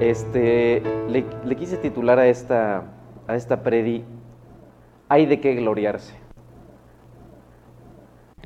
Este, 0.00 0.82
le, 1.08 1.24
quise 1.56 1.76
titular 1.76 2.18
a 2.18 2.26
esta, 2.26 2.82
a 3.28 3.36
esta 3.36 3.62
predi, 3.62 4.04
hay 5.08 5.26
de 5.26 5.40
qué 5.40 5.54
gloriarse. 5.54 6.14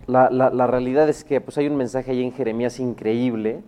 La, 0.07 0.29
la- 0.31 0.51
la 0.51 0.67
realidad 0.67 1.09
es 1.09 1.25
que 1.25 1.41
pues, 1.41 1.57
hay 1.59 1.67
un 1.67 1.77
mensaje 1.77 2.11
ahí 2.11 2.23
en 2.23 2.33
Jeremías 2.33 2.79
increíble 2.81 3.63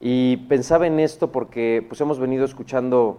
y 0.00 0.36
pensaba 0.48 0.86
en 0.86 1.00
esto 1.00 1.30
porque 1.32 1.84
pues, 1.88 2.00
hemos 2.00 2.18
venido 2.18 2.44
escuchando 2.44 3.18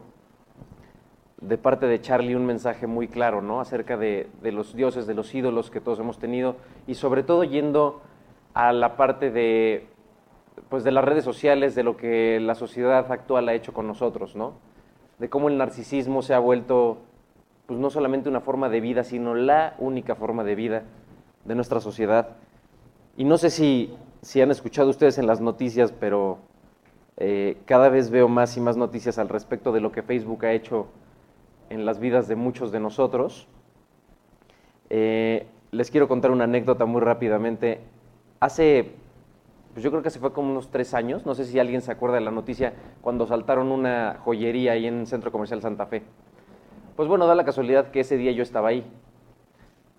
de 1.42 1.58
parte 1.58 1.86
de 1.88 2.02
Charlie 2.02 2.36
un 2.36 2.46
mensaje 2.46 2.88
muy 2.88 3.08
claro, 3.08 3.42
¿no? 3.42 3.62
Acerca 3.62 3.96
de, 3.96 4.28
de 4.42 4.52
los 4.52 4.76
dioses, 4.76 5.08
de 5.08 5.14
los 5.14 5.34
ídolos 5.34 5.72
que 5.72 5.80
todos 5.80 6.00
hemos 6.00 6.20
tenido 6.20 6.58
y 6.88 6.96
sobre 6.96 7.24
todo 7.24 7.46
yendo 7.46 8.02
a 8.54 8.74
la 8.74 8.98
parte 8.98 9.32
de, 9.32 9.88
pues, 10.70 10.84
de 10.84 10.92
las 10.92 11.04
redes 11.04 11.24
sociales, 11.24 11.76
de 11.76 11.84
lo 11.84 11.98
que 11.98 12.40
la 12.40 12.56
sociedad 12.56 13.12
actual 13.12 13.50
ha 13.50 13.54
hecho 13.54 13.74
con 13.74 13.88
nosotros, 13.88 14.36
¿no? 14.36 14.54
De 15.18 15.30
cómo 15.30 15.50
el 15.50 15.58
narcisismo 15.58 16.22
se 16.22 16.34
ha 16.34 16.40
vuelto, 16.40 17.00
pues, 17.66 17.80
no 17.80 17.90
solamente 17.90 18.30
una 18.30 18.42
forma 18.42 18.70
de 18.70 18.80
vida, 18.80 19.04
sino 19.04 19.36
la 19.36 19.76
única 19.80 20.16
forma 20.16 20.44
de 20.44 20.56
vida 20.56 20.84
de 21.46 21.56
nuestra 21.56 21.80
sociedad. 21.80 22.36
Y 23.18 23.24
no 23.24 23.38
sé 23.38 23.50
si, 23.50 23.94
si 24.22 24.42
han 24.42 24.52
escuchado 24.52 24.90
ustedes 24.90 25.18
en 25.18 25.28
las 25.28 25.42
noticias, 25.42 25.92
pero 25.92 26.40
eh, 27.18 27.58
cada 27.66 27.90
vez 27.90 28.10
veo 28.12 28.30
más 28.30 28.56
y 28.56 28.62
más 28.62 28.78
noticias 28.78 29.20
al 29.20 29.28
respecto 29.28 29.74
de 29.74 29.82
lo 29.82 29.92
que 29.92 30.04
Facebook 30.04 30.46
ha 30.46 30.54
hecho 30.54 30.88
en 31.70 31.86
las 31.86 32.00
vidas 32.00 32.28
de 32.28 32.36
muchos 32.36 32.72
de 32.72 32.80
nosotros. 32.80 33.48
Eh, 34.90 35.46
les 35.72 35.92
quiero 35.92 36.08
contar 36.08 36.32
una 36.32 36.46
anécdota 36.46 36.86
muy 36.86 37.02
rápidamente. 37.02 37.82
Hace, 38.40 38.94
pues 39.80 39.86
yo 39.86 39.92
creo 39.92 40.02
que 40.02 40.10
hace 40.10 40.20
fue 40.20 40.34
como 40.34 40.52
unos 40.52 40.72
tres 40.72 40.94
años, 40.94 41.26
no 41.26 41.36
sé 41.36 41.46
si 41.46 41.58
alguien 41.58 41.80
se 41.82 41.90
acuerda 41.90 42.16
de 42.16 42.22
la 42.22 42.32
noticia, 42.32 42.74
cuando 43.00 43.26
saltaron 43.26 43.72
una 43.72 44.18
joyería 44.26 44.74
ahí 44.74 44.86
en 44.86 45.06
Centro 45.06 45.32
Comercial 45.32 45.62
Santa 45.62 45.86
Fe. 45.86 46.04
Pues 46.98 47.08
bueno, 47.08 47.26
da 47.28 47.34
la 47.34 47.46
casualidad 47.46 47.90
que 47.90 48.02
ese 48.02 48.18
día 48.18 48.34
yo 48.34 48.44
estaba 48.44 48.68
ahí. 48.68 48.84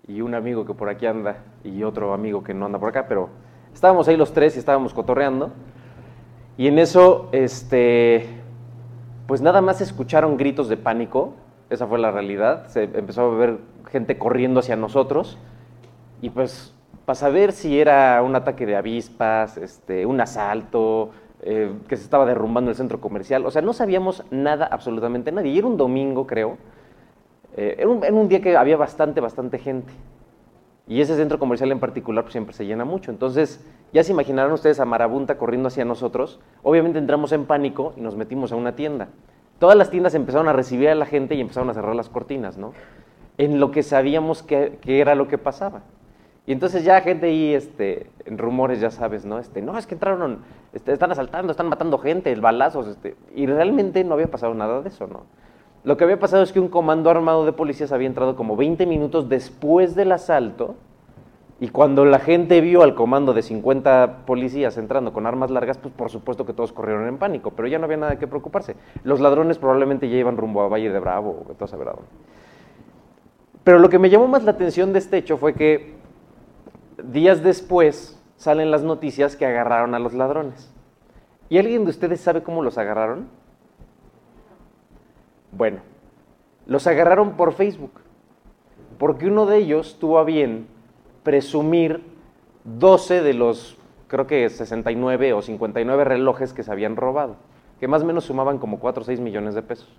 Y 0.07 0.21
un 0.21 0.35
amigo 0.35 0.67
que 0.67 0.75
por 0.75 0.87
aquí 0.87 1.07
anda, 1.07 1.37
y 1.63 1.81
otro 1.81 2.13
amigo 2.13 2.43
que 2.43 2.53
no 2.53 2.67
anda 2.67 2.77
por 2.77 2.89
acá, 2.89 3.07
pero 3.07 3.29
estábamos 3.73 4.07
ahí 4.07 4.17
los 4.17 4.33
tres 4.33 4.55
y 4.55 4.59
estábamos 4.59 4.93
cotorreando. 4.93 5.51
Y 6.59 6.67
en 6.67 6.77
eso, 6.77 7.29
este, 7.31 8.27
pues 9.25 9.41
nada 9.41 9.61
más 9.61 9.81
escucharon 9.81 10.37
gritos 10.37 10.69
de 10.69 10.77
pánico, 10.77 11.33
esa 11.71 11.87
fue 11.87 11.97
la 11.97 12.11
realidad, 12.11 12.67
se 12.67 12.83
empezó 12.83 13.31
a 13.31 13.35
ver 13.35 13.57
gente 13.89 14.19
corriendo 14.19 14.59
hacia 14.59 14.75
nosotros 14.75 15.39
y 16.21 16.29
pues 16.29 16.75
para 17.11 17.19
saber 17.19 17.51
si 17.51 17.77
era 17.77 18.23
un 18.23 18.37
ataque 18.37 18.65
de 18.65 18.77
avispas, 18.77 19.57
este, 19.57 20.05
un 20.05 20.21
asalto, 20.21 21.09
eh, 21.41 21.73
que 21.89 21.97
se 21.97 22.03
estaba 22.03 22.25
derrumbando 22.25 22.71
el 22.71 22.77
centro 22.77 23.01
comercial, 23.01 23.45
o 23.45 23.51
sea, 23.51 23.61
no 23.61 23.73
sabíamos 23.73 24.23
nada, 24.31 24.65
absolutamente 24.65 25.29
nadie. 25.29 25.51
Y 25.51 25.57
era 25.57 25.67
un 25.67 25.75
domingo, 25.75 26.25
creo, 26.25 26.57
eh, 27.57 27.75
era, 27.79 27.89
un, 27.89 28.01
era 28.01 28.13
un 28.13 28.29
día 28.29 28.39
que 28.39 28.55
había 28.55 28.77
bastante, 28.77 29.19
bastante 29.19 29.59
gente. 29.59 29.91
Y 30.87 31.01
ese 31.01 31.17
centro 31.17 31.37
comercial 31.37 31.73
en 31.73 31.81
particular 31.81 32.23
pues, 32.23 32.31
siempre 32.31 32.55
se 32.55 32.65
llena 32.65 32.85
mucho. 32.85 33.11
Entonces, 33.11 33.61
ya 33.91 34.05
se 34.05 34.13
imaginarán 34.13 34.53
ustedes 34.53 34.79
a 34.79 34.85
Marabunta 34.85 35.37
corriendo 35.37 35.67
hacia 35.67 35.83
nosotros. 35.83 36.39
Obviamente 36.63 36.97
entramos 36.97 37.33
en 37.33 37.43
pánico 37.43 37.91
y 37.97 37.99
nos 37.99 38.15
metimos 38.15 38.53
a 38.53 38.55
una 38.55 38.73
tienda. 38.77 39.09
Todas 39.59 39.75
las 39.75 39.89
tiendas 39.89 40.15
empezaron 40.15 40.47
a 40.47 40.53
recibir 40.53 40.87
a 40.87 40.95
la 40.95 41.05
gente 41.05 41.35
y 41.35 41.41
empezaron 41.41 41.69
a 41.69 41.73
cerrar 41.73 41.93
las 41.93 42.07
cortinas, 42.07 42.57
¿no? 42.57 42.71
En 43.37 43.59
lo 43.59 43.71
que 43.71 43.83
sabíamos 43.83 44.43
que, 44.43 44.77
que 44.79 45.01
era 45.01 45.13
lo 45.13 45.27
que 45.27 45.37
pasaba. 45.37 45.81
Y 46.45 46.53
entonces 46.53 46.83
ya 46.83 47.01
gente 47.01 47.27
ahí, 47.27 47.53
este, 47.53 48.07
en 48.25 48.37
rumores, 48.37 48.79
ya 48.79 48.89
sabes, 48.89 49.25
¿no? 49.25 49.37
Este, 49.37 49.61
no, 49.61 49.77
es 49.77 49.85
que 49.85 49.93
entraron, 49.93 50.39
este, 50.73 50.91
están 50.91 51.11
asaltando, 51.11 51.51
están 51.51 51.69
matando 51.69 51.99
gente, 51.99 52.33
balazos, 52.35 52.87
este, 52.87 53.15
y 53.35 53.45
realmente 53.45 54.03
no 54.03 54.15
había 54.15 54.29
pasado 54.29 54.53
nada 54.53 54.81
de 54.81 54.89
eso, 54.89 55.07
¿no? 55.07 55.23
Lo 55.83 55.97
que 55.97 56.03
había 56.03 56.19
pasado 56.19 56.43
es 56.43 56.51
que 56.51 56.59
un 56.59 56.67
comando 56.67 57.09
armado 57.09 57.45
de 57.45 57.53
policías 57.53 57.91
había 57.91 58.07
entrado 58.07 58.35
como 58.35 58.55
20 58.55 58.85
minutos 58.85 59.29
después 59.29 59.95
del 59.95 60.11
asalto 60.11 60.75
y 61.59 61.69
cuando 61.69 62.05
la 62.05 62.17
gente 62.19 62.59
vio 62.59 62.81
al 62.81 62.95
comando 62.95 63.33
de 63.33 63.43
50 63.43 64.25
policías 64.25 64.77
entrando 64.77 65.13
con 65.13 65.27
armas 65.27 65.51
largas, 65.51 65.77
pues 65.77 65.93
por 65.93 66.09
supuesto 66.09 66.45
que 66.45 66.53
todos 66.53 66.71
corrieron 66.71 67.07
en 67.07 67.17
pánico, 67.17 67.51
pero 67.51 67.67
ya 67.67 67.77
no 67.77 67.85
había 67.85 67.97
nada 67.97 68.17
que 68.17 68.27
preocuparse. 68.27 68.75
Los 69.03 69.19
ladrones 69.19 69.59
probablemente 69.59 70.09
ya 70.09 70.17
iban 70.17 70.37
rumbo 70.37 70.61
a 70.61 70.67
Valle 70.67 70.91
de 70.91 70.99
Bravo 70.99 71.45
o 71.47 71.63
a. 71.63 71.95
Pero 73.63 73.77
lo 73.77 73.89
que 73.89 73.99
me 73.99 74.09
llamó 74.09 74.27
más 74.27 74.43
la 74.43 74.51
atención 74.51 74.91
de 74.91 74.99
este 74.99 75.17
hecho 75.17 75.37
fue 75.37 75.53
que 75.53 76.00
días 77.03 77.43
después 77.43 78.19
salen 78.35 78.71
las 78.71 78.83
noticias 78.83 79.35
que 79.35 79.45
agarraron 79.45 79.93
a 79.95 79.99
los 79.99 80.13
ladrones. 80.13 80.73
¿Y 81.49 81.57
alguien 81.57 81.83
de 81.83 81.91
ustedes 81.91 82.21
sabe 82.21 82.43
cómo 82.43 82.61
los 82.61 82.77
agarraron? 82.77 83.27
Bueno, 85.51 85.81
los 86.65 86.87
agarraron 86.87 87.35
por 87.35 87.53
Facebook, 87.53 87.91
porque 88.97 89.27
uno 89.27 89.45
de 89.45 89.57
ellos 89.57 89.97
tuvo 89.99 90.19
a 90.19 90.23
bien 90.23 90.67
presumir 91.23 92.03
12 92.63 93.21
de 93.21 93.33
los, 93.33 93.77
creo 94.07 94.27
que 94.27 94.49
69 94.49 95.33
o 95.33 95.41
59 95.41 96.03
relojes 96.03 96.53
que 96.53 96.63
se 96.63 96.71
habían 96.71 96.95
robado, 96.95 97.35
que 97.79 97.87
más 97.87 98.03
o 98.03 98.05
menos 98.05 98.23
sumaban 98.23 98.59
como 98.59 98.79
4 98.79 99.01
o 99.01 99.05
6 99.05 99.19
millones 99.19 99.55
de 99.55 99.61
pesos. 99.61 99.89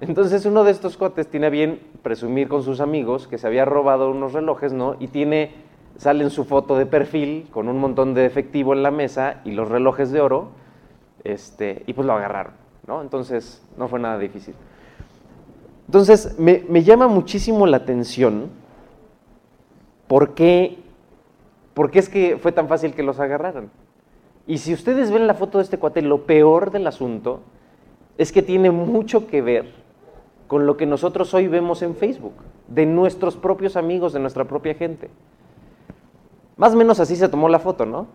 Entonces 0.00 0.44
uno 0.44 0.64
de 0.64 0.70
estos 0.70 0.96
cuates 0.96 1.28
tiene 1.28 1.46
a 1.46 1.50
bien 1.50 1.80
presumir 2.02 2.48
con 2.48 2.62
sus 2.62 2.80
amigos 2.80 3.26
que 3.26 3.38
se 3.38 3.46
había 3.46 3.64
robado 3.64 4.10
unos 4.10 4.32
relojes, 4.32 4.72
¿no? 4.72 4.96
Y 4.98 5.08
tiene, 5.08 5.54
sale 5.96 6.24
en 6.24 6.30
su 6.30 6.44
foto 6.44 6.76
de 6.76 6.86
perfil 6.86 7.48
con 7.50 7.68
un 7.68 7.78
montón 7.78 8.14
de 8.14 8.26
efectivo 8.26 8.72
en 8.72 8.82
la 8.82 8.90
mesa 8.90 9.40
y 9.44 9.52
los 9.52 9.68
relojes 9.68 10.10
de 10.10 10.20
oro, 10.20 10.48
este, 11.22 11.82
y 11.86 11.92
pues 11.92 12.06
lo 12.06 12.12
agarraron, 12.12 12.54
¿no? 12.86 13.00
Entonces 13.00 13.62
no 13.76 13.88
fue 13.88 14.00
nada 14.00 14.18
difícil. 14.18 14.54
Entonces 15.86 16.38
me, 16.38 16.64
me 16.68 16.82
llama 16.82 17.08
muchísimo 17.08 17.66
la 17.66 17.78
atención 17.78 18.50
por 20.06 20.34
qué, 20.34 20.78
por 21.74 21.90
qué 21.90 21.98
es 21.98 22.08
que 22.08 22.38
fue 22.38 22.52
tan 22.52 22.68
fácil 22.68 22.94
que 22.94 23.02
los 23.02 23.20
agarraran. 23.20 23.70
Y 24.46 24.58
si 24.58 24.74
ustedes 24.74 25.10
ven 25.10 25.26
la 25.26 25.34
foto 25.34 25.58
de 25.58 25.64
este 25.64 25.78
cuate, 25.78 26.02
lo 26.02 26.26
peor 26.26 26.70
del 26.70 26.86
asunto 26.86 27.40
es 28.18 28.30
que 28.30 28.42
tiene 28.42 28.70
mucho 28.70 29.26
que 29.26 29.42
ver 29.42 29.72
con 30.46 30.66
lo 30.66 30.76
que 30.76 30.86
nosotros 30.86 31.32
hoy 31.34 31.48
vemos 31.48 31.82
en 31.82 31.96
Facebook, 31.96 32.34
de 32.68 32.86
nuestros 32.86 33.36
propios 33.36 33.76
amigos, 33.76 34.12
de 34.12 34.20
nuestra 34.20 34.44
propia 34.44 34.74
gente. 34.74 35.08
Más 36.56 36.72
o 36.72 36.76
menos 36.76 37.00
así 37.00 37.16
se 37.16 37.28
tomó 37.28 37.48
la 37.48 37.58
foto, 37.58 37.84
¿no? 37.84 38.06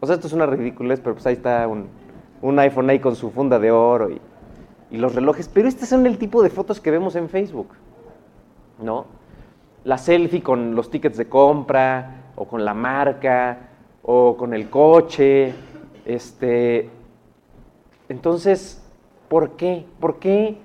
O 0.00 0.06
sea, 0.06 0.14
esto 0.14 0.26
es 0.26 0.32
una 0.32 0.46
ridiculez, 0.46 1.00
pero 1.00 1.14
pues 1.14 1.26
ahí 1.26 1.34
está 1.34 1.66
un, 1.68 1.88
un 2.42 2.58
iPhone 2.58 2.90
ahí 2.90 2.98
con 2.98 3.16
su 3.16 3.30
funda 3.30 3.58
de 3.58 3.70
oro 3.70 4.10
y, 4.10 4.20
y 4.90 4.96
los 4.96 5.14
relojes. 5.14 5.48
Pero 5.48 5.68
este 5.68 5.86
son 5.86 6.06
el 6.06 6.18
tipo 6.18 6.42
de 6.42 6.50
fotos 6.50 6.80
que 6.80 6.90
vemos 6.90 7.16
en 7.16 7.28
Facebook, 7.28 7.68
¿no? 8.82 9.06
La 9.84 9.98
selfie 9.98 10.42
con 10.42 10.74
los 10.74 10.90
tickets 10.90 11.16
de 11.16 11.28
compra, 11.28 12.24
o 12.36 12.46
con 12.46 12.64
la 12.64 12.74
marca, 12.74 13.58
o 14.02 14.36
con 14.36 14.54
el 14.54 14.70
coche. 14.70 15.54
Este. 16.04 16.90
Entonces, 18.08 18.82
¿por 19.28 19.52
qué? 19.52 19.86
¿Por 20.00 20.18
qué? 20.18 20.58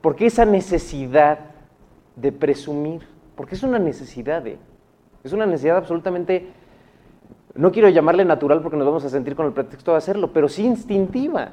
¿Por 0.00 0.16
qué 0.16 0.26
esa 0.26 0.44
necesidad 0.44 1.40
de 2.16 2.32
presumir? 2.32 3.06
Porque 3.36 3.54
es 3.54 3.62
una 3.62 3.78
necesidad, 3.78 4.46
¿eh? 4.46 4.58
Es 5.24 5.32
una 5.32 5.46
necesidad 5.46 5.76
absolutamente, 5.76 6.48
no 7.54 7.72
quiero 7.72 7.88
llamarle 7.88 8.24
natural 8.24 8.62
porque 8.62 8.76
nos 8.76 8.86
vamos 8.86 9.04
a 9.04 9.08
sentir 9.08 9.34
con 9.34 9.46
el 9.46 9.52
pretexto 9.52 9.92
de 9.92 9.98
hacerlo, 9.98 10.32
pero 10.32 10.48
sí 10.48 10.64
instintiva, 10.64 11.52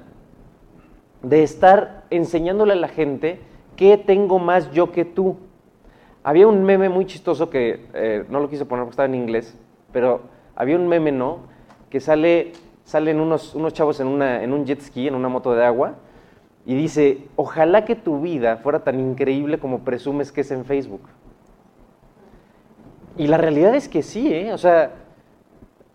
de 1.24 1.44
estar 1.44 2.04
enseñándole 2.12 2.74
a 2.74 2.78
la 2.78 2.88
gente 2.88 3.40
qué 3.76 3.98
tengo 3.98 4.40
más 4.40 4.72
yo 4.72 4.92
que 4.92 5.06
tú. 5.06 5.38
Había 6.24 6.48
un 6.48 6.64
meme 6.64 6.90
muy 6.90 7.06
chistoso 7.06 7.50
que 7.50 7.88
eh, 7.94 8.26
no 8.30 8.40
lo 8.40 8.50
quise 8.50 8.66
poner 8.66 8.84
porque 8.86 8.94
estaba 8.94 9.08
en 9.08 9.16
inglés, 9.16 9.58
pero 9.92 10.22
había 10.56 10.76
un 10.76 10.88
meme, 10.88 11.12
¿no? 11.12 11.40
Que 11.90 12.00
sale, 12.00 12.54
salen 12.84 13.20
unos, 13.20 13.56
unos 13.56 13.74
chavos 13.74 14.00
en, 14.00 14.08
una, 14.08 14.44
en 14.44 14.54
un 14.54 14.66
jet 14.66 14.82
ski, 14.82 15.08
en 15.08 15.16
una 15.16 15.30
moto 15.30 15.54
de 15.54 15.66
agua, 15.66 15.96
y 16.66 16.76
dice, 16.76 17.28
ojalá 17.36 17.86
que 17.86 17.96
tu 17.96 18.22
vida 18.22 18.58
fuera 18.58 18.84
tan 18.84 19.00
increíble 19.00 19.60
como 19.60 19.80
presumes 19.80 20.32
que 20.32 20.42
es 20.42 20.52
en 20.52 20.66
Facebook. 20.66 21.02
Y 23.18 23.28
la 23.28 23.38
realidad 23.38 23.76
es 23.76 23.88
que 23.88 24.04
sí, 24.04 24.34
¿eh? 24.34 24.54
O 24.54 24.58
sea, 24.58 24.92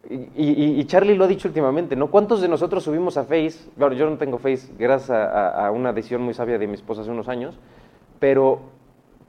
y, 0.08 0.84
Charlie 0.86 1.14
lo 1.14 1.24
ha 1.24 1.28
dicho 1.28 1.46
últimamente, 1.46 1.94
¿no? 1.94 2.10
¿Cuántos 2.10 2.40
de 2.40 2.48
nosotros 2.48 2.82
subimos 2.82 3.16
a 3.16 3.24
Face? 3.24 3.70
Claro, 3.76 3.94
yo 3.94 4.10
no 4.10 4.16
tengo 4.18 4.38
Face, 4.38 4.72
gracias 4.76 5.10
a 5.10 5.70
una 5.70 5.92
decisión 5.92 6.22
muy 6.22 6.34
sabia 6.34 6.58
de 6.58 6.66
mi 6.66 6.74
esposa 6.74 7.02
hace 7.02 7.10
unos 7.10 7.28
años, 7.28 7.58
pero, 8.18 8.60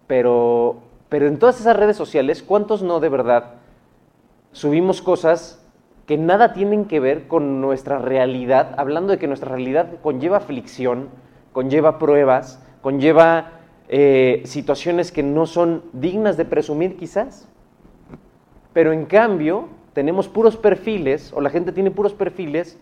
pero, 0.08 0.78
pero 1.08 1.28
en 1.28 1.38
todas 1.38 1.60
esas 1.60 1.76
redes 1.76 1.98
sociales, 1.98 2.42
¿cuántos 2.42 2.82
no 2.82 3.00
de 3.00 3.10
verdad 3.10 3.56
subimos 4.54 5.02
cosas 5.02 5.64
que 6.08 6.18
nada 6.18 6.54
tienen 6.54 6.86
que 6.86 7.00
ver 7.00 7.28
con 7.28 7.62
nuestra 7.62 8.00
realidad, 8.00 8.74
hablando 8.78 9.12
de 9.12 9.20
que 9.20 9.28
nuestra 9.28 9.52
realidad 9.52 10.00
conlleva 10.02 10.38
aflicción, 10.38 11.10
conlleva 11.54 12.00
pruebas, 12.00 12.60
conlleva 12.82 13.52
eh, 13.88 14.42
situaciones 14.46 15.12
que 15.12 15.22
no 15.22 15.46
son 15.46 15.84
dignas 15.94 16.38
de 16.38 16.46
presumir 16.46 16.98
quizás? 16.98 17.48
Pero 18.74 18.94
en 18.94 19.06
cambio, 19.06 19.68
tenemos 19.94 20.28
puros 20.28 20.58
perfiles, 20.58 21.34
o 21.34 21.42
la 21.42 21.50
gente 21.50 21.72
tiene 21.72 21.92
puros 21.92 22.14
perfiles, 22.14 22.78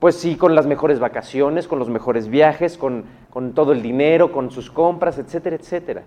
Pues 0.00 0.16
sí, 0.16 0.36
con 0.36 0.54
las 0.54 0.66
mejores 0.66 0.98
vacaciones, 0.98 1.66
con 1.66 1.78
los 1.78 1.88
mejores 1.88 2.28
viajes, 2.28 2.76
con, 2.76 3.04
con 3.30 3.54
todo 3.54 3.72
el 3.72 3.80
dinero, 3.80 4.32
con 4.32 4.50
sus 4.50 4.70
compras, 4.70 5.18
etcétera, 5.18 5.56
etcétera. 5.56 6.02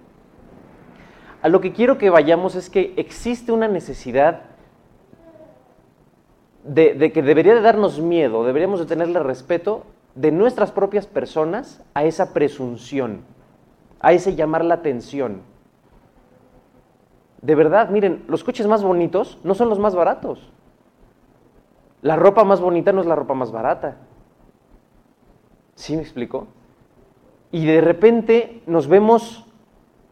A 1.42 1.50
lo 1.50 1.62
que 1.62 1.72
quiero 1.72 1.98
que 1.98 2.10
vayamos 2.12 2.56
es 2.56 2.70
que 2.70 2.94
existe 2.98 3.52
una 3.52 3.68
necesidad 3.68 4.42
de, 6.64 7.12
que 7.12 7.22
debería 7.22 7.56
de 7.56 7.62
darnos 7.62 8.00
miedo, 8.00 8.44
deberíamos 8.44 8.80
de 8.80 8.86
tenerle 8.86 9.20
respeto 9.20 9.86
de 10.16 10.32
nuestras 10.32 10.72
propias 10.72 11.08
personas 11.08 11.82
a 11.94 12.04
esa 12.04 12.34
presunción, 12.34 13.22
a 14.00 14.14
ese 14.14 14.36
llamar 14.36 14.66
la 14.66 14.76
atención. 14.76 15.42
De 17.42 17.56
verdad, 17.56 17.90
miren, 17.90 18.26
los 18.28 18.44
coches 18.44 18.68
más 18.68 18.84
bonitos 18.84 19.40
no 19.44 19.54
son 19.54 19.70
los 19.70 19.80
más 19.80 19.96
baratos. 19.96 20.52
La 22.02 22.16
ropa 22.16 22.44
más 22.44 22.62
bonita 22.62 22.92
no 22.92 23.02
es 23.02 23.08
la 23.08 23.16
ropa 23.16 23.34
más 23.34 23.52
barata. 23.52 23.98
¿Sí 25.76 25.96
me 25.96 26.02
explico? 26.02 26.48
Y 27.52 27.66
de 27.66 27.82
repente 27.82 28.62
nos 28.66 28.88
vemos 28.88 29.46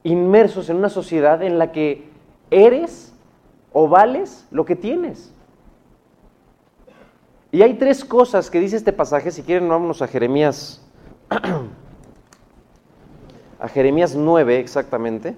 inmersos 0.04 0.70
en 0.70 0.78
una 0.78 0.90
sociedad 0.90 1.42
en 1.42 1.58
la 1.58 1.72
que 1.72 2.10
eres 2.52 3.14
o 3.74 3.90
vales 3.90 4.48
lo 4.52 4.66
que 4.66 4.76
tienes. 4.76 5.34
Y 7.52 7.62
hay 7.62 7.76
tres 7.76 8.06
cosas 8.06 8.52
que 8.52 8.60
dice 8.60 8.76
este 8.76 8.94
pasaje, 8.94 9.32
si 9.32 9.42
quieren 9.42 9.68
vámonos 9.68 10.02
a 10.02 10.08
Jeremías, 10.08 10.86
a 13.60 13.68
Jeremías 13.68 14.16
9 14.16 14.60
exactamente. 14.60 15.36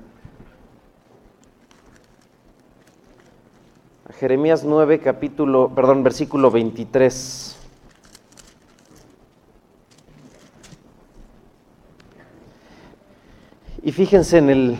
Jeremías 4.19 4.63
9 4.63 4.99
capítulo, 4.99 5.69
perdón, 5.75 6.01
versículo 6.01 6.49
23. 6.49 7.55
Y 13.83 13.91
fíjense 13.91 14.39
en 14.39 14.49
el, 14.49 14.79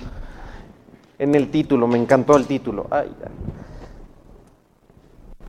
en 1.20 1.36
el 1.36 1.52
título, 1.52 1.88
me 1.88 2.00
encantó 2.00 2.36
el 2.36 2.48
título. 2.48 2.88
Ay, 2.90 3.16
ya. 3.22 3.30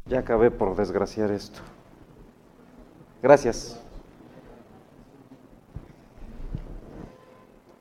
ya 0.05 0.19
acabé 0.19 0.50
por 0.50 0.76
desgraciar 0.76 1.31
esto. 1.31 1.61
Gracias. 3.23 3.81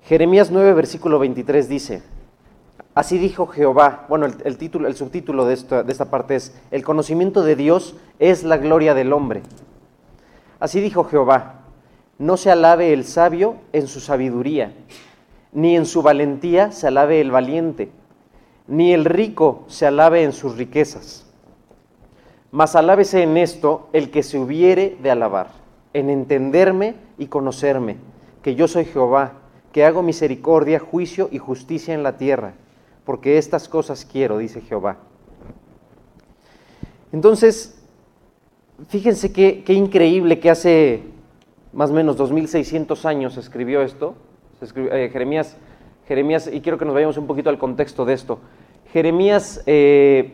Jeremías 0.03 0.51
9, 0.51 0.71
versículo 0.71 1.19
23 1.19 1.67
dice, 1.67 2.01
así 2.99 3.17
dijo 3.17 3.47
Jehová, 3.47 4.05
bueno, 4.09 4.25
el, 4.25 4.57
título, 4.57 4.87
el 4.87 4.95
subtítulo 4.95 5.45
de 5.45 5.53
esta, 5.53 5.83
de 5.83 5.91
esta 5.91 6.05
parte 6.05 6.35
es, 6.35 6.55
el 6.71 6.83
conocimiento 6.83 7.43
de 7.43 7.55
Dios 7.55 7.95
es 8.19 8.43
la 8.43 8.57
gloria 8.57 8.93
del 8.93 9.13
hombre. 9.13 9.41
Así 10.59 10.81
dijo 10.81 11.03
Jehová, 11.03 11.61
no 12.17 12.37
se 12.37 12.51
alabe 12.51 12.93
el 12.93 13.05
sabio 13.05 13.55
en 13.73 13.87
su 13.87 13.99
sabiduría, 13.99 14.73
ni 15.51 15.75
en 15.75 15.85
su 15.85 16.01
valentía 16.01 16.71
se 16.71 16.87
alabe 16.87 17.21
el 17.21 17.31
valiente, 17.31 17.91
ni 18.67 18.93
el 18.93 19.05
rico 19.05 19.65
se 19.67 19.85
alabe 19.85 20.23
en 20.23 20.33
sus 20.33 20.57
riquezas 20.57 21.27
mas 22.51 22.75
alábese 22.75 23.23
en 23.23 23.37
esto 23.37 23.89
el 23.93 24.09
que 24.09 24.23
se 24.23 24.39
hubiere 24.39 24.97
de 25.01 25.11
alabar, 25.11 25.49
en 25.93 26.09
entenderme 26.09 26.95
y 27.17 27.27
conocerme, 27.27 27.97
que 28.41 28.55
yo 28.55 28.67
soy 28.67 28.85
Jehová, 28.85 29.33
que 29.71 29.85
hago 29.85 30.01
misericordia, 30.01 30.79
juicio 30.79 31.29
y 31.31 31.37
justicia 31.37 31.93
en 31.93 32.03
la 32.03 32.17
tierra, 32.17 32.53
porque 33.07 33.37
estas 33.37 33.69
cosas 33.69 34.03
quiero, 34.03 34.37
dice 34.37 34.59
Jehová. 34.59 34.97
Entonces, 37.13 37.81
fíjense 38.89 39.31
qué, 39.31 39.63
increíble 39.73 40.41
que 40.41 40.49
hace 40.49 41.03
más 41.71 41.89
o 41.91 41.93
menos 41.93 42.17
2600 42.17 43.05
años 43.05 43.37
escribió 43.37 43.81
esto, 43.81 44.15
eh, 44.75 45.09
Jeremías, 45.13 45.55
Jeremías, 46.05 46.49
y 46.51 46.59
quiero 46.59 46.77
que 46.77 46.83
nos 46.83 46.93
vayamos 46.93 47.17
un 47.17 47.27
poquito 47.27 47.49
al 47.49 47.57
contexto 47.57 48.03
de 48.03 48.13
esto. 48.13 48.39
Jeremías 48.91 49.63
eh, 49.67 50.33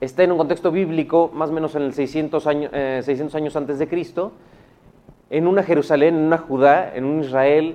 está 0.00 0.22
en 0.22 0.30
un 0.30 0.38
contexto 0.38 0.70
bíblico, 0.70 1.32
más 1.34 1.50
o 1.50 1.52
menos 1.52 1.74
en 1.74 1.82
el 1.82 1.94
600 1.94 2.46
años, 2.46 2.70
600 2.70 3.34
eh, 3.34 3.36
años 3.36 3.56
antes 3.56 3.80
de 3.80 3.88
Cristo, 3.88 4.34
en 5.30 5.48
una 5.48 5.64
Jerusalén, 5.64 6.14
en 6.14 6.22
una 6.22 6.38
Judá, 6.38 6.94
en 6.94 7.04
un 7.04 7.24
Israel 7.24 7.74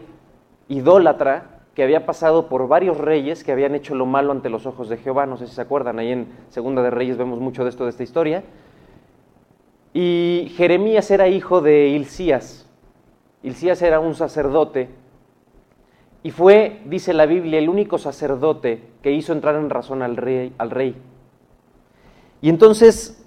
idólatra 0.69 1.54
que 1.75 1.83
había 1.83 2.05
pasado 2.05 2.47
por 2.47 2.67
varios 2.67 2.97
reyes 2.97 3.43
que 3.43 3.51
habían 3.51 3.75
hecho 3.75 3.93
lo 3.95 4.05
malo 4.05 4.31
ante 4.31 4.49
los 4.49 4.65
ojos 4.65 4.89
de 4.89 4.97
Jehová. 4.97 5.25
No 5.25 5.37
sé 5.37 5.45
si 5.45 5.53
se 5.53 5.61
acuerdan, 5.61 5.99
ahí 5.99 6.11
en 6.11 6.27
Segunda 6.49 6.81
de 6.81 6.89
Reyes 6.89 7.17
vemos 7.17 7.39
mucho 7.39 7.63
de 7.63 7.69
esto, 7.69 7.83
de 7.83 7.89
esta 7.89 8.03
historia. 8.03 8.43
Y 9.93 10.53
Jeremías 10.55 11.11
era 11.11 11.27
hijo 11.27 11.61
de 11.61 11.89
Hilcías. 11.89 12.67
Hilcías 13.43 13.81
era 13.81 13.99
un 13.99 14.15
sacerdote 14.15 14.89
y 16.25 16.31
fue, 16.31 16.81
dice 16.85 17.13
la 17.13 17.27
Biblia, 17.27 17.59
el 17.59 17.69
único 17.69 17.99
sacerdote 17.99 18.81
que 19.03 19.11
hizo 19.11 19.31
entrar 19.31 19.53
en 19.55 19.69
razón 19.69 20.01
al 20.01 20.17
rey. 20.17 20.53
Al 20.57 20.71
rey. 20.71 20.95
Y 22.41 22.49
entonces, 22.49 23.23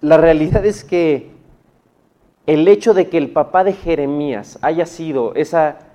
la 0.00 0.16
realidad 0.16 0.66
es 0.66 0.82
que 0.82 1.30
el 2.46 2.66
hecho 2.66 2.94
de 2.94 3.08
que 3.08 3.18
el 3.18 3.30
papá 3.30 3.62
de 3.62 3.74
Jeremías 3.74 4.58
haya 4.60 4.86
sido 4.86 5.36
esa, 5.36 5.91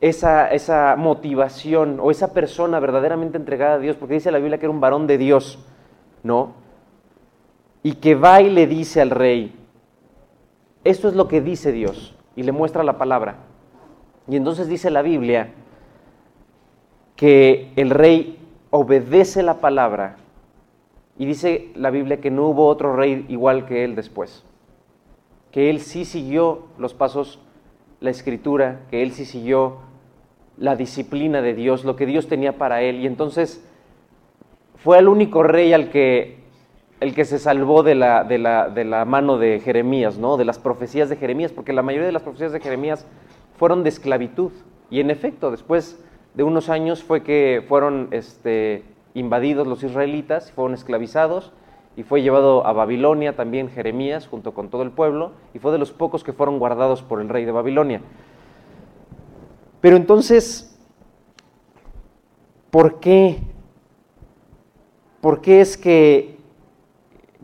esa, 0.00 0.48
esa 0.48 0.96
motivación 0.96 1.98
o 2.00 2.10
esa 2.10 2.32
persona 2.32 2.80
verdaderamente 2.80 3.38
entregada 3.38 3.74
a 3.74 3.78
Dios, 3.78 3.96
porque 3.96 4.14
dice 4.14 4.30
la 4.30 4.38
Biblia 4.38 4.58
que 4.58 4.66
era 4.66 4.72
un 4.72 4.80
varón 4.80 5.06
de 5.06 5.18
Dios, 5.18 5.58
¿no? 6.22 6.54
Y 7.82 7.94
que 7.94 8.14
va 8.14 8.42
y 8.42 8.50
le 8.50 8.66
dice 8.66 9.00
al 9.00 9.10
rey, 9.10 9.54
esto 10.84 11.08
es 11.08 11.14
lo 11.14 11.28
que 11.28 11.40
dice 11.40 11.72
Dios, 11.72 12.14
y 12.34 12.42
le 12.42 12.52
muestra 12.52 12.84
la 12.84 12.98
palabra. 12.98 13.36
Y 14.28 14.36
entonces 14.36 14.68
dice 14.68 14.90
la 14.90 15.02
Biblia 15.02 15.52
que 17.14 17.72
el 17.76 17.90
rey 17.90 18.38
obedece 18.70 19.42
la 19.42 19.60
palabra 19.60 20.16
y 21.18 21.24
dice 21.24 21.70
la 21.74 21.90
Biblia 21.90 22.20
que 22.20 22.30
no 22.30 22.48
hubo 22.48 22.66
otro 22.66 22.94
rey 22.94 23.24
igual 23.28 23.66
que 23.66 23.84
él 23.84 23.94
después, 23.94 24.44
que 25.50 25.70
él 25.70 25.80
sí 25.80 26.04
siguió 26.04 26.66
los 26.76 26.92
pasos, 26.92 27.40
la 28.00 28.10
escritura, 28.10 28.82
que 28.90 29.02
él 29.02 29.12
sí 29.12 29.24
siguió 29.24 29.78
la 30.58 30.76
disciplina 30.76 31.42
de 31.42 31.54
Dios, 31.54 31.84
lo 31.84 31.96
que 31.96 32.06
Dios 32.06 32.28
tenía 32.28 32.58
para 32.58 32.82
él. 32.82 33.00
Y 33.00 33.06
entonces 33.06 33.64
fue 34.76 34.98
el 34.98 35.08
único 35.08 35.42
rey 35.42 35.72
al 35.72 35.90
que, 35.90 36.38
el 37.00 37.14
que 37.14 37.24
se 37.24 37.38
salvó 37.38 37.82
de 37.82 37.94
la, 37.94 38.24
de, 38.24 38.38
la, 38.38 38.68
de 38.68 38.84
la 38.84 39.04
mano 39.04 39.38
de 39.38 39.60
Jeremías, 39.60 40.18
¿no? 40.18 40.36
de 40.36 40.44
las 40.44 40.58
profecías 40.58 41.08
de 41.08 41.16
Jeremías, 41.16 41.52
porque 41.52 41.72
la 41.72 41.82
mayoría 41.82 42.06
de 42.06 42.12
las 42.12 42.22
profecías 42.22 42.52
de 42.52 42.60
Jeremías 42.60 43.06
fueron 43.56 43.82
de 43.82 43.90
esclavitud. 43.90 44.52
Y 44.90 45.00
en 45.00 45.10
efecto, 45.10 45.50
después 45.50 46.02
de 46.34 46.42
unos 46.42 46.68
años 46.68 47.02
fue 47.02 47.22
que 47.22 47.64
fueron 47.68 48.08
este, 48.10 48.84
invadidos 49.14 49.66
los 49.66 49.82
israelitas, 49.82 50.52
fueron 50.52 50.74
esclavizados 50.74 51.52
y 51.96 52.02
fue 52.02 52.20
llevado 52.20 52.66
a 52.66 52.72
Babilonia 52.72 53.34
también 53.34 53.70
Jeremías 53.70 54.28
junto 54.28 54.52
con 54.52 54.68
todo 54.68 54.82
el 54.82 54.90
pueblo 54.90 55.32
y 55.54 55.58
fue 55.58 55.72
de 55.72 55.78
los 55.78 55.92
pocos 55.92 56.22
que 56.22 56.34
fueron 56.34 56.58
guardados 56.58 57.02
por 57.02 57.20
el 57.22 57.28
rey 57.30 57.46
de 57.46 57.52
Babilonia. 57.52 58.02
Pero 59.86 59.98
entonces, 59.98 60.76
¿por 62.72 62.98
qué? 62.98 63.38
¿Por 65.20 65.40
qué 65.40 65.60
es 65.60 65.76
que, 65.76 66.40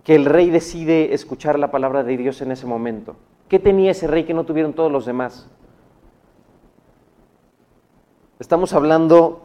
el 0.07 0.25
rey 0.25 0.51
decide 0.51 1.15
escuchar 1.15 1.57
la 1.57 1.71
palabra 1.71 2.03
de 2.03 2.17
Dios 2.17 2.43
en 2.43 2.51
ese 2.51 2.67
momento? 2.67 3.15
¿Qué 3.49 3.61
tenía 3.61 3.93
ese 3.93 4.09
rey 4.09 4.25
que 4.25 4.35
no 4.35 4.43
tuvieron 4.43 4.73
todos 4.73 4.91
los 4.91 5.07
demás? 5.07 5.49
Estamos 8.41 8.73
hablando 8.73 9.43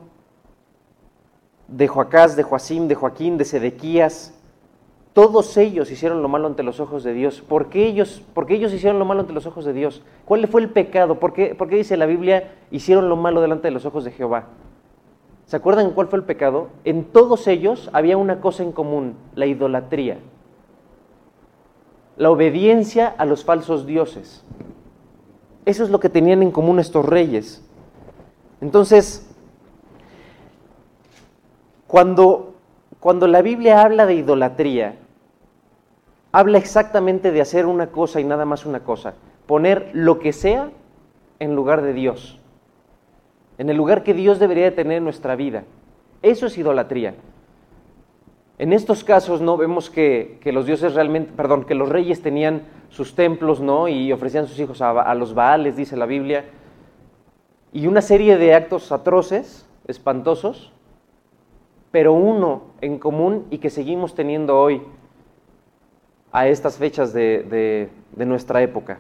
de 1.67 1.87
Joacás, 1.87 2.35
de 2.35 2.41
Joacim, 2.41 2.87
de 2.87 2.95
Joaquín, 2.95 3.37
de 3.37 3.45
Sedequías, 3.45 4.33
todos 5.17 5.57
ellos 5.57 5.89
hicieron 5.89 6.21
lo 6.21 6.27
malo 6.27 6.45
ante 6.45 6.61
los 6.61 6.79
ojos 6.79 7.03
de 7.03 7.11
Dios. 7.11 7.41
¿Por 7.41 7.69
qué 7.69 7.87
ellos, 7.87 8.21
por 8.35 8.51
ellos 8.51 8.71
hicieron 8.71 8.99
lo 8.99 9.05
malo 9.05 9.21
ante 9.21 9.33
los 9.33 9.47
ojos 9.47 9.65
de 9.65 9.73
Dios? 9.73 10.03
¿Cuál 10.25 10.47
fue 10.47 10.61
el 10.61 10.69
pecado? 10.69 11.19
¿Por 11.19 11.33
qué, 11.33 11.55
¿Por 11.55 11.69
qué 11.69 11.77
dice 11.77 11.97
la 11.97 12.05
Biblia, 12.05 12.53
hicieron 12.69 13.09
lo 13.09 13.15
malo 13.15 13.41
delante 13.41 13.67
de 13.67 13.71
los 13.71 13.83
ojos 13.83 14.03
de 14.03 14.11
Jehová? 14.11 14.49
¿Se 15.47 15.55
acuerdan 15.55 15.89
cuál 15.89 16.07
fue 16.07 16.19
el 16.19 16.25
pecado? 16.25 16.67
En 16.83 17.03
todos 17.03 17.47
ellos 17.47 17.89
había 17.93 18.15
una 18.15 18.41
cosa 18.41 18.61
en 18.61 18.71
común, 18.71 19.15
la 19.33 19.47
idolatría, 19.47 20.19
la 22.15 22.29
obediencia 22.29 23.07
a 23.07 23.25
los 23.25 23.43
falsos 23.43 23.87
dioses. 23.87 24.45
Eso 25.65 25.83
es 25.83 25.89
lo 25.89 25.99
que 25.99 26.09
tenían 26.09 26.43
en 26.43 26.51
común 26.51 26.77
estos 26.77 27.03
reyes. 27.03 27.67
Entonces, 28.61 29.27
cuando, 31.87 32.53
cuando 32.99 33.25
la 33.25 33.41
Biblia 33.41 33.81
habla 33.81 34.05
de 34.05 34.13
idolatría, 34.13 34.99
habla 36.31 36.57
exactamente 36.57 37.31
de 37.31 37.41
hacer 37.41 37.65
una 37.65 37.87
cosa 37.87 38.19
y 38.19 38.23
nada 38.23 38.45
más 38.45 38.65
una 38.65 38.81
cosa, 38.81 39.15
poner 39.45 39.89
lo 39.93 40.19
que 40.19 40.33
sea 40.33 40.71
en 41.39 41.55
lugar 41.55 41.81
de 41.81 41.93
Dios, 41.93 42.39
en 43.57 43.69
el 43.69 43.77
lugar 43.77 44.03
que 44.03 44.13
Dios 44.13 44.39
debería 44.39 44.75
tener 44.75 44.97
en 44.97 45.03
nuestra 45.03 45.35
vida. 45.35 45.63
Eso 46.21 46.47
es 46.47 46.57
idolatría. 46.57 47.15
En 48.59 48.73
estos 48.73 49.03
casos, 49.03 49.39
¿no? 49.39 49.55
Vemos 49.55 49.89
que, 49.89 50.39
los 50.45 50.65
dioses 50.65 50.95
realmente, 50.95 51.31
perdón, 51.35 51.63
que 51.63 51.75
los 51.75 51.89
reyes 51.89 52.23
tenían 52.23 52.63
sus 52.89 53.13
templos, 53.13 53.59
¿no? 53.59 53.87
Y 53.87 54.11
ofrecían 54.11 54.47
sus 54.47 54.59
hijos 54.59 54.81
a, 54.81 54.99
a 54.99 55.13
los 55.13 55.35
baales, 55.35 55.75
dice 55.75 55.95
la 55.95 56.07
Biblia. 56.07 56.45
Y 57.71 57.85
una 57.85 58.01
serie 58.01 58.37
de 58.37 58.55
actos 58.55 58.91
atroces, 58.91 59.67
espantosos, 59.87 60.71
pero 61.91 62.13
uno 62.13 62.63
en 62.81 62.97
común 62.97 63.45
y 63.51 63.59
que 63.59 63.69
seguimos 63.69 64.15
teniendo 64.15 64.59
hoy 64.59 64.81
a 66.37 66.47
estas 66.47 66.77
fechas 66.77 67.13
de, 67.13 67.89
nuestra 68.15 68.61
época, 68.61 68.99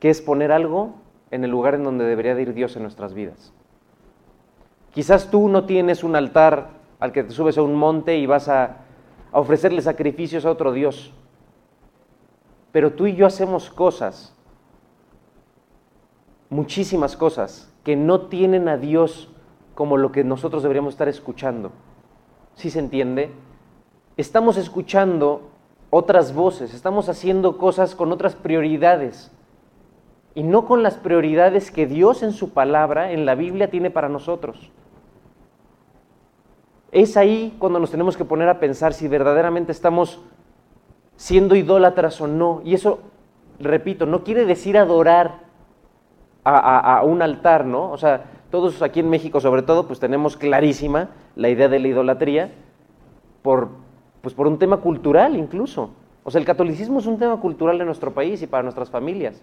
que 0.00 0.10
es 0.10 0.20
poner 0.20 0.50
algo 0.50 0.96
en 1.30 1.44
el 1.44 1.50
lugar 1.52 1.76
en 1.76 1.84
donde 1.84 2.04
debería 2.04 2.34
de 2.34 2.42
ir 2.42 2.52
Dios 2.52 2.74
en 2.74 2.82
nuestras 2.82 3.14
vidas. 3.14 3.52
Quizás 4.90 5.30
tú 5.30 5.48
no 5.48 5.66
tienes 5.66 6.02
un 6.02 6.16
altar 6.16 6.70
al 6.98 7.12
que 7.12 7.22
te 7.22 7.30
subes 7.30 7.58
a 7.58 7.62
un 7.62 7.76
monte 7.76 8.18
y 8.18 8.26
vas 8.26 8.48
a, 8.48 8.78
a 9.30 9.38
ofrecerle 9.38 9.82
sacrificios 9.82 10.44
a 10.44 10.50
otro 10.50 10.72
Dios, 10.72 11.14
pero 12.72 12.92
tú 12.92 13.06
y 13.06 13.14
yo 13.14 13.24
hacemos 13.24 13.70
cosas, 13.70 14.34
muchísimas 16.50 17.16
cosas, 17.16 17.72
que 17.84 17.94
no 17.94 18.22
tienen 18.22 18.68
a 18.68 18.78
Dios 18.78 19.30
como 19.76 19.96
lo 19.96 20.10
que 20.10 20.24
nosotros 20.24 20.64
deberíamos 20.64 20.94
estar 20.94 21.08
escuchando. 21.08 21.70
¿Sí 22.56 22.68
se 22.68 22.80
entiende? 22.80 23.30
Estamos 24.16 24.56
escuchando 24.56 25.53
otras 25.96 26.34
voces, 26.34 26.74
estamos 26.74 27.08
haciendo 27.08 27.56
cosas 27.56 27.94
con 27.94 28.10
otras 28.10 28.34
prioridades 28.34 29.30
y 30.34 30.42
no 30.42 30.66
con 30.66 30.82
las 30.82 30.94
prioridades 30.94 31.70
que 31.70 31.86
Dios 31.86 32.24
en 32.24 32.32
su 32.32 32.50
palabra, 32.50 33.12
en 33.12 33.24
la 33.24 33.36
Biblia, 33.36 33.70
tiene 33.70 33.92
para 33.92 34.08
nosotros. 34.08 34.72
Es 36.90 37.16
ahí 37.16 37.54
cuando 37.60 37.78
nos 37.78 37.92
tenemos 37.92 38.16
que 38.16 38.24
poner 38.24 38.48
a 38.48 38.58
pensar 38.58 38.92
si 38.92 39.06
verdaderamente 39.06 39.70
estamos 39.70 40.20
siendo 41.14 41.54
idólatras 41.54 42.20
o 42.20 42.26
no. 42.26 42.60
Y 42.64 42.74
eso, 42.74 42.98
repito, 43.60 44.04
no 44.04 44.24
quiere 44.24 44.46
decir 44.46 44.76
adorar 44.76 45.44
a, 46.42 47.02
un 47.04 47.22
altar, 47.22 47.66
¿no? 47.66 47.92
O 47.92 47.98
sea, 47.98 48.24
todos 48.50 48.82
aquí 48.82 48.98
en 48.98 49.10
México 49.10 49.40
sobre 49.40 49.62
todo, 49.62 49.86
pues 49.86 50.00
tenemos 50.00 50.36
clarísima 50.36 51.10
la 51.36 51.50
idea 51.50 51.68
de 51.68 51.78
la 51.78 51.86
idolatría 51.86 52.50
por 53.42 53.83
pues 54.24 54.34
por 54.34 54.48
un 54.48 54.58
tema 54.58 54.78
cultural 54.78 55.36
incluso. 55.36 55.90
O 56.24 56.30
sea, 56.30 56.40
el 56.40 56.46
catolicismo 56.46 56.98
es 56.98 57.06
un 57.06 57.18
tema 57.18 57.38
cultural 57.38 57.78
de 57.78 57.84
nuestro 57.84 58.12
país 58.12 58.42
y 58.42 58.46
para 58.46 58.62
nuestras 58.62 58.88
familias. 58.88 59.40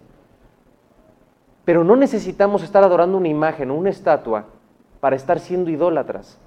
Pero 1.64 1.84
no 1.84 1.94
necesitamos 1.94 2.64
estar 2.64 2.82
adorando 2.82 3.16
una 3.16 3.28
imagen 3.28 3.70
o 3.70 3.76
una 3.76 3.90
estatua 3.90 4.46
para 4.98 5.14
estar 5.14 5.38
siendo 5.38 5.70
idólatras. 5.70 6.38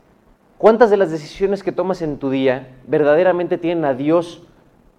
¿Cuántas 0.57 0.89
de 0.89 0.97
las 0.97 1.11
decisiones 1.11 1.63
que 1.63 1.71
tomas 1.71 2.01
en 2.01 2.17
tu 2.17 2.29
día 2.29 2.75
verdaderamente 2.85 3.57
tienen 3.57 3.85
a 3.85 3.93
Dios 3.93 4.45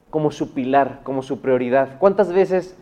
como 0.08 0.30
su 0.30 0.54
pilar, 0.54 1.00
como 1.02 1.22
su 1.22 1.42
prioridad? 1.42 1.98
¿Cuántas 1.98 2.32
veces 2.32 2.74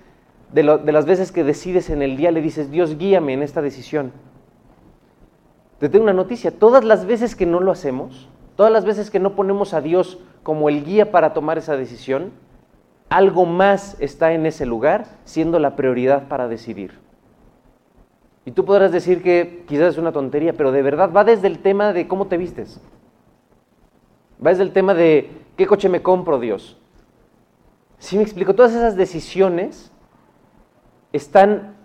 de, 0.53 0.63
de, 0.63 0.93
las 0.93 1.07
veces 1.07 1.33
que 1.33 1.43
decides 1.43 1.91
en 1.91 2.03
el 2.03 2.17
día 2.17 2.31
le 2.31 2.41
dices, 2.41 2.71
Dios 2.71 2.97
guíame 2.97 3.33
en 3.33 3.43
esta 3.43 3.61
decisión? 3.61 4.13
Te 5.81 5.89
tengo 5.89 6.05
una 6.05 6.13
noticia, 6.13 6.57
todas 6.57 6.85
las 6.85 7.07
veces 7.07 7.35
que 7.35 7.47
no 7.47 7.59
lo 7.59 7.73
hacemos, 7.73 8.29
todas 8.57 8.73
las 8.73 8.85
veces 8.85 9.11
que 9.11 9.21
no 9.21 9.35
ponemos 9.35 9.75
a 9.75 9.81
Dios 9.81 10.19
como 10.43 10.69
el 10.69 10.85
guía 10.85 11.11
para 11.11 11.33
tomar 11.35 11.59
esa 11.59 11.77
decisión, 11.77 12.33
algo 13.09 13.47
más 13.47 13.97
está 14.01 14.33
en 14.33 14.47
ese 14.47 14.67
lugar 14.67 15.07
siendo 15.25 15.59
la 15.59 15.77
prioridad 15.77 16.29
para 16.29 16.49
decidir. 16.49 16.99
Y 18.45 18.51
tú 18.51 18.65
podrás 18.65 18.93
decir 18.93 19.23
que 19.23 19.65
quizás 19.67 19.95
es 19.95 19.99
una 19.99 20.13
tontería, 20.13 20.53
pero 20.53 20.71
de 20.71 20.83
verdad 20.83 21.11
va 21.15 21.25
desde 21.25 21.47
el 21.47 21.61
tema 21.61 21.93
de 21.93 22.07
cómo 22.07 22.27
te 22.27 22.37
vistes. 22.37 22.81
Va 24.45 24.51
desde 24.51 24.65
el 24.65 24.73
tema 24.73 24.95
de 24.95 25.31
qué 25.57 25.67
coche 25.67 25.89
me 25.89 26.03
compro, 26.03 26.39
Dios. 26.39 26.77
Si 27.99 28.17
me 28.17 28.23
explico, 28.23 28.55
todas 28.55 28.75
esas 28.75 28.97
decisiones 28.97 29.91
están, 31.13 31.77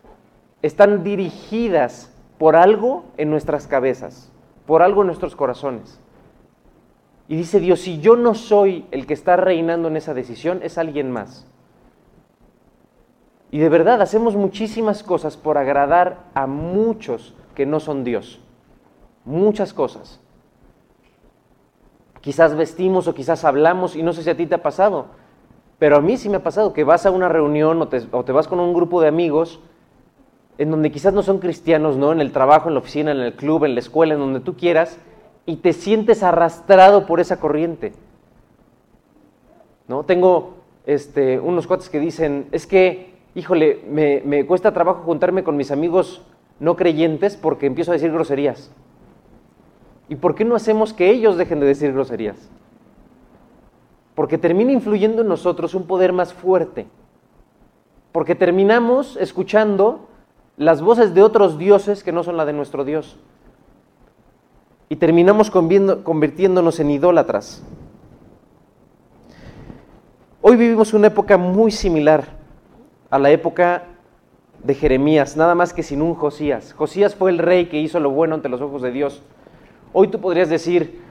están 0.62 1.04
dirigidas 1.04 2.14
por 2.38 2.56
algo 2.56 3.06
en 3.16 3.30
nuestras 3.30 3.68
cabezas, 3.68 4.32
por 4.66 4.82
algo 4.82 5.02
en 5.02 5.08
nuestros 5.08 5.36
corazones. 5.36 6.00
Y 7.30 7.36
dice 7.36 7.60
Dios, 7.60 7.82
si 7.82 8.00
yo 8.00 8.16
no 8.16 8.34
soy 8.34 8.88
el 8.90 9.06
que 9.06 9.14
está 9.14 9.38
reinando 9.38 9.88
en 9.88 9.96
esa 9.96 10.16
decisión, 10.16 10.62
es 10.64 10.80
alguien 10.80 11.12
más. 11.12 11.46
Y 13.52 13.60
de 13.60 13.70
verdad 13.70 14.02
hacemos 14.02 14.36
muchísimas 14.36 15.04
cosas 15.04 15.38
por 15.38 15.60
agradar 15.60 16.24
a 16.34 16.48
muchos 16.48 17.36
que 17.54 17.68
no 17.68 17.80
son 17.80 18.04
Dios. 18.04 18.42
Muchas 19.26 19.74
cosas. 19.74 20.20
Quizás 22.22 22.58
vestimos 22.58 23.08
o 23.08 23.14
quizás 23.14 23.46
hablamos 23.46 23.96
y 23.96 24.02
no 24.02 24.12
sé 24.12 24.24
si 24.24 24.32
a 24.32 24.36
ti 24.36 24.48
te 24.48 24.56
ha 24.56 24.64
pasado, 24.64 25.06
pero 25.78 25.98
a 25.98 26.02
mí 26.02 26.18
sí 26.18 26.30
me 26.30 26.38
ha 26.38 26.44
pasado 26.44 26.74
que 26.74 26.84
vas 26.84 27.06
a 27.06 27.12
una 27.12 27.30
reunión 27.30 27.80
o 27.80 27.90
te, 27.90 28.02
o 28.12 28.26
te 28.26 28.32
vas 28.32 28.48
con 28.48 28.60
un 28.60 28.74
grupo 28.74 29.02
de 29.02 29.08
amigos 29.08 29.60
en 30.58 30.72
donde 30.72 30.92
quizás 30.92 31.14
no 31.14 31.22
son 31.22 31.38
cristianos, 31.38 31.96
¿no? 31.96 32.12
En 32.12 32.22
el 32.22 32.32
trabajo, 32.32 32.70
en 32.70 32.74
la 32.74 32.80
oficina, 32.80 33.12
en 33.12 33.20
el 33.20 33.36
club, 33.36 33.66
en 33.66 33.76
la 33.76 33.82
escuela, 33.82 34.16
en 34.16 34.20
donde 34.20 34.40
tú 34.40 34.58
quieras, 34.58 34.98
y 35.46 35.58
te 35.58 35.74
sientes 35.74 36.24
arrastrado 36.24 37.06
por 37.06 37.20
esa 37.20 37.40
corriente. 37.40 37.94
¿No? 39.88 40.04
Tengo 40.04 40.60
este, 40.86 41.40
unos 41.40 41.68
cuates 41.68 41.90
que 41.90 42.00
dicen, 42.00 42.48
es 42.52 42.68
que, 42.68 43.14
híjole, 43.36 43.82
me, 43.90 44.46
cuesta 44.46 44.74
trabajo 44.74 45.04
juntarme 45.04 45.44
con 45.44 45.58
mis 45.58 45.72
amigos 45.72 46.24
no 46.60 46.76
creyentes 46.76 47.38
porque 47.38 47.66
empiezo 47.66 47.92
a 47.92 47.94
decir 47.94 48.12
groserías. 48.12 48.72
¿Y 50.08 50.16
por 50.16 50.36
qué 50.36 50.46
no 50.46 50.56
hacemos 50.56 50.94
que 50.94 51.10
ellos 51.10 51.38
dejen 51.38 51.60
de 51.60 51.68
decir 51.68 51.94
groserías? 51.94 52.50
Porque 54.16 54.38
termina 54.38 54.72
influyendo 54.72 55.22
en 55.22 55.28
nosotros 55.28 55.76
un 55.76 55.86
poder 55.86 56.14
más 56.14 56.34
fuerte. 56.34 56.88
Porque 58.12 58.36
terminamos 58.36 59.18
escuchando 59.18 60.08
las 60.58 60.82
voces 60.82 61.14
de 61.14 61.24
otros 61.24 61.58
dioses 61.58 62.04
que 62.04 62.12
no 62.12 62.24
son 62.24 62.36
la 62.36 62.46
de 62.46 62.54
nuestro 62.54 62.84
Dios 62.84 63.18
y 64.90 64.96
terminamos 64.96 65.52
convirtiéndonos 65.52 66.80
en 66.80 66.90
idólatras. 66.90 67.64
Hoy 70.42 70.58
vivimos 70.58 70.94
una 70.94 71.08
época 71.08 71.38
muy 71.38 71.72
similar 71.72 72.24
a 73.12 73.20
la 73.20 73.30
época 73.30 73.84
de 74.64 74.74
Jeremías, 74.74 75.38
nada 75.38 75.54
más 75.54 75.74
que 75.74 75.84
sin 75.84 76.02
un 76.02 76.16
Josías. 76.16 76.74
Josías 76.74 77.16
fue 77.16 77.30
el 77.30 77.38
rey 77.38 77.68
que 77.68 77.80
hizo 77.80 78.00
lo 78.00 78.10
bueno 78.10 78.34
ante 78.34 78.50
los 78.50 78.62
ojos 78.62 78.82
de 78.82 78.92
Dios. 78.92 79.22
Hoy 79.94 80.08
tú 80.08 80.20
podrías 80.20 80.50
decir, 80.50 81.02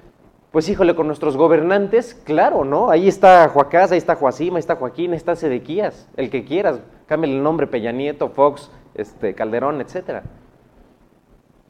pues 0.51 0.69
híjole, 0.69 0.97
con 0.97 1.07
nuestros 1.07 1.37
gobernantes, 1.37 2.15
claro, 2.25 2.65
¿no? 2.65 2.91
Ahí 2.91 3.07
está 3.07 3.49
Joacás, 3.49 3.93
ahí 3.93 3.99
está 3.99 4.17
Joacim, 4.17 4.57
ahí 4.57 4.61
está 4.61 4.75
Joaquín, 4.75 5.13
ahí 5.13 5.17
está 5.17 5.37
Sedequías, 5.37 6.09
el 6.17 6.31
que 6.31 6.45
quieras, 6.45 6.81
cambia 7.07 7.31
el 7.31 7.43
nombre, 7.43 7.69
Peña 7.69 7.93
Nieto, 7.93 8.31
Fox, 8.31 8.71
este, 8.95 9.35
Calderón, 9.35 9.81
etcétera. 9.81 10.25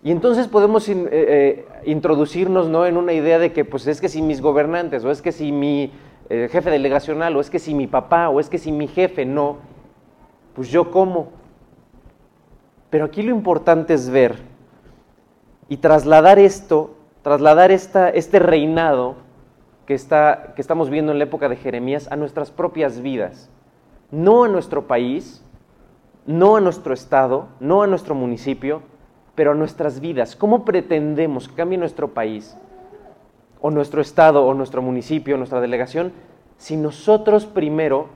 Y 0.02 0.12
entonces 0.12 0.46
podemos 0.46 0.88
eh, 0.88 1.08
eh, 1.10 1.66
introducirnos 1.84 2.68
¿no? 2.68 2.86
en 2.86 2.96
una 2.96 3.12
idea 3.12 3.38
de 3.38 3.52
que 3.52 3.64
pues 3.64 3.86
es 3.86 4.00
que 4.00 4.08
si 4.08 4.22
mis 4.22 4.40
gobernantes, 4.40 5.04
o 5.04 5.10
es 5.10 5.22
que 5.22 5.32
si 5.32 5.50
mi 5.50 5.92
eh, 6.28 6.48
jefe 6.50 6.70
delegacional, 6.70 7.36
o 7.36 7.40
es 7.40 7.50
que 7.50 7.58
si 7.58 7.74
mi 7.74 7.86
papá, 7.86 8.28
o 8.28 8.38
es 8.38 8.48
que 8.48 8.58
si 8.58 8.70
mi 8.70 8.86
jefe 8.86 9.24
no, 9.24 9.56
pues 10.54 10.68
yo 10.68 10.90
como. 10.90 11.30
Pero 12.90 13.06
aquí 13.06 13.22
lo 13.22 13.34
importante 13.34 13.94
es 13.94 14.08
ver 14.08 14.36
y 15.68 15.78
trasladar 15.78 16.38
esto, 16.38 16.94
trasladar 17.22 17.70
esta, 17.70 18.08
este 18.08 18.38
reinado 18.38 19.16
que, 19.84 19.94
está, 19.94 20.52
que 20.54 20.62
estamos 20.62 20.90
viendo 20.90 21.12
en 21.12 21.18
la 21.18 21.24
época 21.24 21.48
de 21.48 21.56
Jeremías 21.56 22.08
a 22.10 22.16
nuestras 22.16 22.50
propias 22.50 23.00
vidas, 23.00 23.50
no 24.10 24.44
a 24.44 24.48
nuestro 24.48 24.86
país, 24.86 25.44
no 26.24 26.56
a 26.56 26.60
nuestro 26.60 26.94
estado, 26.94 27.48
no 27.58 27.82
a 27.82 27.86
nuestro 27.86 28.14
municipio, 28.14 28.82
pero 29.38 29.52
a 29.52 29.54
nuestras 29.54 30.00
vidas. 30.00 30.34
¿Cómo 30.34 30.64
pretendemos 30.64 31.46
que 31.46 31.54
cambie 31.54 31.78
nuestro 31.78 32.08
país, 32.12 32.56
o 33.60 33.70
nuestro 33.70 34.00
estado, 34.00 34.44
o 34.44 34.52
nuestro 34.52 34.82
municipio, 34.82 35.36
o 35.36 35.38
nuestra 35.38 35.60
delegación, 35.60 36.10
si 36.56 36.76
nosotros 36.76 37.46
primero 37.46 38.08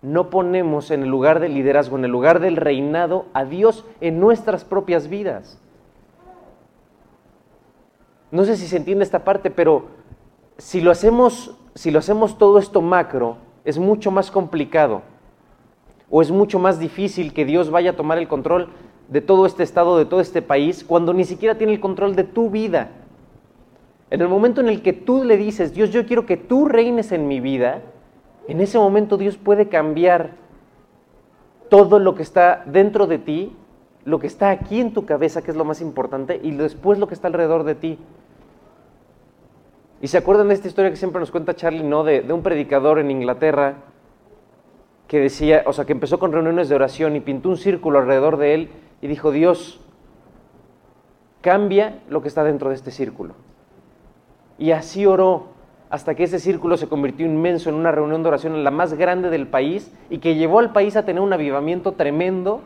no 0.00 0.30
ponemos 0.30 0.92
en 0.92 1.02
el 1.02 1.08
lugar 1.08 1.40
del 1.40 1.54
liderazgo, 1.54 1.98
en 1.98 2.04
el 2.04 2.12
lugar 2.12 2.38
del 2.38 2.54
reinado, 2.54 3.26
a 3.34 3.44
Dios 3.44 3.84
en 4.00 4.20
nuestras 4.20 4.62
propias 4.64 5.08
vidas? 5.08 5.60
No 8.30 8.44
sé 8.44 8.56
si 8.56 8.68
se 8.68 8.76
entiende 8.76 9.02
esta 9.02 9.24
parte, 9.24 9.50
pero 9.50 9.86
si 10.56 10.80
lo 10.80 10.92
hacemos, 10.92 11.58
si 11.74 11.90
lo 11.90 11.98
hacemos 11.98 12.38
todo 12.38 12.60
esto 12.60 12.80
macro, 12.80 13.38
es 13.64 13.76
mucho 13.76 14.12
más 14.12 14.30
complicado 14.30 15.02
o 16.08 16.22
es 16.22 16.30
mucho 16.30 16.60
más 16.60 16.78
difícil 16.78 17.32
que 17.32 17.44
Dios 17.44 17.70
vaya 17.70 17.90
a 17.90 17.96
tomar 17.96 18.18
el 18.18 18.28
control 18.28 18.68
de 19.08 19.20
todo 19.20 19.46
este 19.46 19.62
estado, 19.62 19.98
de 19.98 20.06
todo 20.06 20.20
este 20.20 20.42
país, 20.42 20.84
cuando 20.84 21.12
ni 21.12 21.24
siquiera 21.24 21.56
tiene 21.56 21.74
el 21.74 21.80
control 21.80 22.16
de 22.16 22.24
tu 22.24 22.50
vida. 22.50 22.90
En 24.10 24.20
el 24.20 24.28
momento 24.28 24.60
en 24.60 24.68
el 24.68 24.82
que 24.82 24.92
tú 24.92 25.24
le 25.24 25.36
dices, 25.36 25.74
Dios, 25.74 25.90
yo 25.90 26.06
quiero 26.06 26.26
que 26.26 26.36
tú 26.36 26.66
reines 26.66 27.12
en 27.12 27.26
mi 27.28 27.40
vida, 27.40 27.82
en 28.48 28.60
ese 28.60 28.78
momento 28.78 29.16
Dios 29.16 29.36
puede 29.36 29.68
cambiar 29.68 30.32
todo 31.68 31.98
lo 31.98 32.14
que 32.14 32.22
está 32.22 32.62
dentro 32.66 33.06
de 33.06 33.18
ti, 33.18 33.56
lo 34.04 34.18
que 34.18 34.26
está 34.26 34.50
aquí 34.50 34.80
en 34.80 34.92
tu 34.92 35.06
cabeza, 35.06 35.42
que 35.42 35.50
es 35.50 35.56
lo 35.56 35.64
más 35.64 35.80
importante, 35.80 36.38
y 36.42 36.52
después 36.52 36.98
lo 36.98 37.08
que 37.08 37.14
está 37.14 37.28
alrededor 37.28 37.64
de 37.64 37.74
ti. 37.74 37.98
Y 40.00 40.08
se 40.08 40.18
acuerdan 40.18 40.48
de 40.48 40.54
esta 40.54 40.68
historia 40.68 40.90
que 40.90 40.96
siempre 40.96 41.20
nos 41.20 41.30
cuenta 41.30 41.54
Charlie, 41.54 41.82
¿no? 41.82 42.04
De, 42.04 42.20
de 42.20 42.32
un 42.32 42.42
predicador 42.42 42.98
en 42.98 43.10
Inglaterra 43.10 43.76
que 45.08 45.18
decía, 45.18 45.62
o 45.66 45.72
sea, 45.72 45.84
que 45.84 45.92
empezó 45.92 46.18
con 46.18 46.32
reuniones 46.32 46.68
de 46.68 46.74
oración 46.74 47.16
y 47.16 47.20
pintó 47.20 47.48
un 47.48 47.56
círculo 47.56 47.98
alrededor 47.98 48.36
de 48.36 48.54
él 48.54 48.68
y 49.04 49.06
dijo, 49.06 49.32
Dios, 49.32 49.78
cambia 51.42 52.00
lo 52.08 52.22
que 52.22 52.28
está 52.28 52.42
dentro 52.42 52.70
de 52.70 52.74
este 52.74 52.90
círculo. 52.90 53.34
Y 54.56 54.70
así 54.70 55.04
oró 55.04 55.48
hasta 55.90 56.14
que 56.14 56.24
ese 56.24 56.38
círculo 56.38 56.78
se 56.78 56.88
convirtió 56.88 57.26
inmenso 57.26 57.68
en 57.68 57.74
una 57.74 57.92
reunión 57.92 58.22
de 58.22 58.28
oración 58.30 58.64
la 58.64 58.70
más 58.70 58.94
grande 58.94 59.28
del 59.28 59.46
país 59.46 59.92
y 60.08 60.20
que 60.20 60.36
llevó 60.36 60.58
al 60.58 60.72
país 60.72 60.96
a 60.96 61.04
tener 61.04 61.20
un 61.20 61.34
avivamiento 61.34 61.92
tremendo 61.92 62.62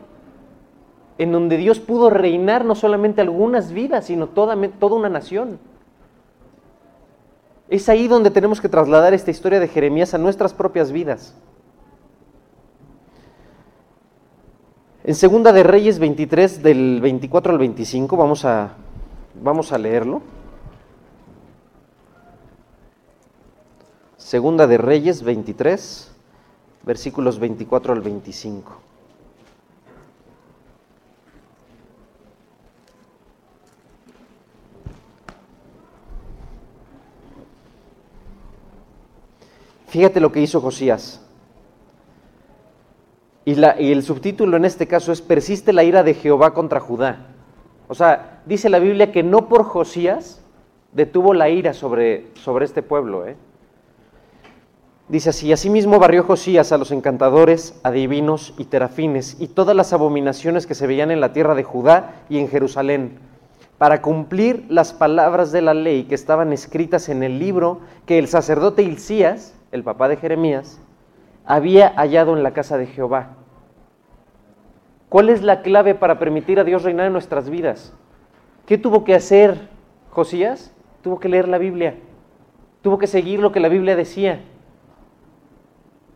en 1.17 1.33
donde 1.33 1.57
Dios 1.57 1.81
pudo 1.81 2.09
reinar 2.09 2.63
no 2.63 2.73
solamente 2.73 3.19
algunas 3.19 3.73
vidas, 3.73 4.05
sino 4.05 4.27
toda, 4.27 4.55
toda 4.79 4.95
una 4.95 5.09
nación. 5.09 5.59
Es 7.67 7.89
ahí 7.89 8.07
donde 8.07 8.31
tenemos 8.31 8.61
que 8.61 8.69
trasladar 8.69 9.13
esta 9.13 9.29
historia 9.29 9.59
de 9.59 9.67
Jeremías 9.67 10.13
a 10.13 10.17
nuestras 10.17 10.53
propias 10.53 10.93
vidas. 10.93 11.35
En 15.09 15.15
Segunda 15.15 15.51
de 15.51 15.63
Reyes 15.63 15.97
23, 15.97 16.61
del 16.61 17.01
24 17.01 17.53
al 17.53 17.57
25, 17.57 18.15
vamos 18.15 18.45
a, 18.45 18.75
vamos 19.41 19.71
a 19.71 19.79
leerlo. 19.79 20.21
Segunda 24.17 24.67
de 24.67 24.77
Reyes 24.77 25.23
23, 25.23 26.11
versículos 26.83 27.39
24 27.39 27.93
al 27.93 28.01
25. 28.01 28.71
Fíjate 39.87 40.19
lo 40.19 40.31
que 40.31 40.41
hizo 40.41 40.61
Josías. 40.61 41.19
Y, 43.45 43.53
el 43.91 44.03
subtítulo 44.03 44.57
en 44.57 44.65
este 44.65 44.87
caso 44.87 45.11
es 45.11 45.21
Persiste 45.21 45.73
la 45.73 45.83
ira 45.83 46.03
de 46.03 46.13
Jehová 46.13 46.53
contra 46.53 46.79
Judá. 46.79 47.27
O 47.87 47.95
sea, 47.95 48.41
dice 48.45 48.69
la 48.69 48.79
Biblia 48.79 49.11
que 49.11 49.23
no 49.23 49.47
por 49.47 49.63
Josías 49.63 50.41
detuvo 50.91 51.33
la 51.33 51.49
ira 51.49 51.73
sobre, 51.73 52.27
sobre 52.35 52.65
este 52.65 52.83
pueblo. 52.83 53.25
¿eh? 53.25 53.35
Dice 55.07 55.31
así, 55.31 55.51
asimismo 55.51 55.97
barrió 55.97 56.23
Josías 56.23 56.71
a 56.71 56.77
los 56.77 56.91
encantadores, 56.91 57.79
adivinos 57.81 58.53
y 58.59 58.65
terafines 58.65 59.37
y 59.39 59.47
todas 59.47 59.75
las 59.75 59.91
abominaciones 59.91 60.67
que 60.67 60.75
se 60.75 60.85
veían 60.85 61.09
en 61.09 61.19
la 61.19 61.33
tierra 61.33 61.55
de 61.55 61.63
Judá 61.63 62.25
y 62.29 62.37
en 62.37 62.47
Jerusalén, 62.47 63.17
para 63.79 64.03
cumplir 64.03 64.67
las 64.69 64.93
palabras 64.93 65.51
de 65.51 65.61
la 65.61 65.73
ley 65.73 66.03
que 66.03 66.13
estaban 66.13 66.53
escritas 66.53 67.09
en 67.09 67.23
el 67.23 67.39
libro 67.39 67.79
que 68.05 68.19
el 68.19 68.27
sacerdote 68.27 68.83
Hilcías, 68.83 69.55
el 69.71 69.83
papá 69.83 70.09
de 70.09 70.17
Jeremías, 70.17 70.79
había 71.45 71.89
hallado 71.95 72.35
en 72.35 72.43
la 72.43 72.53
casa 72.53 72.77
de 72.77 72.87
Jehová. 72.87 73.35
¿Cuál 75.09 75.29
es 75.29 75.41
la 75.41 75.61
clave 75.61 75.95
para 75.95 76.19
permitir 76.19 76.59
a 76.59 76.63
Dios 76.63 76.83
reinar 76.83 77.07
en 77.07 77.13
nuestras 77.13 77.49
vidas? 77.49 77.93
¿Qué 78.65 78.77
tuvo 78.77 79.03
que 79.03 79.15
hacer 79.15 79.69
Josías? 80.11 80.73
Tuvo 81.01 81.19
que 81.19 81.29
leer 81.29 81.47
la 81.47 81.57
Biblia. 81.57 81.95
Tuvo 82.81 82.99
que 82.99 83.07
seguir 83.07 83.39
lo 83.39 83.51
que 83.51 83.59
la 83.59 83.69
Biblia 83.69 83.95
decía. 83.95 84.41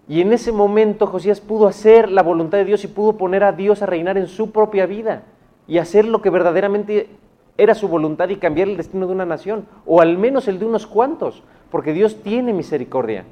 Y 0.07 0.21
en 0.21 0.33
ese 0.33 0.51
momento 0.51 1.07
Josías 1.07 1.41
pudo 1.41 1.67
hacer 1.67 2.11
la 2.11 2.21
voluntad 2.21 2.59
de 2.59 2.65
Dios 2.65 2.83
y 2.83 2.87
pudo 2.87 3.17
poner 3.17 3.43
a 3.43 3.53
Dios 3.53 3.81
a 3.81 3.85
reinar 3.85 4.17
en 4.17 4.27
su 4.27 4.51
propia 4.51 4.85
vida 4.85 5.23
y 5.67 5.77
hacer 5.77 6.05
lo 6.05 6.21
que 6.21 6.29
verdaderamente 6.29 7.09
era 7.57 7.73
su 7.73 7.87
voluntad 7.87 8.29
y 8.29 8.35
cambiar 8.35 8.67
el 8.67 8.77
destino 8.77 9.07
de 9.07 9.13
una 9.13 9.25
nación, 9.25 9.65
o 9.85 10.01
al 10.01 10.17
menos 10.17 10.47
el 10.47 10.59
de 10.59 10.65
unos 10.65 10.87
cuantos, 10.87 11.43
porque 11.71 11.93
Dios 11.93 12.21
tiene 12.21 12.51
misericordia. 12.51 13.25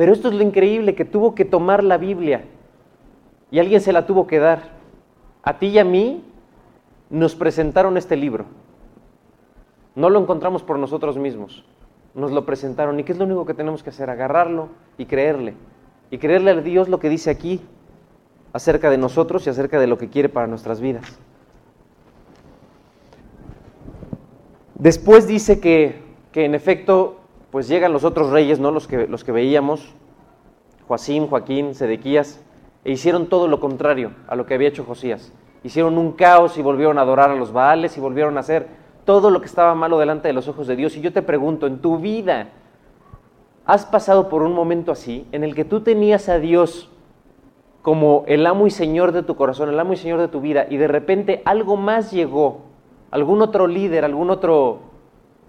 Pero 0.00 0.14
esto 0.14 0.28
es 0.28 0.34
lo 0.34 0.42
increíble, 0.42 0.94
que 0.94 1.04
tuvo 1.04 1.34
que 1.34 1.44
tomar 1.44 1.84
la 1.84 1.98
Biblia 1.98 2.46
y 3.50 3.58
alguien 3.58 3.82
se 3.82 3.92
la 3.92 4.06
tuvo 4.06 4.26
que 4.26 4.38
dar. 4.38 4.70
A 5.42 5.58
ti 5.58 5.66
y 5.66 5.78
a 5.78 5.84
mí 5.84 6.24
nos 7.10 7.34
presentaron 7.34 7.98
este 7.98 8.16
libro. 8.16 8.46
No 9.94 10.08
lo 10.08 10.18
encontramos 10.18 10.62
por 10.62 10.78
nosotros 10.78 11.18
mismos. 11.18 11.66
Nos 12.14 12.32
lo 12.32 12.46
presentaron. 12.46 12.98
¿Y 12.98 13.04
qué 13.04 13.12
es 13.12 13.18
lo 13.18 13.26
único 13.26 13.44
que 13.44 13.52
tenemos 13.52 13.82
que 13.82 13.90
hacer? 13.90 14.08
Agarrarlo 14.08 14.70
y 14.96 15.04
creerle. 15.04 15.52
Y 16.10 16.16
creerle 16.16 16.52
a 16.52 16.62
Dios 16.62 16.88
lo 16.88 16.98
que 16.98 17.10
dice 17.10 17.28
aquí 17.28 17.60
acerca 18.54 18.88
de 18.88 18.96
nosotros 18.96 19.46
y 19.46 19.50
acerca 19.50 19.78
de 19.78 19.86
lo 19.86 19.98
que 19.98 20.08
quiere 20.08 20.30
para 20.30 20.46
nuestras 20.46 20.80
vidas. 20.80 21.04
Después 24.76 25.26
dice 25.26 25.60
que, 25.60 26.00
que 26.32 26.46
en 26.46 26.54
efecto, 26.54 27.19
pues 27.50 27.68
llegan 27.68 27.92
los 27.92 28.04
otros 28.04 28.30
reyes, 28.30 28.60
¿no? 28.60 28.70
Los 28.70 28.86
que, 28.86 29.06
los 29.06 29.24
que 29.24 29.32
veíamos, 29.32 29.94
Joacín, 30.86 31.26
Joaquín, 31.26 31.74
Sedequías, 31.74 32.42
e 32.84 32.92
hicieron 32.92 33.26
todo 33.26 33.48
lo 33.48 33.60
contrario 33.60 34.12
a 34.28 34.36
lo 34.36 34.46
que 34.46 34.54
había 34.54 34.68
hecho 34.68 34.84
Josías. 34.84 35.32
Hicieron 35.62 35.98
un 35.98 36.12
caos 36.12 36.56
y 36.56 36.62
volvieron 36.62 36.98
a 36.98 37.02
adorar 37.02 37.30
a 37.30 37.34
los 37.34 37.52
Baales 37.52 37.96
y 37.96 38.00
volvieron 38.00 38.36
a 38.36 38.40
hacer 38.40 38.68
todo 39.04 39.30
lo 39.30 39.40
que 39.40 39.46
estaba 39.46 39.74
malo 39.74 39.98
delante 39.98 40.28
de 40.28 40.34
los 40.34 40.48
ojos 40.48 40.66
de 40.66 40.76
Dios. 40.76 40.96
Y 40.96 41.00
yo 41.00 41.12
te 41.12 41.22
pregunto, 41.22 41.66
en 41.66 41.80
tu 41.80 41.98
vida, 41.98 42.48
¿has 43.66 43.84
pasado 43.84 44.28
por 44.28 44.42
un 44.42 44.54
momento 44.54 44.92
así 44.92 45.26
en 45.32 45.44
el 45.44 45.54
que 45.54 45.64
tú 45.64 45.80
tenías 45.80 46.28
a 46.28 46.38
Dios 46.38 46.90
como 47.82 48.24
el 48.26 48.46
amo 48.46 48.66
y 48.66 48.70
señor 48.70 49.12
de 49.12 49.22
tu 49.22 49.36
corazón, 49.36 49.68
el 49.70 49.80
amo 49.80 49.94
y 49.94 49.96
señor 49.96 50.20
de 50.20 50.28
tu 50.28 50.40
vida, 50.40 50.66
y 50.68 50.76
de 50.76 50.86
repente 50.86 51.42
algo 51.44 51.76
más 51.76 52.10
llegó, 52.10 52.62
algún 53.10 53.40
otro 53.42 53.66
líder, 53.66 54.04
algún 54.04 54.30
otro 54.30 54.80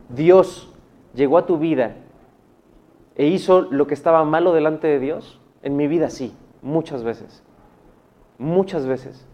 Dios 0.10 0.71
llegó 1.14 1.38
a 1.38 1.46
tu 1.46 1.58
vida 1.58 1.96
e 3.16 3.28
hizo 3.28 3.62
lo 3.62 3.88
que 3.88 3.94
estaba 3.94 4.24
malo 4.24 4.54
delante 4.54 4.88
de 4.88 5.00
Dios? 5.00 5.40
En 5.64 5.76
mi 5.76 5.88
vida 5.88 6.10
sí. 6.10 6.36
Muchas 6.62 7.04
veces. 7.04 7.44
Muchas 8.38 8.86
veces. 8.86 9.26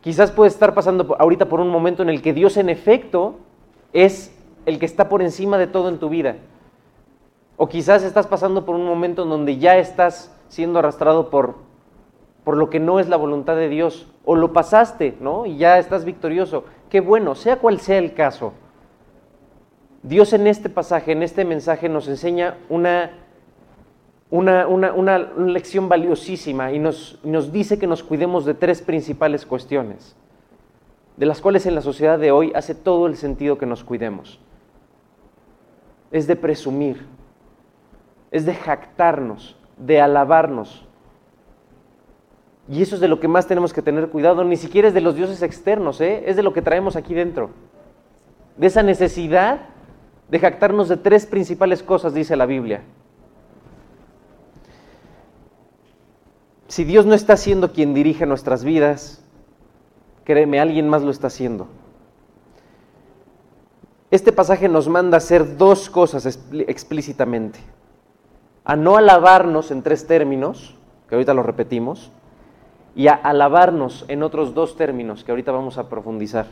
Quizás 0.00 0.30
puedes 0.30 0.52
estar 0.52 0.74
pasando 0.74 1.16
ahorita 1.18 1.48
por 1.48 1.60
un 1.60 1.68
momento 1.68 2.02
en 2.02 2.10
el 2.10 2.22
que 2.22 2.32
Dios 2.32 2.56
en 2.56 2.68
efecto 2.68 3.36
es 3.92 4.32
el 4.64 4.78
que 4.78 4.86
está 4.86 5.08
por 5.08 5.22
encima 5.22 5.58
de 5.58 5.66
todo 5.66 5.88
en 5.88 5.98
tu 5.98 6.08
vida. 6.08 6.36
O 7.56 7.68
quizás 7.68 8.02
estás 8.02 8.26
pasando 8.26 8.64
por 8.64 8.76
un 8.76 8.86
momento 8.86 9.22
en 9.22 9.30
donde 9.30 9.58
ya 9.58 9.78
estás 9.78 10.32
siendo 10.48 10.78
arrastrado 10.78 11.30
por, 11.30 11.56
por 12.44 12.56
lo 12.56 12.70
que 12.70 12.78
no 12.78 13.00
es 13.00 13.08
la 13.08 13.16
voluntad 13.16 13.56
de 13.56 13.68
Dios. 13.68 14.06
O 14.24 14.36
lo 14.36 14.52
pasaste, 14.52 15.16
¿no? 15.20 15.46
Y 15.46 15.56
ya 15.56 15.78
estás 15.78 16.04
victorioso. 16.04 16.64
Qué 16.90 17.00
bueno, 17.00 17.34
sea 17.34 17.58
cual 17.58 17.80
sea 17.80 17.98
el 17.98 18.14
caso. 18.14 18.52
Dios 20.02 20.32
en 20.32 20.46
este 20.46 20.68
pasaje, 20.68 21.12
en 21.12 21.22
este 21.22 21.44
mensaje, 21.44 21.88
nos 21.88 22.08
enseña 22.08 22.58
una 22.68 23.10
una, 24.30 24.66
una, 24.66 25.18
lección 25.18 25.88
valiosísima 25.88 26.72
y 26.72 26.78
nos, 26.78 27.18
nos 27.22 27.52
dice 27.52 27.78
que 27.78 27.86
nos 27.86 28.02
cuidemos 28.02 28.44
de 28.44 28.54
tres 28.54 28.82
principales 28.82 29.46
cuestiones, 29.46 30.16
de 31.16 31.26
las 31.26 31.40
cuales 31.40 31.66
en 31.66 31.74
la 31.74 31.80
sociedad 31.80 32.18
de 32.18 32.32
hoy 32.32 32.52
hace 32.54 32.74
todo 32.74 33.06
el 33.06 33.16
sentido 33.16 33.56
que 33.58 33.66
nos 33.66 33.84
cuidemos. 33.84 34.40
Es 36.10 36.26
de 36.26 36.36
presumir, 36.36 37.06
es 38.30 38.44
de 38.46 38.54
jactarnos, 38.54 39.56
de 39.76 40.00
alabarnos. 40.00 40.84
Y 42.68 42.82
eso 42.82 42.96
es 42.96 43.00
de 43.00 43.08
lo 43.08 43.20
que 43.20 43.28
más 43.28 43.46
tenemos 43.46 43.72
que 43.72 43.82
tener 43.82 44.08
cuidado, 44.08 44.42
ni 44.42 44.56
siquiera 44.56 44.88
es 44.88 44.94
de 44.94 45.00
los 45.00 45.14
dioses 45.14 45.40
externos, 45.42 46.00
¿eh? 46.00 46.24
es 46.26 46.34
de 46.34 46.42
lo 46.42 46.52
que 46.52 46.62
traemos 46.62 46.96
aquí 46.96 47.14
dentro. 47.14 47.50
De 48.56 48.66
esa 48.66 48.82
necesidad 48.82 49.60
de 50.28 50.38
jactarnos 50.38 50.88
de 50.88 50.96
tres 50.96 51.26
principales 51.26 51.82
cosas, 51.82 52.14
dice 52.14 52.36
la 52.36 52.46
Biblia. 52.46 52.82
Si 56.68 56.84
Dios 56.84 57.06
no 57.06 57.14
está 57.14 57.36
siendo 57.36 57.72
quien 57.72 57.94
dirige 57.94 58.26
nuestras 58.26 58.64
vidas, 58.64 59.22
créeme, 60.24 60.60
alguien 60.60 60.88
más 60.88 61.02
lo 61.02 61.10
está 61.10 61.28
haciendo. 61.28 61.68
Este 64.10 64.32
pasaje 64.32 64.68
nos 64.68 64.88
manda 64.88 65.16
a 65.16 65.18
hacer 65.18 65.56
dos 65.56 65.90
cosas 65.90 66.26
explícitamente. 66.52 67.60
A 68.64 68.74
no 68.74 68.96
alabarnos 68.96 69.70
en 69.70 69.82
tres 69.82 70.06
términos, 70.06 70.74
que 71.08 71.14
ahorita 71.14 71.34
lo 71.34 71.42
repetimos, 71.42 72.10
y 72.96 73.08
a 73.08 73.14
alabarnos 73.14 74.04
en 74.08 74.22
otros 74.22 74.54
dos 74.54 74.76
términos 74.76 75.22
que 75.22 75.30
ahorita 75.30 75.52
vamos 75.52 75.78
a 75.78 75.88
profundizar. 75.88 76.46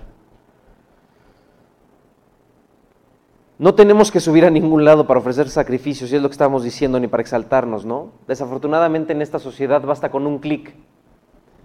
No 3.59 3.75
tenemos 3.75 4.11
que 4.11 4.19
subir 4.19 4.45
a 4.45 4.51
ningún 4.51 4.85
lado 4.85 5.07
para 5.07 5.21
ofrecer 5.21 5.49
sacrificios, 5.49 6.11
y 6.11 6.17
es 6.17 6.23
lo 6.23 6.29
que 6.29 6.33
estamos 6.33 6.65
diciendo, 6.65 6.99
ni 6.99 7.07
para 7.07 7.21
exaltarnos, 7.21 7.85
¿no? 7.85 8.11
Desafortunadamente 8.27 9.13
en 9.13 9.23
esta 9.23 9.39
sociedad 9.39 9.83
basta 9.83 10.11
con 10.11 10.27
un 10.27 10.39
clic. 10.41 10.75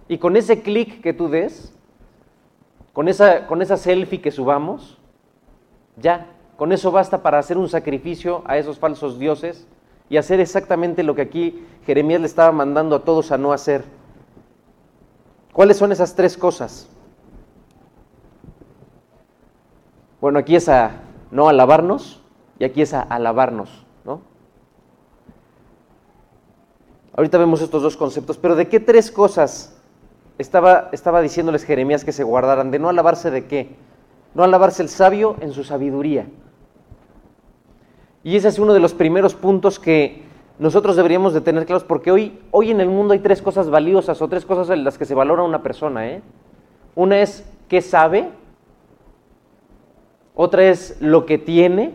Y 0.06 0.18
con 0.18 0.36
ese 0.36 0.62
clic 0.62 1.00
que 1.02 1.12
tú 1.12 1.28
des, 1.28 1.74
con 2.92 3.08
esa, 3.08 3.46
con 3.46 3.60
esa 3.60 3.76
selfie 3.76 4.20
que 4.20 4.30
subamos, 4.30 4.98
ya, 5.96 6.28
con 6.56 6.72
eso 6.72 6.92
basta 6.92 7.22
para 7.22 7.38
hacer 7.38 7.58
un 7.58 7.68
sacrificio 7.68 8.42
a 8.46 8.56
esos 8.56 8.78
falsos 8.78 9.18
dioses 9.18 9.66
y 10.08 10.16
hacer 10.16 10.38
exactamente 10.38 11.02
lo 11.02 11.14
que 11.14 11.22
aquí 11.22 11.64
Jeremías 11.86 12.20
le 12.20 12.26
estaba 12.26 12.52
mandando 12.52 12.96
a 12.96 13.04
todos 13.04 13.32
a 13.32 13.38
no 13.38 13.52
hacer. 13.52 13.84
¿Cuáles 15.52 15.76
son 15.76 15.90
esas 15.90 16.14
tres 16.14 16.36
cosas? 16.36 16.88
Bueno, 20.20 20.38
aquí 20.38 20.54
es 20.54 20.68
a 20.68 20.92
no 21.30 21.48
alabarnos 21.48 22.20
y 22.58 22.64
aquí 22.64 22.82
es 22.82 22.94
a 22.94 23.00
alabarnos, 23.00 23.86
¿no? 24.04 24.20
Ahorita 27.16 27.38
vemos 27.38 27.60
estos 27.60 27.82
dos 27.82 27.96
conceptos, 27.96 28.38
pero 28.38 28.56
¿de 28.56 28.68
qué 28.68 28.80
tres 28.80 29.10
cosas 29.10 29.76
estaba, 30.38 30.88
estaba 30.92 31.20
diciéndoles 31.20 31.64
Jeremías 31.64 32.04
que 32.04 32.12
se 32.12 32.24
guardaran? 32.24 32.70
¿De 32.70 32.78
no 32.78 32.88
alabarse 32.88 33.30
de 33.30 33.46
qué? 33.46 33.76
No 34.34 34.44
alabarse 34.44 34.82
el 34.82 34.88
sabio 34.88 35.36
en 35.40 35.52
su 35.52 35.64
sabiduría. 35.64 36.26
Y 38.22 38.36
ese 38.36 38.48
es 38.48 38.58
uno 38.58 38.74
de 38.74 38.80
los 38.80 38.94
primeros 38.94 39.34
puntos 39.34 39.78
que 39.78 40.22
nosotros 40.58 40.94
deberíamos 40.94 41.32
de 41.32 41.40
tener 41.40 41.64
claros, 41.64 41.84
porque 41.84 42.10
hoy, 42.10 42.38
hoy 42.50 42.70
en 42.70 42.80
el 42.80 42.88
mundo 42.88 43.14
hay 43.14 43.20
tres 43.20 43.40
cosas 43.40 43.70
valiosas 43.70 44.20
o 44.20 44.28
tres 44.28 44.44
cosas 44.44 44.68
en 44.68 44.84
las 44.84 44.98
que 44.98 45.06
se 45.06 45.14
valora 45.14 45.42
una 45.42 45.62
persona. 45.62 46.06
¿eh? 46.06 46.22
Una 46.94 47.20
es 47.22 47.50
qué 47.68 47.80
sabe, 47.80 48.28
otra 50.34 50.64
es 50.64 50.96
lo 51.00 51.26
que 51.26 51.38
tiene 51.38 51.94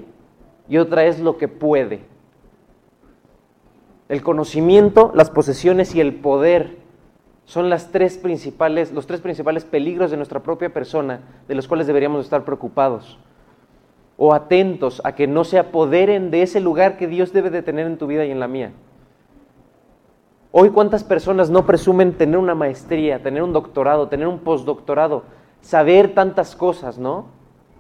y 0.68 0.78
otra 0.78 1.06
es 1.06 1.20
lo 1.20 1.38
que 1.38 1.48
puede. 1.48 2.02
El 4.08 4.22
conocimiento, 4.22 5.12
las 5.16 5.32
posesiones 5.32 5.96
y 5.96 6.02
el 6.02 6.16
poder 6.16 6.78
son 7.46 7.70
las 7.70 7.92
tres 7.92 8.18
principales, 8.18 8.92
los 8.92 9.08
tres 9.08 9.22
principales 9.22 9.66
peligros 9.66 10.12
de 10.12 10.18
nuestra 10.18 10.42
propia 10.42 10.74
persona 10.74 11.22
de 11.48 11.56
los 11.56 11.68
cuales 11.68 11.88
deberíamos 11.88 12.24
estar 12.26 12.44
preocupados 12.44 13.20
o 14.18 14.34
atentos 14.34 15.02
a 15.04 15.14
que 15.14 15.28
no 15.28 15.44
se 15.44 15.60
apoderen 15.60 16.32
de 16.32 16.42
ese 16.42 16.60
lugar 16.60 16.98
que 16.98 17.08
Dios 17.08 17.34
debe 17.34 17.50
de 17.50 17.62
tener 17.62 17.86
en 17.86 17.98
tu 17.98 18.08
vida 18.08 18.26
y 18.26 18.32
en 18.32 18.40
la 18.40 18.48
mía. 18.48 18.72
Hoy 20.52 20.70
cuántas 20.70 21.04
personas 21.04 21.50
no 21.50 21.66
presumen 21.66 22.14
tener 22.14 22.38
una 22.38 22.56
maestría, 22.56 23.22
tener 23.22 23.44
un 23.44 23.52
doctorado, 23.52 24.08
tener 24.08 24.28
un 24.28 24.40
postdoctorado, 24.40 25.24
saber 25.60 26.14
tantas 26.14 26.56
cosas, 26.56 26.98
¿no? 26.98 27.26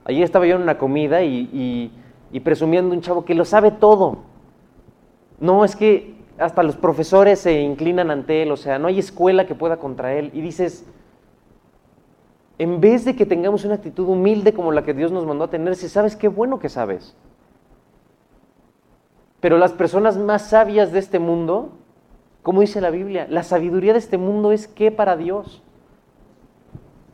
Allí 0.06 0.24
estaba 0.24 0.46
yo 0.46 0.56
en 0.56 0.62
una 0.62 0.78
comida 0.78 1.24
y, 1.24 1.92
y 2.32 2.40
presumiendo 2.40 2.94
un 2.94 3.02
chavo 3.02 3.26
que 3.26 3.36
lo 3.36 3.44
sabe 3.44 3.72
todo. 3.72 4.20
No, 5.40 5.66
es 5.66 5.76
que 5.76 6.16
hasta 6.38 6.64
los 6.64 6.76
profesores 6.76 7.40
se 7.40 7.62
inclinan 7.62 8.12
ante 8.12 8.44
él, 8.44 8.52
o 8.52 8.58
sea, 8.58 8.80
no 8.80 8.88
hay 8.88 9.00
escuela 9.00 9.46
que 9.46 9.56
pueda 9.56 9.78
contra 9.78 10.14
él. 10.14 10.32
Y 10.34 10.42
dices, 10.42 10.86
en 12.58 12.80
vez 12.80 13.06
de 13.06 13.16
que 13.16 13.26
tengamos 13.26 13.66
una 13.66 13.76
actitud 13.76 14.08
humilde 14.08 14.54
como 14.54 14.72
la 14.72 14.84
que 14.84 14.94
Dios 14.94 15.12
nos 15.12 15.26
mandó 15.26 15.46
a 15.46 15.50
tener, 15.50 15.76
si 15.76 15.90
sabes 15.90 16.16
qué 16.16 16.28
bueno 16.28 16.60
que 16.60 16.70
sabes. 16.70 17.16
Pero 19.40 19.58
las 19.58 19.74
personas 19.74 20.18
más 20.18 20.50
sabias 20.50 20.92
de 20.92 21.00
este 21.00 21.20
mundo, 21.20 21.70
como 22.44 22.62
dice 22.62 22.82
la 22.82 22.90
Biblia, 22.90 23.28
la 23.30 23.44
sabiduría 23.44 23.94
de 23.94 24.00
este 24.00 24.18
mundo 24.18 24.52
es 24.52 24.68
qué 24.68 24.92
para 24.92 25.18
Dios. 25.18 25.62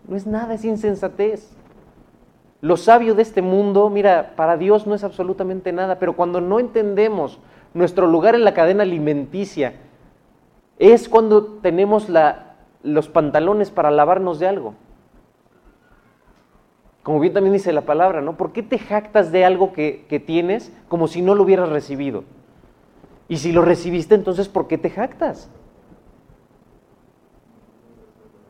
No 0.07 0.15
es 0.15 0.27
nada, 0.27 0.53
es 0.53 0.63
insensatez. 0.63 1.51
Lo 2.61 2.77
sabio 2.77 3.15
de 3.15 3.23
este 3.23 3.41
mundo, 3.41 3.89
mira, 3.89 4.33
para 4.35 4.55
Dios 4.55 4.85
no 4.85 4.93
es 4.93 5.03
absolutamente 5.03 5.71
nada, 5.71 5.97
pero 5.97 6.15
cuando 6.15 6.41
no 6.41 6.59
entendemos 6.59 7.39
nuestro 7.73 8.05
lugar 8.05 8.35
en 8.35 8.43
la 8.43 8.53
cadena 8.53 8.83
alimenticia, 8.83 9.73
es 10.77 11.09
cuando 11.09 11.43
tenemos 11.43 12.07
los 12.83 13.09
pantalones 13.09 13.71
para 13.71 13.89
lavarnos 13.89 14.39
de 14.39 14.47
algo. 14.47 14.75
Como 17.01 17.19
bien 17.19 17.33
también 17.33 17.53
dice 17.53 17.73
la 17.73 17.81
palabra, 17.81 18.21
¿no? 18.21 18.37
¿Por 18.37 18.51
qué 18.51 18.61
te 18.61 18.77
jactas 18.77 19.31
de 19.31 19.43
algo 19.43 19.73
que 19.73 20.23
tienes 20.25 20.71
como 20.87 21.07
si 21.07 21.23
no 21.23 21.33
lo 21.33 21.43
hubieras 21.43 21.69
recibido? 21.69 22.23
Y 23.27 23.37
si 23.37 23.51
lo 23.51 23.63
recibiste, 23.63 24.13
entonces 24.13 24.49
¿por 24.49 24.67
qué 24.67 24.77
te 24.77 24.91
jactas? 24.91 25.49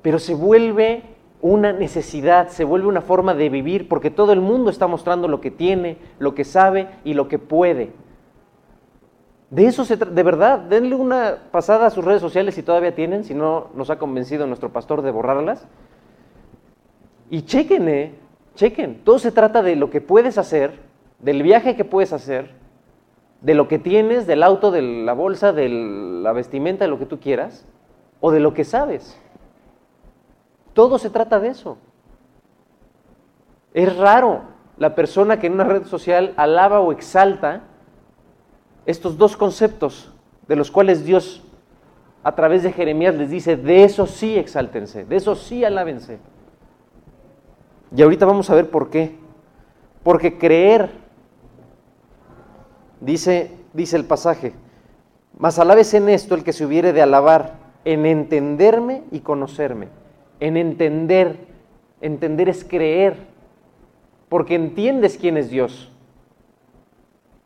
Pero 0.02 0.20
se 0.20 0.34
vuelve 0.34 1.04
una 1.42 1.74
necesidad, 1.74 2.50
se 2.50 2.64
vuelve 2.64 2.88
una 2.88 3.02
forma 3.02 3.34
de 3.34 3.50
vivir, 3.50 3.88
porque 3.88 4.12
todo 4.12 4.32
el 4.32 4.42
mundo 4.42 4.70
está 4.70 4.88
mostrando 4.88 5.28
lo 5.28 5.42
que 5.42 5.52
tiene, 5.52 5.98
lo 6.20 6.36
que 6.36 6.44
sabe 6.44 6.88
y 7.04 7.14
lo 7.14 7.28
que 7.28 7.40
puede. 7.40 7.92
De 9.50 9.66
eso 9.66 9.84
se 9.84 9.98
trata, 9.98 10.14
de 10.14 10.24
verdad, 10.24 10.60
denle 10.60 10.96
una 10.96 11.38
pasada 11.52 11.88
a 11.88 11.90
sus 11.90 12.06
redes 12.06 12.22
sociales 12.22 12.56
si 12.56 12.64
todavía 12.64 12.96
tienen, 12.96 13.24
si 13.24 13.34
no 13.34 13.68
nos 13.74 13.90
ha 13.90 13.98
convencido 13.98 14.48
nuestro 14.48 14.72
pastor 14.72 15.02
de 15.02 15.12
borrarlas. 15.12 15.68
Y 17.30 17.42
chequen, 17.42 17.90
¿eh? 17.90 18.16
Chequen, 18.56 19.04
todo 19.04 19.20
se 19.20 19.32
trata 19.32 19.62
de 19.62 19.76
lo 19.76 19.90
que 19.90 20.00
puedes 20.00 20.38
hacer, 20.38 20.80
del 21.20 21.44
viaje 21.44 21.76
que 21.76 21.86
puedes 21.86 22.14
hacer, 22.14 22.52
de 23.42 23.56
lo 23.56 23.68
que 23.68 23.80
tienes, 23.80 24.28
del 24.28 24.44
auto, 24.44 24.72
de 24.72 24.82
la 24.82 25.14
bolsa, 25.14 25.52
de 25.52 25.68
la 25.70 26.32
vestimenta, 26.32 26.86
de 26.86 26.92
lo 26.92 27.00
que 27.00 27.06
tú 27.06 27.20
quieras, 27.20 27.66
o 28.20 28.32
de 28.32 28.40
lo 28.40 28.54
que 28.54 28.64
sabes. 28.64 29.20
Todo 30.74 30.98
se 30.98 31.10
trata 31.10 31.40
de 31.40 31.50
eso. 31.50 31.78
Es 33.74 33.96
raro 33.98 34.42
la 34.78 34.96
persona 34.96 35.40
que 35.40 35.48
en 35.48 35.54
una 35.54 35.64
red 35.64 35.86
social 35.86 36.34
alaba 36.38 36.80
o 36.80 36.92
exalta 36.92 37.62
estos 38.86 39.18
dos 39.18 39.38
conceptos 39.38 40.12
de 40.48 40.56
los 40.56 40.72
cuales 40.72 41.06
Dios 41.06 41.44
a 42.24 42.36
través 42.36 42.64
de 42.64 42.72
Jeremías 42.72 43.16
les 43.16 43.30
dice, 43.30 43.58
de 43.58 43.84
eso 43.84 44.06
sí 44.06 44.38
exáltense, 44.38 45.06
de 45.06 45.16
eso 45.16 45.36
sí 45.36 45.64
alábense. 45.64 46.20
Y 47.96 48.02
ahorita 48.02 48.26
vamos 48.26 48.50
a 48.50 48.56
ver 48.56 48.70
por 48.70 48.90
qué. 48.90 49.18
Porque 50.04 50.38
creer, 50.38 50.90
dice, 53.00 53.52
dice 53.74 53.98
el 53.98 54.06
pasaje, 54.06 54.54
mas 55.38 55.60
alabes 55.60 55.94
en 55.94 56.10
esto 56.10 56.36
el 56.36 56.44
que 56.44 56.54
se 56.54 56.66
hubiere 56.66 56.94
de 56.94 57.02
alabar, 57.02 57.60
en 57.86 58.06
entenderme 58.06 59.04
y 59.12 59.22
conocerme. 59.22 59.90
En 60.42 60.58
entender, 60.58 61.38
entender 62.02 62.50
es 62.50 62.66
creer, 62.66 63.16
porque 64.28 64.56
entiendes 64.56 65.18
quién 65.18 65.38
es 65.38 65.50
Dios. 65.50 65.90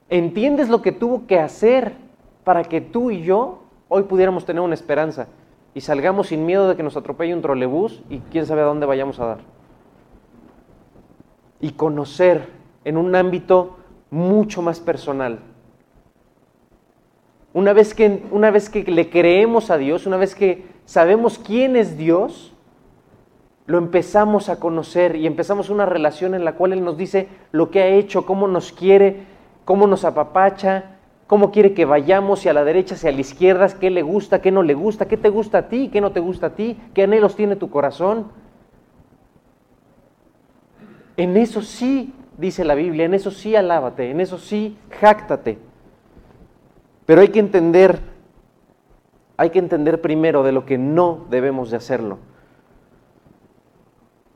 Entiendes 0.09 0.69
lo 0.69 0.81
que 0.81 0.91
tuvo 0.91 1.27
que 1.27 1.39
hacer 1.39 1.93
para 2.43 2.63
que 2.63 2.81
tú 2.81 3.11
y 3.11 3.21
yo 3.21 3.59
hoy 3.87 4.03
pudiéramos 4.03 4.45
tener 4.45 4.61
una 4.61 4.73
esperanza 4.73 5.27
y 5.75 5.81
salgamos 5.81 6.27
sin 6.27 6.45
miedo 6.45 6.67
de 6.67 6.75
que 6.75 6.83
nos 6.83 6.97
atropelle 6.97 7.35
un 7.35 7.41
trolebús 7.41 8.01
y 8.09 8.19
quién 8.31 8.47
sabe 8.47 8.61
a 8.61 8.65
dónde 8.65 8.87
vayamos 8.87 9.19
a 9.19 9.25
dar 9.25 9.55
y 11.59 11.71
conocer 11.71 12.49
en 12.83 12.97
un 12.97 13.15
ámbito 13.15 13.77
mucho 14.09 14.61
más 14.61 14.79
personal. 14.79 15.39
Una 17.53 17.73
vez, 17.73 17.93
que, 17.93 18.23
una 18.31 18.51
vez 18.51 18.69
que 18.69 18.83
le 18.83 19.09
creemos 19.09 19.71
a 19.71 19.77
Dios, 19.77 20.05
una 20.05 20.17
vez 20.17 20.35
que 20.35 20.65
sabemos 20.85 21.39
quién 21.39 21.75
es 21.75 21.97
Dios, 21.97 22.54
lo 23.67 23.77
empezamos 23.77 24.49
a 24.49 24.59
conocer 24.59 25.15
y 25.15 25.25
empezamos 25.25 25.69
una 25.69 25.85
relación 25.85 26.35
en 26.35 26.45
la 26.45 26.53
cual 26.53 26.73
Él 26.73 26.83
nos 26.83 26.97
dice 26.97 27.27
lo 27.51 27.71
que 27.71 27.81
ha 27.81 27.87
hecho, 27.87 28.25
cómo 28.25 28.47
nos 28.47 28.71
quiere, 28.71 29.23
cómo 29.65 29.87
nos 29.87 30.05
apapacha, 30.05 30.97
cómo 31.25 31.51
quiere 31.51 31.73
que 31.73 31.85
vayamos, 31.85 32.41
si 32.41 32.49
a 32.49 32.53
la 32.53 32.63
derecha, 32.63 32.95
si 32.95 33.07
a 33.07 33.11
la 33.11 33.21
izquierda, 33.21 33.67
qué 33.79 33.89
le 33.89 34.03
gusta, 34.03 34.41
qué 34.41 34.51
no 34.51 34.61
le 34.61 34.75
gusta, 34.75 35.07
qué 35.07 35.17
te 35.17 35.29
gusta 35.29 35.59
a 35.59 35.67
ti, 35.67 35.89
qué 35.91 35.99
no 35.99 36.11
te 36.11 36.19
gusta 36.19 36.47
a 36.47 36.49
ti, 36.51 36.79
qué 36.93 37.03
anhelos 37.03 37.35
tiene 37.35 37.55
tu 37.55 37.71
corazón. 37.71 38.27
En 41.17 41.35
eso 41.35 41.63
sí, 41.63 42.13
dice 42.37 42.65
la 42.65 42.75
Biblia, 42.75 43.05
en 43.05 43.15
eso 43.15 43.31
sí 43.31 43.55
alábate, 43.55 44.11
en 44.11 44.21
eso 44.21 44.37
sí 44.37 44.77
jáctate. 44.99 45.57
Pero 47.07 47.21
hay 47.21 47.29
que 47.29 47.39
entender, 47.39 47.99
hay 49.37 49.49
que 49.49 49.59
entender 49.59 50.01
primero 50.01 50.43
de 50.43 50.51
lo 50.51 50.65
que 50.67 50.77
no 50.77 51.25
debemos 51.31 51.71
de 51.71 51.77
hacerlo. 51.77 52.19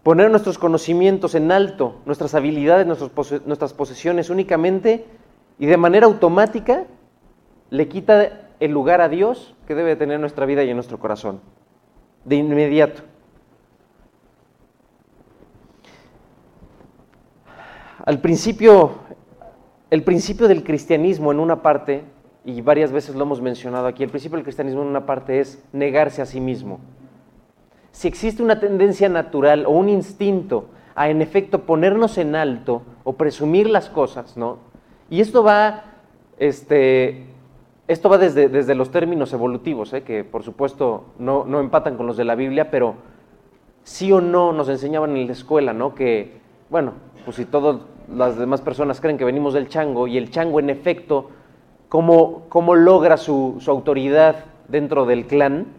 Poner 0.09 0.31
nuestros 0.31 0.57
conocimientos 0.57 1.35
en 1.35 1.51
alto, 1.51 1.97
nuestras 2.07 2.33
habilidades, 2.33 2.87
nuestras 2.87 3.73
posesiones 3.73 4.31
únicamente 4.31 5.05
y 5.59 5.67
de 5.67 5.77
manera 5.77 6.07
automática 6.07 6.85
le 7.69 7.87
quita 7.87 8.49
el 8.59 8.71
lugar 8.71 9.01
a 9.01 9.09
Dios 9.09 9.55
que 9.67 9.75
debe 9.75 9.95
tener 9.95 10.19
nuestra 10.19 10.47
vida 10.47 10.63
y 10.63 10.71
en 10.71 10.77
nuestro 10.77 10.97
corazón. 10.97 11.41
De 12.25 12.37
inmediato. 12.37 13.03
Al 18.03 18.19
principio, 18.19 18.93
el 19.91 20.01
principio 20.01 20.47
del 20.47 20.63
cristianismo 20.63 21.31
en 21.31 21.39
una 21.39 21.61
parte, 21.61 22.01
y 22.43 22.61
varias 22.61 22.91
veces 22.91 23.13
lo 23.13 23.25
hemos 23.25 23.43
mencionado 23.43 23.85
aquí, 23.85 24.01
el 24.01 24.09
principio 24.09 24.37
del 24.37 24.43
cristianismo 24.43 24.81
en 24.81 24.87
una 24.87 25.05
parte 25.05 25.39
es 25.39 25.63
negarse 25.71 26.23
a 26.23 26.25
sí 26.25 26.39
mismo. 26.39 26.79
Si 27.99 28.07
existe 28.07 28.41
una 28.41 28.61
tendencia 28.61 29.09
natural 29.09 29.65
o 29.65 29.71
un 29.71 29.89
instinto 29.89 30.67
a 30.95 31.09
en 31.09 31.21
efecto 31.21 31.63
ponernos 31.63 32.17
en 32.17 32.33
alto 32.33 32.81
o 33.03 33.11
presumir 33.17 33.69
las 33.69 33.89
cosas, 33.89 34.37
¿no? 34.37 34.59
Y 35.09 35.19
esto 35.19 35.43
va, 35.43 35.83
este, 36.37 37.25
esto 37.89 38.07
va 38.07 38.17
desde, 38.17 38.47
desde 38.47 38.73
los 38.73 38.89
términos 38.89 39.33
evolutivos, 39.33 39.91
¿eh? 39.91 40.03
que 40.03 40.23
por 40.23 40.43
supuesto 40.43 41.07
no, 41.19 41.43
no 41.43 41.59
empatan 41.59 41.97
con 41.97 42.07
los 42.07 42.15
de 42.15 42.23
la 42.23 42.35
Biblia, 42.35 42.71
pero 42.71 42.95
sí 43.83 44.13
o 44.13 44.21
no 44.21 44.53
nos 44.53 44.69
enseñaban 44.69 45.17
en 45.17 45.27
la 45.27 45.33
escuela, 45.33 45.73
¿no? 45.73 45.93
Que, 45.93 46.37
bueno, 46.69 46.93
pues 47.25 47.35
si 47.35 47.43
todas 47.43 47.81
las 48.15 48.37
demás 48.37 48.61
personas 48.61 49.01
creen 49.01 49.17
que 49.17 49.25
venimos 49.25 49.53
del 49.53 49.67
chango 49.67 50.07
y 50.07 50.17
el 50.17 50.31
chango 50.31 50.61
en 50.61 50.69
efecto, 50.69 51.31
¿cómo, 51.89 52.43
cómo 52.47 52.75
logra 52.75 53.17
su, 53.17 53.57
su, 53.59 53.69
autoridad 53.69 54.45
dentro 54.69 55.05
del 55.05 55.27
clan? 55.27 55.78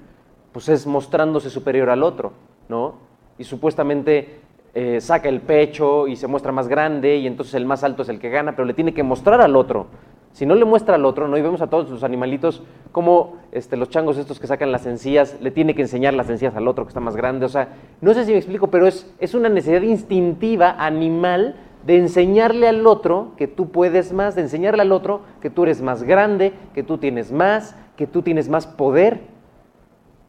Pues 0.53 0.69
es 0.69 0.87
mostrándose 0.87 1.51
superior 1.51 1.91
al 1.91 2.03
otro, 2.03 2.33
¿no? 2.69 2.95
Y 3.39 3.45
supuestamente 3.45 4.41
eh, 4.75 5.01
saca 5.01 5.29
el 5.29 5.41
pecho 5.41 6.07
y 6.07 6.17
se 6.17 6.27
muestra 6.27 6.53
más 6.53 6.69
grande 6.69 7.17
y 7.17 7.27
entonces 7.27 7.55
el 7.55 7.65
más 7.65 7.83
alto 7.83 8.03
es 8.03 8.09
el 8.09 8.19
que 8.19 8.31
gana, 8.31 8.53
pero 8.53 8.67
le 8.67 8.75
tiene 8.75 8.95
que 8.95 9.03
mostrar 9.03 9.41
al 9.41 9.57
otro. 9.57 9.87
Si 10.33 10.47
no 10.47 10.55
le 10.55 10.65
muestra 10.65 10.95
al 10.95 11.05
otro, 11.05 11.27
¿no? 11.27 11.37
Y 11.37 11.43
vemos 11.43 11.61
a 11.61 11.69
todos 11.69 11.91
los 11.91 12.05
animalitos 12.05 12.63
como 12.93 13.39
este, 13.51 13.77
los 13.77 13.89
changos 13.89 14.17
estos 14.17 14.39
que 14.39 14.47
sacan 14.47 14.71
las 14.71 14.87
encías, 14.87 15.37
le 15.41 15.51
tiene 15.51 15.75
que 15.75 15.83
enseñar 15.83 16.15
las 16.15 16.31
encías 16.31 16.55
al 16.55 16.69
otro 16.69 16.85
que 16.85 16.91
está 16.91 17.01
más 17.01 17.17
grande. 17.17 17.47
O 17.47 17.49
sea, 17.49 17.69
no 18.01 18.15
sé 18.15 18.25
si 18.25 18.31
me 18.31 18.39
explico, 18.39 18.69
pero 18.69 18.87
es, 18.87 19.13
es 19.19 19.35
una 19.35 19.49
necesidad 19.49 19.83
instintiva, 19.83 20.77
animal, 20.79 21.57
de 21.85 21.97
enseñarle 21.97 22.69
al 22.69 22.87
otro 22.87 23.33
que 23.37 23.49
tú 23.49 23.71
puedes 23.71 24.13
más, 24.13 24.35
de 24.35 24.43
enseñarle 24.43 24.83
al 24.83 24.93
otro 24.93 25.23
que 25.41 25.51
tú 25.51 25.65
eres 25.65 25.83
más 25.83 26.03
grande, 26.03 26.53
que 26.75 26.83
tú 26.83 26.99
tienes 26.99 27.33
más, 27.33 27.75
que 27.97 28.07
tú 28.07 28.23
tienes 28.23 28.49
más 28.49 28.67
poder. 28.67 29.21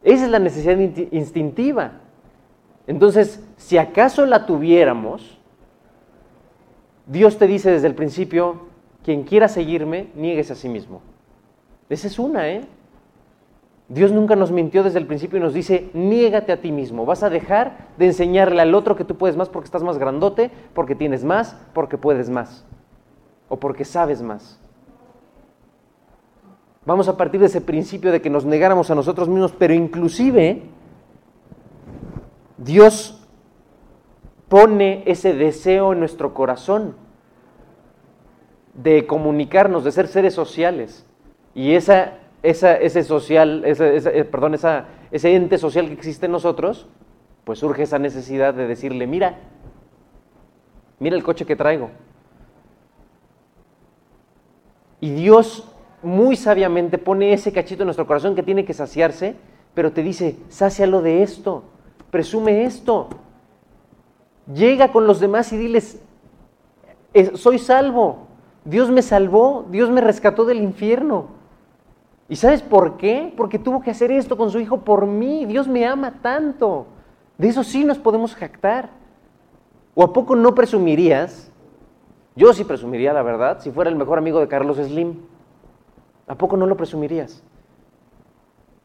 Esa 0.04 0.26
es 0.26 0.32
la 0.32 0.40
necesidad 0.40 0.78
instintiva. 1.12 1.92
Entonces, 2.88 3.44
si 3.58 3.78
acaso 3.78 4.26
la 4.26 4.46
tuviéramos, 4.46 5.38
Dios 7.06 7.38
te 7.38 7.48
dice 7.48 7.72
desde 7.72 7.88
el 7.88 7.96
principio, 7.96 8.68
quien 9.04 9.24
quiera 9.24 9.48
seguirme, 9.48 10.10
niegues 10.16 10.50
a 10.52 10.56
sí 10.56 10.70
mismo. 10.70 11.02
Esa 11.90 12.08
es 12.08 12.18
una, 12.20 12.50
¿eh? 12.50 12.62
Dios 13.90 14.14
nunca 14.14 14.38
nos 14.38 14.52
mintió 14.52 14.84
desde 14.84 15.00
el 15.00 15.06
principio 15.06 15.38
y 15.38 15.42
nos 15.42 15.54
dice, 15.54 15.90
niégate 15.94 16.54
a 16.54 16.62
ti 16.62 16.72
mismo. 16.72 17.06
Vas 17.06 17.24
a 17.24 17.30
dejar 17.30 17.90
de 17.98 18.06
enseñarle 18.06 18.62
al 18.62 18.74
otro 18.74 18.96
que 18.96 19.04
tú 19.04 19.18
puedes 19.18 19.36
más 19.36 19.50
porque 19.50 19.66
estás 19.66 19.84
más 19.84 19.98
grandote, 19.98 20.50
porque 20.74 20.96
tienes 20.96 21.26
más, 21.26 21.58
porque 21.74 21.98
puedes 21.98 22.30
más. 22.30 22.66
O 23.50 23.58
porque 23.60 23.84
sabes 23.84 24.22
más. 24.22 24.61
Vamos 26.86 27.08
a 27.08 27.15
partir 27.15 27.39
de 27.39 27.46
ese 27.46 27.62
principio 27.62 28.12
de 28.12 28.22
que 28.22 28.30
nos 28.30 28.44
negáramos 28.44 28.89
a 28.89 28.96
nosotros 28.96 29.30
mismos, 29.30 29.54
pero 29.58 29.74
inclusive 29.74 30.63
Dios 32.58 33.24
pone 34.50 35.04
ese 35.06 35.34
deseo 35.34 35.94
en 35.94 36.00
nuestro 36.00 36.34
corazón 36.34 36.96
de 38.74 39.06
comunicarnos, 39.06 39.84
de 39.84 39.91
ser 39.91 40.08
seres 40.08 40.34
sociales. 40.34 41.06
Y 41.54 41.76
esa, 41.76 42.17
esa, 42.41 42.76
ese 42.76 43.04
social, 43.04 43.63
eh, 43.65 44.28
perdón, 44.30 44.56
esa, 44.56 44.86
ese 45.12 45.36
ente 45.36 45.60
social 45.60 45.86
que 45.86 45.94
existe 45.94 46.26
en 46.26 46.32
nosotros, 46.32 46.88
pues 47.44 47.60
surge 47.60 47.84
esa 47.84 48.00
necesidad 48.00 48.56
de 48.56 48.65
decirle, 48.65 49.06
mira, 49.06 49.38
mira 51.00 51.15
el 51.15 51.24
coche 51.24 51.46
que 51.46 51.56
traigo. 51.56 51.91
Y 55.00 55.12
Dios 55.12 55.71
muy 56.04 56.36
sabiamente 56.36 56.98
pone 56.98 57.34
ese 57.34 57.52
cachito 57.52 57.84
en 57.84 57.88
nuestro 57.88 58.08
corazón 58.08 58.36
que 58.36 58.44
tiene 58.44 58.66
que 58.66 58.74
saciarse, 58.74 59.36
pero 59.74 59.92
te 59.92 60.04
dice, 60.04 60.38
sácialo 60.50 61.02
de 61.02 61.24
esto, 61.24 61.64
presume 62.10 62.66
esto. 62.66 63.10
Llega 64.54 64.92
con 64.92 65.08
los 65.08 65.20
demás 65.20 65.54
y 65.54 65.58
diles, 65.58 66.02
soy 67.36 67.60
salvo, 67.60 68.28
Dios 68.66 68.90
me 68.90 69.02
salvó, 69.02 69.66
Dios 69.70 69.90
me 69.90 70.02
rescató 70.02 70.46
del 70.46 70.62
infierno. 70.62 71.28
¿Y 72.30 72.38
sabes 72.38 72.62
por 72.62 72.98
qué? 72.98 73.34
Porque 73.36 73.60
tuvo 73.60 73.82
que 73.82 73.92
hacer 73.92 74.12
esto 74.12 74.38
con 74.38 74.52
su 74.52 74.60
hijo 74.60 74.82
por 74.82 75.06
mí. 75.06 75.46
Dios 75.46 75.68
me 75.68 75.86
ama 75.86 76.20
tanto. 76.22 76.86
De 77.38 77.50
eso 77.50 77.62
sí 77.64 77.84
nos 77.84 77.98
podemos 77.98 78.36
jactar. 78.36 78.90
¿O 79.94 80.04
a 80.04 80.14
poco 80.14 80.36
no 80.38 80.56
presumirías? 80.56 81.52
Yo 82.36 82.54
sí 82.54 82.64
presumiría, 82.64 83.12
la 83.12 83.24
verdad, 83.24 83.60
si 83.60 83.72
fuera 83.72 83.90
el 83.90 83.98
mejor 83.98 84.18
amigo 84.18 84.40
de 84.40 84.48
Carlos 84.48 84.78
Slim. 84.78 85.18
¿A 86.32 86.36
poco 86.36 86.58
no 86.58 86.65
lo 86.65 86.78
presumirías? 86.78 87.44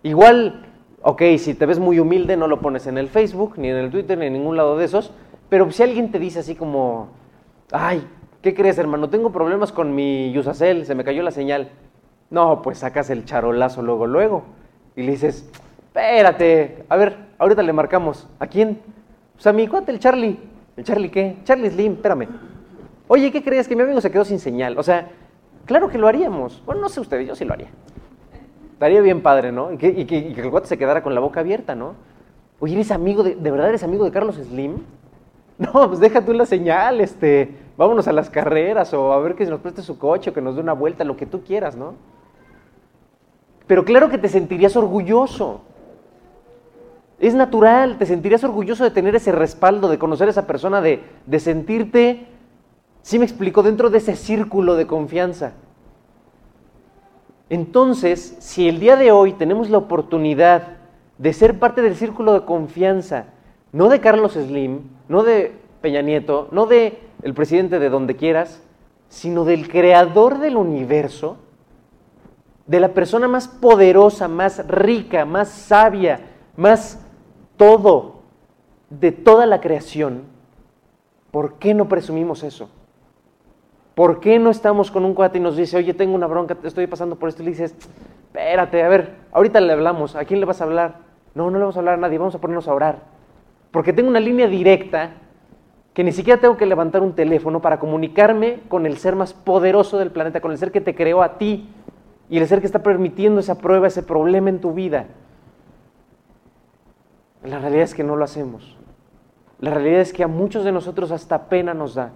Igual, 0.02 0.66
ok, 1.02 1.22
si 1.38 1.54
te 1.54 1.66
ves 1.66 1.78
muy 1.78 1.98
humilde, 1.98 2.37
no 2.37 2.48
lo 2.48 2.61
pones 2.61 2.87
en 2.87 2.98
el 2.98 3.09
Facebook, 3.09 3.54
ni 3.56 3.68
en 3.68 3.76
el 3.76 3.90
Twitter, 3.90 4.18
ni 4.18 4.26
en 4.26 4.32
ningún 4.32 4.56
lado 4.56 4.76
de 4.76 4.85
esos. 4.85 5.12
Pero 5.48 5.70
si 5.70 5.82
alguien 5.82 6.11
te 6.11 6.18
dice 6.18 6.40
así 6.40 6.54
como, 6.54 7.09
ay, 7.70 8.06
¿Qué 8.46 8.54
crees, 8.54 8.78
hermano? 8.78 9.11
Tengo 9.11 9.32
problemas 9.32 9.72
con 9.72 9.92
mi 9.92 10.30
Yusacel, 10.30 10.87
se 10.87 10.94
me 10.94 11.02
cayó 11.02 11.24
la 11.24 11.32
señal. 11.32 11.68
No, 12.30 12.62
pues 12.62 12.78
sacas 12.78 13.11
el 13.11 13.24
charolazo 13.24 13.82
luego, 13.82 14.06
luego. 14.06 14.44
Y 14.94 15.02
le 15.02 15.11
dices, 15.11 15.50
espérate, 15.88 16.85
a 16.88 16.96
ver, 16.96 17.16
ahorita 17.38 17.64
le 17.64 17.72
marcamos. 17.72 18.28
¿A 18.38 18.46
quién? 18.46 18.78
Pues 19.35 19.48
a 19.48 19.52
mi 19.52 19.66
cuate, 19.66 19.90
el 19.90 19.98
Charlie. 19.98 20.38
¿El 20.76 20.85
Charlie 20.85 21.11
qué? 21.11 21.38
Charlie 21.42 21.70
Slim, 21.70 21.94
espérame. 21.94 22.28
Oye, 23.09 23.32
¿qué 23.32 23.42
crees? 23.42 23.66
Que 23.66 23.74
mi 23.74 23.82
amigo 23.82 24.00
se 24.00 24.12
quedó 24.12 24.24
sin 24.24 24.38
señal. 24.38 24.78
O 24.78 24.85
sea, 24.85 25.11
claro 25.66 25.88
que 25.88 25.98
lo 25.98 26.09
haríamos. 26.09 26.62
Bueno, 26.64 26.81
no 26.81 26.88
sé 26.88 27.00
ustedes, 27.00 27.29
yo 27.29 27.35
sí 27.35 27.44
lo 27.44 27.52
haría. 27.52 27.68
Estaría 28.72 29.00
bien 29.02 29.22
padre, 29.22 29.52
¿no? 29.52 29.72
Y 29.72 29.76
que, 29.76 30.35
el 30.37 30.50
cuate 30.50 30.68
se 30.68 30.79
quedara 30.79 31.02
con 31.02 31.14
la 31.14 31.20
boca 31.20 31.40
abierta, 31.40 31.74
¿no? 31.74 31.94
Oye, 32.59 32.74
¿eres 32.74 32.90
amigo 32.90 33.22
de, 33.22 33.35
de 33.35 33.50
verdad 33.50 33.68
eres 33.68 33.83
amigo 33.83 34.05
de 34.05 34.11
Carlos 34.11 34.37
Slim? 34.37 34.76
No, 35.59 35.88
pues 35.88 36.00
deja 36.00 36.22
tú 36.22 36.35
la 36.35 36.44
señal, 36.44 37.00
este 37.00 37.50
vámonos 37.76 38.09
a 38.09 38.12
las 38.12 38.31
carreras 38.31 38.92
o 38.94 39.12
a 39.12 39.20
ver 39.20 39.35
que 39.35 39.44
nos 39.46 39.61
preste 39.61 39.83
su 39.83 39.98
coche 39.98 40.31
o 40.31 40.33
que 40.35 40.40
nos 40.40 40.55
dé 40.55 40.61
una 40.61 40.72
vuelta, 40.72 41.05
lo 41.05 41.16
que 41.16 41.26
tú 41.26 41.42
quieras, 41.42 41.76
¿no? 41.76 41.94
Pero 43.66 43.85
claro 43.85 44.09
que 44.09 44.18
te 44.18 44.29
sentirías 44.29 44.76
orgulloso. 44.76 45.61
Es 47.18 47.35
natural, 47.35 47.98
te 47.98 48.07
sentirías 48.07 48.44
orgulloso 48.44 48.85
de 48.85 48.90
tener 48.90 49.16
ese 49.16 49.33
respaldo, 49.33 49.88
de 49.88 49.98
conocer 49.98 50.29
a 50.29 50.31
esa 50.31 50.46
persona, 50.46 50.81
de, 50.81 51.02
de 51.24 51.40
sentirte, 51.40 52.26
sí 53.06 53.20
me 53.20 53.24
explico, 53.24 53.62
dentro 53.62 53.88
de 53.88 53.98
ese 53.98 54.16
círculo 54.16 54.74
de 54.74 54.88
confianza. 54.88 55.52
Entonces, 57.48 58.36
si 58.40 58.68
el 58.68 58.80
día 58.80 58.96
de 58.96 59.12
hoy 59.12 59.32
tenemos 59.34 59.70
la 59.70 59.78
oportunidad 59.78 60.78
de 61.16 61.32
ser 61.32 61.60
parte 61.60 61.82
del 61.82 61.94
círculo 61.94 62.32
de 62.32 62.44
confianza, 62.44 63.26
no 63.70 63.88
de 63.88 64.00
Carlos 64.00 64.32
Slim, 64.32 64.80
no 65.08 65.22
de 65.22 65.54
Peña 65.82 66.02
Nieto, 66.02 66.48
no 66.50 66.66
de 66.66 66.98
el 67.22 67.32
presidente 67.32 67.78
de 67.78 67.90
donde 67.90 68.16
quieras, 68.16 68.60
sino 69.08 69.44
del 69.44 69.68
creador 69.68 70.40
del 70.40 70.56
universo, 70.56 71.36
de 72.66 72.80
la 72.80 72.88
persona 72.88 73.28
más 73.28 73.46
poderosa, 73.46 74.26
más 74.26 74.66
rica, 74.66 75.24
más 75.24 75.50
sabia, 75.50 76.22
más 76.56 76.98
todo 77.56 78.22
de 78.90 79.12
toda 79.12 79.46
la 79.46 79.60
creación, 79.60 80.24
¿por 81.30 81.54
qué 81.60 81.72
no 81.72 81.88
presumimos 81.88 82.42
eso? 82.42 82.68
¿Por 83.96 84.20
qué 84.20 84.38
no 84.38 84.50
estamos 84.50 84.90
con 84.90 85.06
un 85.06 85.14
cuate 85.14 85.38
y 85.38 85.40
nos 85.40 85.56
dice, 85.56 85.78
oye, 85.78 85.94
tengo 85.94 86.14
una 86.14 86.26
bronca, 86.26 86.54
estoy 86.64 86.87
pasando 86.87 87.16
por 87.16 87.30
esto? 87.30 87.40
Y 87.40 87.46
le 87.46 87.52
dices, 87.52 87.74
espérate, 88.26 88.82
a 88.82 88.88
ver, 88.90 89.14
ahorita 89.32 89.59
le 89.59 89.72
hablamos, 89.72 90.16
¿a 90.16 90.26
quién 90.26 90.38
le 90.38 90.44
vas 90.44 90.61
a 90.61 90.64
hablar? 90.64 90.96
No, 91.35 91.50
no 91.50 91.56
le 91.56 91.61
vamos 91.61 91.76
a 91.76 91.78
hablar 91.78 91.94
a 91.94 91.96
nadie, 91.96 92.18
vamos 92.18 92.35
a 92.35 92.38
ponernos 92.38 92.68
a 92.68 92.74
orar. 92.74 92.98
Porque 93.70 93.94
tengo 93.94 94.11
una 94.11 94.20
línea 94.20 94.48
directa 94.48 95.12
que 95.94 96.04
ni 96.04 96.12
siquiera 96.12 96.38
tengo 96.38 96.59
que 96.59 96.66
levantar 96.66 97.00
un 97.00 97.14
teléfono 97.14 97.62
para 97.62 97.78
comunicarme 97.78 98.61
con 98.68 98.85
el 98.85 98.98
ser 98.98 99.16
más 99.16 99.32
poderoso 99.32 99.96
del 99.96 100.11
planeta, 100.11 100.42
con 100.42 100.50
el 100.50 100.59
ser 100.59 100.72
que 100.72 100.82
te 100.82 100.94
creó 100.94 101.22
a 101.22 101.38
ti 101.38 101.66
y 102.28 102.37
el 102.37 102.46
ser 102.46 102.61
que 102.61 102.66
está 102.66 102.82
permitiendo 102.82 103.40
esa 103.40 103.56
prueba, 103.56 103.87
ese 103.87 104.02
problema 104.02 104.50
en 104.50 104.61
tu 104.61 104.74
vida. 104.74 105.06
La 107.42 107.61
realidad 107.61 107.85
es 107.85 107.94
que 107.94 108.04
no 108.04 108.14
lo 108.14 108.24
hacemos. 108.24 108.76
La 109.59 109.70
realidad 109.70 110.02
es 110.02 110.12
que 110.12 110.22
a 110.22 110.28
muchos 110.28 110.64
de 110.64 110.72
nosotros 110.72 111.12
hasta 111.12 111.48
pena 111.48 111.72
nos 111.72 111.94
da 111.94 112.12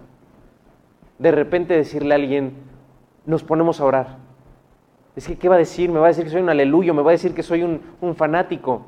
de 1.21 1.31
repente 1.31 1.75
decirle 1.75 2.15
a 2.15 2.17
alguien, 2.17 2.55
nos 3.27 3.45
ponemos 3.45 3.81
a 3.81 3.85
orar. 3.85 4.17
Es 5.15 5.27
que, 5.27 5.37
¿qué 5.37 5.49
va 5.51 5.57
a 5.57 5.59
decir? 5.59 5.91
Me 5.91 6.01
va 6.01 6.07
a 6.07 6.09
decir 6.09 6.25
que 6.25 6.31
soy 6.31 6.41
un 6.41 6.49
aleluyo, 6.49 6.95
me 6.95 7.03
va 7.03 7.11
a 7.11 7.13
decir 7.13 7.35
que 7.35 7.43
soy 7.43 7.63
un, 7.63 8.15
fanático 8.15 8.87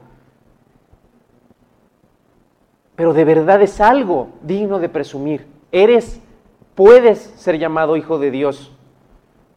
pero 2.95 3.15
de 3.15 3.25
verdad 3.25 3.61
es 3.63 3.81
algo 3.81 4.29
digno 4.43 4.79
de 4.79 4.89
presumir. 4.89 5.47
Eres, 5.73 6.21
puedes 6.75 7.19
ser 7.19 7.59
llamado 7.59 7.97
hijo 7.97 8.19
de 8.19 8.31
Dios, 8.31 8.71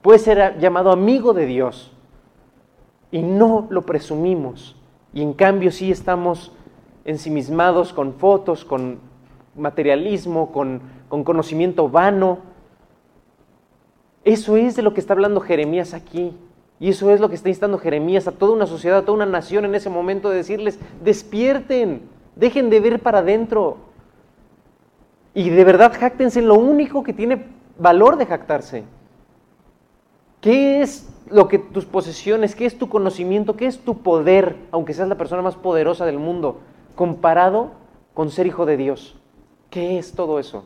puedes 0.01 0.23
ser 0.23 0.57
llamado 0.57 0.91
amigo 0.91 1.33
de 1.33 1.45
Dios 1.45 1.91
y 3.11 3.21
no 3.21 3.67
lo 3.69 3.83
presumimos. 3.83 4.75
Y 5.13 5.21
en 5.21 5.33
cambio 5.33 5.71
sí 5.71 5.91
estamos 5.91 6.53
ensimismados 7.03 7.93
con 7.93 8.13
fotos, 8.13 8.65
con 8.65 8.99
materialismo, 9.55 10.51
con, 10.51 10.81
con 11.07 11.23
conocimiento 11.23 11.89
vano. 11.89 12.54
Eso 14.25 14.57
es 14.57 14.75
de 14.75 14.81
lo 14.81 14.93
que 14.93 14.99
está 14.99 15.13
hablando 15.13 15.39
Jeremías 15.39 15.93
aquí. 15.93 16.35
Y 16.77 16.89
eso 16.89 17.09
es 17.11 17.21
lo 17.21 17.29
que 17.29 17.35
está 17.35 17.47
instando 17.47 17.77
Jeremías 17.77 18.27
a 18.27 18.33
toda 18.33 18.51
una 18.51 18.67
sociedad, 18.67 18.97
a 18.97 19.01
toda 19.03 19.15
una 19.15 19.25
nación 19.25 19.63
en 19.63 19.75
ese 19.75 19.89
momento 19.89 20.29
de 20.29 20.37
decirles, 20.37 20.77
despierten, 21.01 22.09
Dejen 22.35 22.69
de 22.69 22.79
ver 22.79 22.99
para 22.99 23.19
adentro. 23.19 23.77
Y 25.33 25.49
de 25.49 25.63
verdad 25.63 25.93
jactense 25.97 26.39
en 26.39 26.47
lo 26.47 26.55
único 26.55 27.03
que 27.03 27.13
tiene 27.13 27.45
valor 27.77 28.17
de 28.17 28.25
jactarse. 28.25 28.83
¿Qué 30.41 30.81
es 30.81 31.09
lo 31.29 31.47
que 31.47 31.57
tus 31.57 31.85
posesiones, 31.85 32.55
qué 32.55 32.65
es 32.65 32.77
tu 32.77 32.87
conocimiento, 32.87 33.55
qué 33.55 33.65
es 33.65 33.79
tu 33.79 33.99
poder, 33.99 34.57
aunque 34.71 34.93
seas 34.93 35.07
la 35.07 35.17
persona 35.17 35.41
más 35.41 35.55
poderosa 35.55 36.05
del 36.05 36.19
mundo, 36.19 36.59
comparado 36.95 37.71
con 38.13 38.29
ser 38.29 38.47
hijo 38.47 38.65
de 38.65 38.77
Dios? 38.77 39.17
¿Qué 39.69 39.97
es 39.97 40.13
todo 40.13 40.39
eso? 40.39 40.65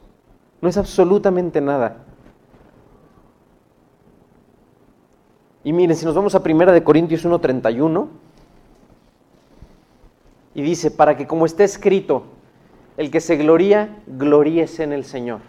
No 0.62 0.70
es 0.70 0.78
absolutamente 0.78 1.62
nada. 1.62 2.06
Y 5.64 5.74
miren, 5.74 5.96
si 5.96 6.06
nos 6.06 6.16
vamos 6.16 6.36
a 6.36 6.44
Primera 6.44 6.72
de 6.72 6.84
Corintios 6.84 7.26
1:31, 7.26 8.08
y 10.54 10.62
dice, 10.62 10.92
para 10.92 11.16
que 11.16 11.28
como 11.28 11.46
está 11.46 11.64
escrito, 11.64 12.24
el 12.98 13.12
que 13.12 13.22
se 13.22 13.38
gloría, 13.38 13.98
gloríese 14.08 14.84
en 14.84 14.94
el 14.94 15.06
Señor. 15.06 15.40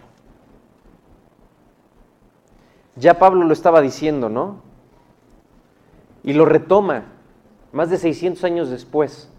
Ya 2.95 3.19
Pablo 3.19 3.45
lo 3.45 3.53
estaba 3.53 3.81
diciendo, 3.81 4.29
¿no? 4.29 4.61
Y 6.23 6.33
lo 6.33 6.45
retoma 6.45 7.05
más 7.71 7.89
de 7.89 7.97
600 7.97 8.43
años 8.43 8.69
después, 8.69 9.29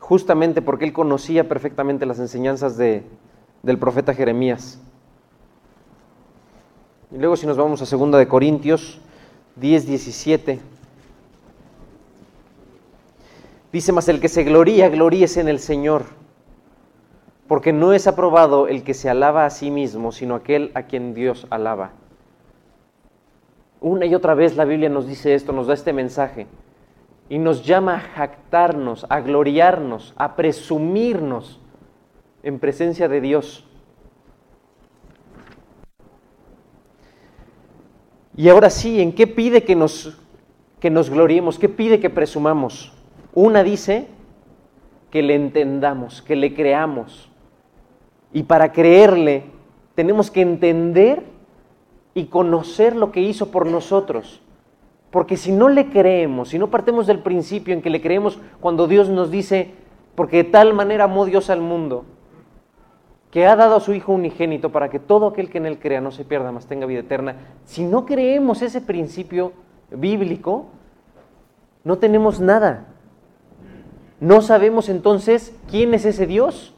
justamente 0.00 0.60
porque 0.60 0.84
él 0.84 0.92
conocía 0.92 1.48
perfectamente 1.48 2.04
las 2.04 2.18
enseñanzas 2.18 2.76
de, 2.76 3.04
del 3.62 3.78
profeta 3.78 4.12
Jeremías. 4.12 4.80
Y 7.10 7.18
luego 7.18 7.36
si 7.36 7.46
nos 7.46 7.56
vamos 7.56 7.80
a 7.80 7.96
2 7.96 8.12
de 8.12 8.28
Corintios 8.28 9.00
10, 9.56 9.86
17. 9.86 10.60
Dice, 13.72 13.92
más 13.92 14.08
el 14.08 14.20
que 14.20 14.28
se 14.28 14.44
gloría, 14.44 14.88
gloríese 14.88 15.40
en 15.40 15.48
el 15.48 15.58
Señor, 15.58 16.04
porque 17.48 17.72
no 17.72 17.92
es 17.92 18.06
aprobado 18.06 18.68
el 18.68 18.82
que 18.82 18.94
se 18.94 19.08
alaba 19.08 19.46
a 19.46 19.50
sí 19.50 19.70
mismo, 19.70 20.12
sino 20.12 20.34
aquel 20.34 20.70
a 20.74 20.82
quien 20.82 21.14
Dios 21.14 21.46
alaba. 21.50 21.92
Una 23.80 24.06
y 24.06 24.14
otra 24.14 24.34
vez 24.34 24.56
la 24.56 24.64
Biblia 24.64 24.88
nos 24.88 25.06
dice 25.06 25.34
esto, 25.34 25.52
nos 25.52 25.66
da 25.66 25.74
este 25.74 25.92
mensaje 25.92 26.46
y 27.28 27.38
nos 27.38 27.64
llama 27.64 27.96
a 27.96 28.00
jactarnos, 28.00 29.06
a 29.08 29.20
gloriarnos, 29.20 30.12
a 30.16 30.36
presumirnos 30.36 31.60
en 32.42 32.58
presencia 32.58 33.08
de 33.08 33.20
Dios. 33.20 33.66
Y 38.36 38.48
ahora 38.48 38.70
sí, 38.70 39.00
¿en 39.00 39.12
qué 39.12 39.26
pide 39.26 39.64
que 39.64 39.76
nos, 39.76 40.18
que 40.80 40.90
nos 40.90 41.10
gloriemos? 41.10 41.58
¿Qué 41.58 41.68
pide 41.68 42.00
que 42.00 42.10
presumamos? 42.10 42.92
Una 43.34 43.62
dice 43.62 44.08
que 45.10 45.22
le 45.22 45.34
entendamos, 45.34 46.22
que 46.22 46.36
le 46.36 46.54
creamos. 46.54 47.30
Y 48.32 48.44
para 48.44 48.72
creerle 48.72 49.44
tenemos 49.94 50.30
que 50.30 50.40
entender 50.40 51.22
y 52.14 52.24
conocer 52.26 52.96
lo 52.96 53.12
que 53.12 53.20
hizo 53.20 53.50
por 53.50 53.66
nosotros. 53.66 54.40
Porque 55.10 55.36
si 55.36 55.52
no 55.52 55.68
le 55.68 55.90
creemos, 55.90 56.48
si 56.48 56.58
no 56.58 56.70
partemos 56.70 57.06
del 57.06 57.18
principio 57.18 57.74
en 57.74 57.82
que 57.82 57.90
le 57.90 58.00
creemos 58.00 58.38
cuando 58.60 58.88
Dios 58.88 59.10
nos 59.10 59.30
dice, 59.30 59.74
porque 60.14 60.38
de 60.38 60.44
tal 60.44 60.72
manera 60.72 61.04
amó 61.04 61.26
Dios 61.26 61.50
al 61.50 61.60
mundo, 61.60 62.06
que 63.32 63.46
ha 63.46 63.56
dado 63.56 63.74
a 63.74 63.80
su 63.80 63.92
Hijo 63.92 64.12
unigénito 64.12 64.70
para 64.70 64.90
que 64.90 65.00
todo 65.00 65.26
aquel 65.26 65.50
que 65.50 65.58
en 65.58 65.66
él 65.66 65.80
crea 65.80 66.00
no 66.00 66.12
se 66.12 66.24
pierda, 66.24 66.52
mas 66.52 66.66
tenga 66.66 66.86
vida 66.86 67.00
eterna, 67.00 67.34
si 67.64 67.82
no 67.82 68.06
creemos 68.06 68.62
ese 68.62 68.80
principio 68.80 69.52
bíblico, 69.90 70.66
no 71.82 71.98
tenemos 71.98 72.38
nada. 72.38 72.86
No 74.20 74.40
sabemos 74.40 74.88
entonces 74.88 75.58
quién 75.68 75.94
es 75.94 76.04
ese 76.04 76.28
Dios. 76.28 76.74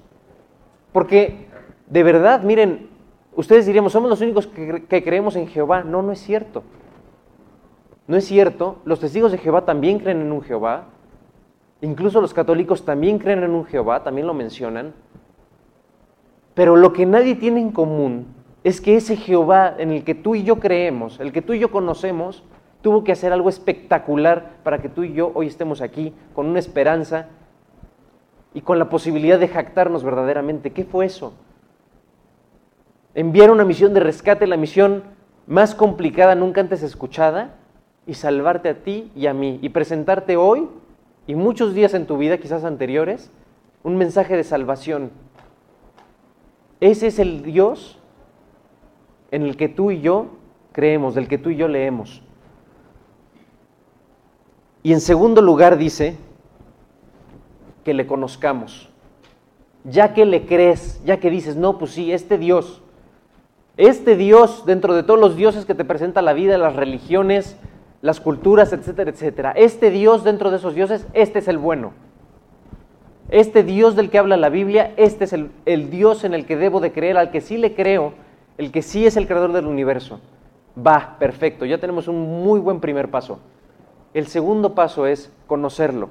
Porque 0.93 1.49
de 1.89 2.03
verdad, 2.03 2.43
miren, 2.43 2.89
Ustedes 3.37 3.67
diríamos, 3.67 3.93
somos 3.93 4.09
los 4.09 4.21
únicos 4.21 4.47
que, 4.47 5.03
creemos 5.03 5.35
en 5.37 5.49
Jehová. 5.49 5.83
No, 5.83 6.03
no 6.03 6.13
es 6.13 6.21
cierto. 6.21 6.63
No 8.07 8.17
es 8.17 8.25
cierto. 8.25 8.79
Los 8.85 9.01
testigos 9.01 9.33
de 9.33 9.39
Jehová 9.39 9.65
también 9.65 9.99
creen 9.99 10.21
en 10.21 10.31
un 10.31 10.43
Jehová. 10.43 10.85
Incluso 11.81 12.21
los 12.21 12.33
católicos 12.33 12.85
también 12.85 13.19
creen 13.19 13.43
en 13.43 13.51
un 13.51 13.65
Jehová, 13.65 14.05
también 14.05 14.27
lo 14.27 14.35
mencionan. 14.35 14.95
Pero 16.55 16.77
lo 16.77 16.93
que 16.93 17.07
nadie 17.07 17.35
tiene 17.35 17.61
en 17.61 17.73
común 17.73 18.27
es 18.63 18.81
que 18.81 18.97
ese 18.97 19.17
Jehová 19.17 19.75
en 19.79 19.91
el 19.91 20.05
que 20.05 20.15
tú 20.15 20.35
y 20.35 20.45
yo 20.45 20.61
creemos, 20.61 21.21
el 21.21 21.33
que 21.33 21.43
tú 21.43 21.53
y 21.53 21.59
yo 21.59 21.71
conocemos, 21.71 22.45
tuvo 22.81 23.05
que 23.05 23.13
hacer 23.13 23.33
algo 23.33 23.49
espectacular 23.49 24.59
para 24.63 24.81
que 24.81 24.89
tú 24.89 25.05
y 25.05 25.13
yo 25.13 25.33
hoy 25.35 25.47
estemos 25.47 25.81
aquí 25.81 26.15
con 26.35 26.47
una 26.47 26.59
esperanza 26.59 27.29
y 28.53 28.61
con 28.61 28.79
la 28.79 28.89
posibilidad 28.89 29.39
de 29.39 29.49
jactarnos 29.49 30.05
verdaderamente. 30.05 30.71
¿Qué 30.71 30.85
fue 30.85 31.07
eso? 31.07 31.35
enviar 33.15 33.51
una 33.51 33.65
misión 33.65 33.95
de 33.95 34.01
rescate, 34.01 34.47
la 34.47 34.57
misión 34.57 35.05
más 35.47 35.75
complicada 35.75 36.35
nunca 36.35 36.61
antes 36.61 36.83
escuchada, 36.83 37.57
y 38.07 38.15
salvarte 38.15 38.69
a 38.69 38.83
ti 38.83 39.11
y 39.15 39.29
a 39.29 39.35
mí, 39.35 39.59
y 39.63 39.71
presentarte 39.71 40.37
hoy 40.37 40.69
y 41.27 41.35
muchos 41.37 41.75
días 41.75 41.95
en 41.95 42.07
tu 42.07 42.19
vida, 42.19 42.37
quizás 42.37 42.65
anteriores, 42.65 43.31
un 43.83 43.97
mensaje 43.97 44.37
de 44.37 44.45
salvación. 44.45 45.11
Ese 46.85 47.07
es 47.07 47.19
el 47.19 47.43
Dios 47.43 47.99
en 49.31 49.43
el 49.43 49.57
que 49.57 49.69
tú 49.69 49.91
y 49.91 50.01
yo 50.01 50.27
creemos, 50.73 51.15
del 51.15 51.29
que 51.29 51.39
tú 51.39 51.51
y 51.51 51.57
yo 51.57 51.67
leemos. 51.67 52.23
Y 54.83 54.93
en 54.93 55.01
segundo 55.01 55.41
lugar 55.41 55.79
dice 55.79 56.17
que 57.85 57.95
le 57.95 58.07
conozcamos. 58.07 58.91
Ya 59.85 60.13
que 60.13 60.25
le 60.27 60.47
crees, 60.47 61.03
ya 61.05 61.21
que 61.21 61.31
dices, 61.31 61.57
no, 61.57 61.79
pues 61.79 61.93
sí, 61.93 62.13
este 62.13 62.39
Dios 62.39 62.83
este 63.77 64.17
Dios, 64.17 64.65
dentro 64.67 64.95
de 64.95 65.03
todos 65.03 65.19
los 65.19 65.37
dioses 65.37 65.65
que 65.65 65.75
te 65.75 65.85
presenta 65.85 66.23
la 66.23 66.33
vida, 66.33 66.59
las 66.59 66.77
religiones, 66.77 67.57
las 68.03 68.21
culturas, 68.21 68.73
etcétera, 68.73 69.11
etcétera, 69.11 69.53
este 69.57 69.91
Dios 69.91 70.23
dentro 70.23 70.51
de 70.51 70.59
esos 70.59 70.75
dioses, 70.75 71.07
este 71.13 71.41
es 71.41 71.49
el 71.49 71.59
bueno. 71.59 71.93
Este 73.35 73.65
Dios 73.65 73.97
del 73.97 74.11
que 74.11 74.19
habla 74.19 74.37
la 74.37 74.49
Biblia, 74.49 74.95
este 74.97 75.25
es 75.25 75.33
el, 75.33 75.91
Dios 75.91 76.23
en 76.23 76.35
el 76.35 76.47
que 76.47 76.57
debo 76.57 76.79
de 76.79 76.93
creer, 76.93 77.17
al 77.17 77.33
que 77.33 77.41
sí 77.41 77.57
le 77.57 77.75
creo, 77.75 78.13
el 78.59 78.71
que 78.71 78.81
sí 78.81 79.07
es 79.07 79.17
el 79.17 79.27
creador 79.27 79.53
del 79.53 79.67
universo. 79.67 80.21
Va, 80.79 81.17
perfecto, 81.19 81.65
ya 81.65 81.79
tenemos 81.79 82.07
un 82.07 82.45
muy 82.45 82.61
buen 82.61 82.79
primer 82.79 83.11
paso. 83.11 83.41
El 84.13 84.29
segundo 84.29 84.77
paso 84.77 85.09
es 85.09 85.33
conocerlo. 85.49 86.11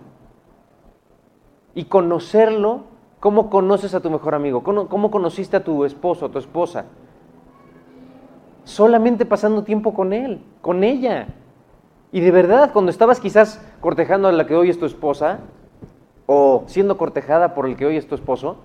Y 1.73 1.85
conocerlo, 1.85 2.81
¿cómo 3.21 3.49
conoces 3.49 3.95
a 3.95 4.01
tu 4.01 4.09
mejor 4.09 4.35
amigo? 4.35 4.61
¿Cómo, 4.61 4.89
cómo 4.89 5.09
conociste 5.09 5.55
a 5.55 5.63
tu 5.63 5.85
esposo, 5.85 6.25
a 6.25 6.29
tu 6.29 6.39
esposa? 6.39 6.87
solamente 8.65 9.25
pasando 9.25 9.63
tiempo 9.63 9.93
con 9.93 10.11
él, 10.11 10.41
con 10.59 10.83
ella. 10.83 11.27
Y 12.11 12.19
de 12.19 12.31
verdad, 12.31 12.71
cuando 12.73 12.91
estabas 12.91 13.21
quizás 13.21 13.61
cortejando 13.79 14.27
a 14.27 14.31
la 14.33 14.45
que 14.45 14.55
hoy 14.55 14.69
es 14.69 14.79
tu 14.79 14.85
esposa, 14.85 15.39
siendo 16.67 16.97
cortejada 16.97 17.53
por 17.53 17.67
el 17.67 17.75
que 17.75 17.85
hoy 17.85 17.97
es 17.97 18.07
tu 18.07 18.15
esposo, 18.15 18.57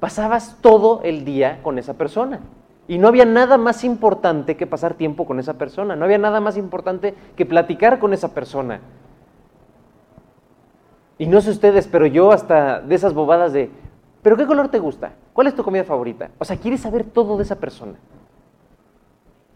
pasabas 0.00 0.58
todo 0.60 1.00
el 1.04 1.24
día 1.24 1.60
con 1.62 1.78
esa 1.78 1.94
persona. 1.94 2.40
Y 2.88 2.98
no 2.98 3.08
había 3.08 3.24
nada 3.24 3.58
más 3.58 3.84
importante 3.84 4.56
que 4.56 4.66
pasar 4.66 4.94
tiempo 4.94 5.24
con 5.24 5.38
esa 5.38 5.54
persona, 5.54 5.94
no 5.94 6.04
había 6.04 6.18
nada 6.18 6.40
más 6.40 6.56
importante 6.56 7.14
que 7.36 7.46
platicar 7.46 7.98
con 7.98 8.12
esa 8.12 8.34
persona. 8.34 8.80
Y 11.18 11.26
no 11.26 11.40
sé 11.40 11.50
ustedes, 11.50 11.86
pero 11.86 12.06
yo 12.06 12.32
hasta 12.32 12.80
de 12.80 12.94
esas 12.94 13.14
bobadas 13.14 13.52
de, 13.52 13.70
¿pero 14.22 14.36
qué 14.36 14.46
color 14.46 14.68
te 14.68 14.80
gusta? 14.80 15.12
¿Cuál 15.32 15.46
es 15.46 15.54
tu 15.54 15.62
comida 15.62 15.84
favorita? 15.84 16.30
O 16.38 16.44
sea, 16.44 16.56
quieres 16.56 16.80
saber 16.80 17.04
todo 17.04 17.36
de 17.36 17.44
esa 17.44 17.60
persona. 17.60 17.94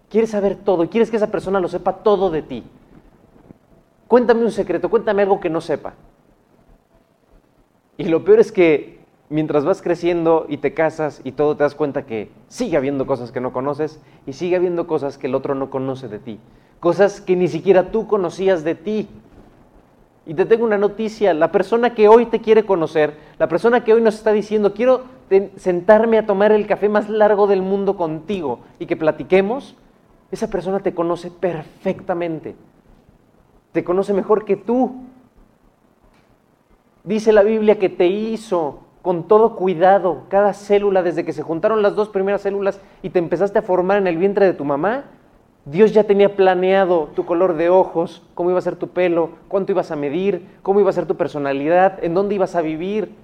Quieres 0.09 0.31
saber 0.31 0.55
todo 0.55 0.89
quieres 0.89 1.11
que 1.11 1.17
esa 1.17 1.27
persona 1.27 1.59
lo 1.59 1.67
sepa 1.69 1.95
todo 1.95 2.31
de 2.31 2.43
ti. 2.43 2.65
Cuéntame 4.07 4.45
un 4.45 4.53
secreto, 4.53 4.89
cuéntame 4.89 5.23
algo 5.23 5.41
que 5.41 5.51
no 5.51 5.61
sepa. 5.61 5.95
Y 7.99 8.05
lo 8.05 8.25
peor 8.25 8.41
es 8.41 8.53
que 8.53 8.99
mientras 9.29 9.65
vas 9.65 9.83
creciendo 9.83 10.47
y 10.49 10.59
te 10.59 10.75
casas 10.75 11.21
y 11.25 11.33
todo 11.33 11.57
te 11.57 11.65
das 11.65 11.75
cuenta 11.75 12.07
que 12.07 12.31
sigue 12.49 12.77
habiendo 12.77 13.07
cosas 13.07 13.33
que 13.33 13.41
no 13.41 13.53
conoces 13.53 14.01
y 14.27 14.35
sigue 14.35 14.57
habiendo 14.57 14.87
cosas 14.87 15.19
que 15.19 15.27
el 15.27 15.35
otro 15.35 15.55
no 15.55 15.71
conoce 15.71 16.09
de 16.09 16.19
ti. 16.19 16.39
Cosas 16.81 17.21
que 17.21 17.37
ni 17.37 17.49
siquiera 17.49 17.91
tú 17.91 18.07
conocías 18.07 18.65
de 18.65 18.75
ti. 18.75 19.09
Y 20.27 20.35
te 20.35 20.45
tengo 20.45 20.65
una 20.65 20.79
noticia, 20.79 21.33
la 21.35 21.53
persona 21.53 21.95
que 21.95 22.09
hoy 22.09 22.27
te 22.27 22.41
quiere 22.41 22.65
conocer, 22.65 23.15
la 23.39 23.49
persona 23.49 23.85
que 23.85 23.93
hoy 23.93 24.03
nos 24.03 24.17
está 24.17 24.33
diciendo, 24.33 24.75
quiero 24.75 25.05
sentarme 25.57 26.19
a 26.19 26.27
tomar 26.27 26.51
el 26.51 26.67
café 26.67 26.89
más 26.89 27.09
largo 27.09 27.47
del 27.47 27.63
mundo 27.63 27.97
contigo 27.97 28.59
y 28.81 28.87
que 28.87 28.97
platiquemos, 28.97 29.77
esa 30.33 30.51
persona 30.51 30.81
te 30.81 30.95
conoce 30.95 31.31
perfectamente. 31.31 32.57
Te 33.73 33.85
conoce 33.85 34.13
mejor 34.13 34.45
que 34.45 34.57
tú. 34.57 35.05
Dice 37.07 37.33
la 37.33 37.45
Biblia 37.45 37.79
que 37.79 37.89
te 37.89 38.09
hizo 38.09 38.81
con 39.01 39.29
todo 39.29 39.55
cuidado 39.55 40.25
cada 40.29 40.53
célula 40.53 41.05
desde 41.05 41.25
que 41.25 41.33
se 41.33 41.45
juntaron 41.45 41.81
las 41.81 41.95
dos 41.95 42.09
primeras 42.09 42.43
células 42.43 42.81
y 43.01 43.11
te 43.11 43.21
empezaste 43.21 43.61
a 43.61 43.63
formar 43.63 43.99
en 43.99 44.09
el 44.09 44.19
vientre 44.19 44.45
de 44.45 44.55
tu 44.55 44.65
mamá. 44.65 45.05
Dios 45.67 45.93
ya 45.93 46.03
tenía 46.03 46.35
planeado 46.35 47.11
tu 47.15 47.25
color 47.25 47.55
de 47.55 47.71
ojos, 47.71 48.25
cómo 48.35 48.51
iba 48.51 48.59
a 48.59 48.63
ser 48.63 48.75
tu 48.75 48.89
pelo, 48.89 49.31
cuánto 49.47 49.71
ibas 49.71 49.93
a 49.93 49.97
medir, 49.97 50.49
cómo 50.63 50.81
iba 50.81 50.91
a 50.91 50.93
ser 50.93 51.07
tu 51.07 51.17
personalidad, 51.17 52.03
en 52.03 52.13
dónde 52.13 52.35
ibas 52.35 52.57
a 52.57 52.61
vivir. 52.61 53.15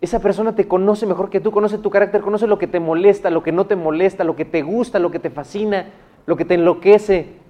Esa 0.00 0.20
persona 0.20 0.54
te 0.54 0.68
conoce 0.68 1.06
mejor 1.06 1.28
que 1.28 1.40
tú, 1.40 1.50
conoce 1.50 1.78
tu 1.78 1.90
carácter, 1.90 2.20
conoce 2.20 2.46
lo 2.46 2.58
que 2.58 2.68
te 2.68 2.78
molesta, 2.78 3.30
lo 3.30 3.42
que 3.42 3.50
no 3.50 3.66
te 3.66 3.74
molesta, 3.74 4.22
lo 4.22 4.36
que 4.36 4.44
te 4.44 4.62
gusta, 4.62 5.00
lo 5.00 5.10
que 5.10 5.18
te 5.18 5.30
fascina, 5.30 5.86
lo 6.26 6.36
que 6.36 6.44
te 6.44 6.54
enloquece. 6.54 7.41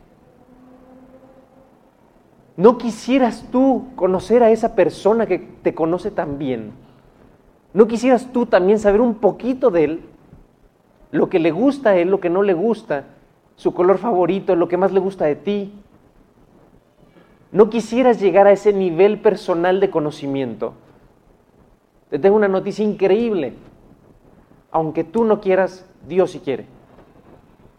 ¿No 2.56 2.76
quisieras 2.76 3.46
tú 3.50 3.86
conocer 3.96 4.42
a 4.42 4.50
esa 4.50 4.74
persona 4.74 5.26
que 5.26 5.38
te 5.38 5.74
conoce 5.74 6.10
tan 6.10 6.38
bien? 6.38 6.72
¿No 7.72 7.86
quisieras 7.86 8.30
tú 8.32 8.46
también 8.46 8.78
saber 8.78 9.00
un 9.00 9.14
poquito 9.14 9.70
de 9.70 9.84
él? 9.84 10.00
Lo 11.10 11.28
que 11.28 11.38
le 11.38 11.50
gusta 11.50 11.90
a 11.90 11.96
él, 11.96 12.10
lo 12.10 12.20
que 12.20 12.28
no 12.28 12.42
le 12.42 12.52
gusta, 12.52 13.04
su 13.56 13.72
color 13.72 13.98
favorito, 13.98 14.54
lo 14.56 14.68
que 14.68 14.76
más 14.76 14.92
le 14.92 15.00
gusta 15.00 15.24
de 15.24 15.36
ti. 15.36 15.72
¿No 17.50 17.70
quisieras 17.70 18.20
llegar 18.20 18.46
a 18.46 18.52
ese 18.52 18.72
nivel 18.72 19.20
personal 19.20 19.80
de 19.80 19.90
conocimiento? 19.90 20.74
Te 22.10 22.18
tengo 22.18 22.36
una 22.36 22.48
noticia 22.48 22.84
increíble. 22.84 23.54
Aunque 24.70 25.04
tú 25.04 25.24
no 25.24 25.40
quieras, 25.40 25.86
Dios 26.06 26.32
sí 26.32 26.40
quiere. 26.40 26.66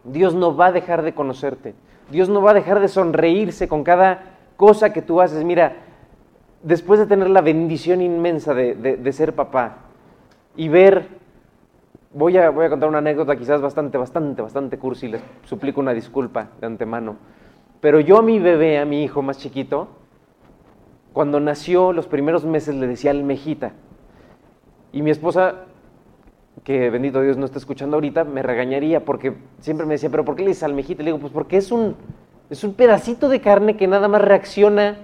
Dios 0.04 0.34
no 0.34 0.56
va 0.56 0.66
a 0.66 0.72
dejar 0.72 1.02
de 1.02 1.14
conocerte. 1.14 1.74
Dios 2.10 2.28
no 2.28 2.42
va 2.42 2.50
a 2.50 2.54
dejar 2.54 2.80
de 2.80 2.88
sonreírse 2.88 3.68
con 3.68 3.84
cada 3.84 4.33
cosa 4.56 4.92
que 4.92 5.02
tú 5.02 5.20
haces. 5.20 5.44
Mira, 5.44 5.76
después 6.62 6.98
de 6.98 7.06
tener 7.06 7.30
la 7.30 7.42
bendición 7.42 8.00
inmensa 8.00 8.54
de, 8.54 9.12
ser 9.12 9.34
papá 9.34 9.76
y 10.56 10.68
ver, 10.68 11.08
voy 12.12 12.36
a, 12.38 12.50
voy 12.50 12.66
a 12.66 12.70
contar 12.70 12.88
una 12.88 12.98
anécdota 12.98 13.36
quizás 13.36 13.60
bastante, 13.60 13.98
bastante, 13.98 14.42
bastante 14.42 14.78
cursi, 14.78 15.08
les 15.08 15.22
suplico 15.44 15.80
una 15.80 15.92
disculpa 15.92 16.50
de 16.60 16.66
antemano, 16.66 17.16
pero 17.80 18.00
yo 18.00 18.18
a 18.18 18.22
mi 18.22 18.38
bebé, 18.38 18.78
a 18.78 18.84
mi 18.84 19.04
hijo 19.04 19.20
más 19.22 19.38
chiquito, 19.38 19.88
cuando 21.12 21.38
nació 21.38 21.92
los 21.92 22.08
primeros 22.08 22.44
meses 22.44 22.74
le 22.74 22.86
decía 22.86 23.10
almejita. 23.10 23.72
Y 24.90 25.02
mi 25.02 25.10
esposa, 25.10 25.66
que 26.64 26.88
bendito 26.88 27.20
Dios 27.20 27.36
no 27.36 27.44
está 27.44 27.58
escuchando 27.58 27.96
ahorita, 27.96 28.24
me 28.24 28.42
regañaría 28.42 29.04
porque 29.04 29.34
siempre 29.60 29.86
me 29.86 29.94
decía, 29.94 30.10
pero 30.10 30.24
¿por 30.24 30.34
qué 30.34 30.42
le 30.42 30.48
dices 30.48 30.62
almejita? 30.62 31.02
Le 31.02 31.10
digo, 31.10 31.18
pues 31.18 31.32
porque 31.32 31.56
es 31.56 31.70
un, 31.70 31.94
es 32.50 32.64
un 32.64 32.74
pedacito 32.74 33.28
de 33.28 33.40
carne 33.40 33.76
que 33.76 33.86
nada 33.86 34.08
más 34.08 34.22
reacciona 34.22 34.96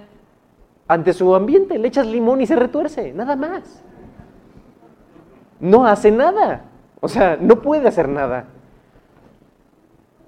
ante 0.87 1.13
su 1.13 1.33
ambiente. 1.35 1.77
Le 1.77 1.87
echas 1.87 2.07
limón 2.07 2.41
y 2.41 2.45
se 2.45 2.55
retuerce, 2.55 3.13
nada 3.13 3.35
más. 3.35 3.83
No 5.59 5.85
hace 5.85 6.11
nada. 6.11 6.65
O 6.99 7.07
sea, 7.07 7.37
no 7.39 7.61
puede 7.61 7.87
hacer 7.87 8.07
nada. 8.07 8.45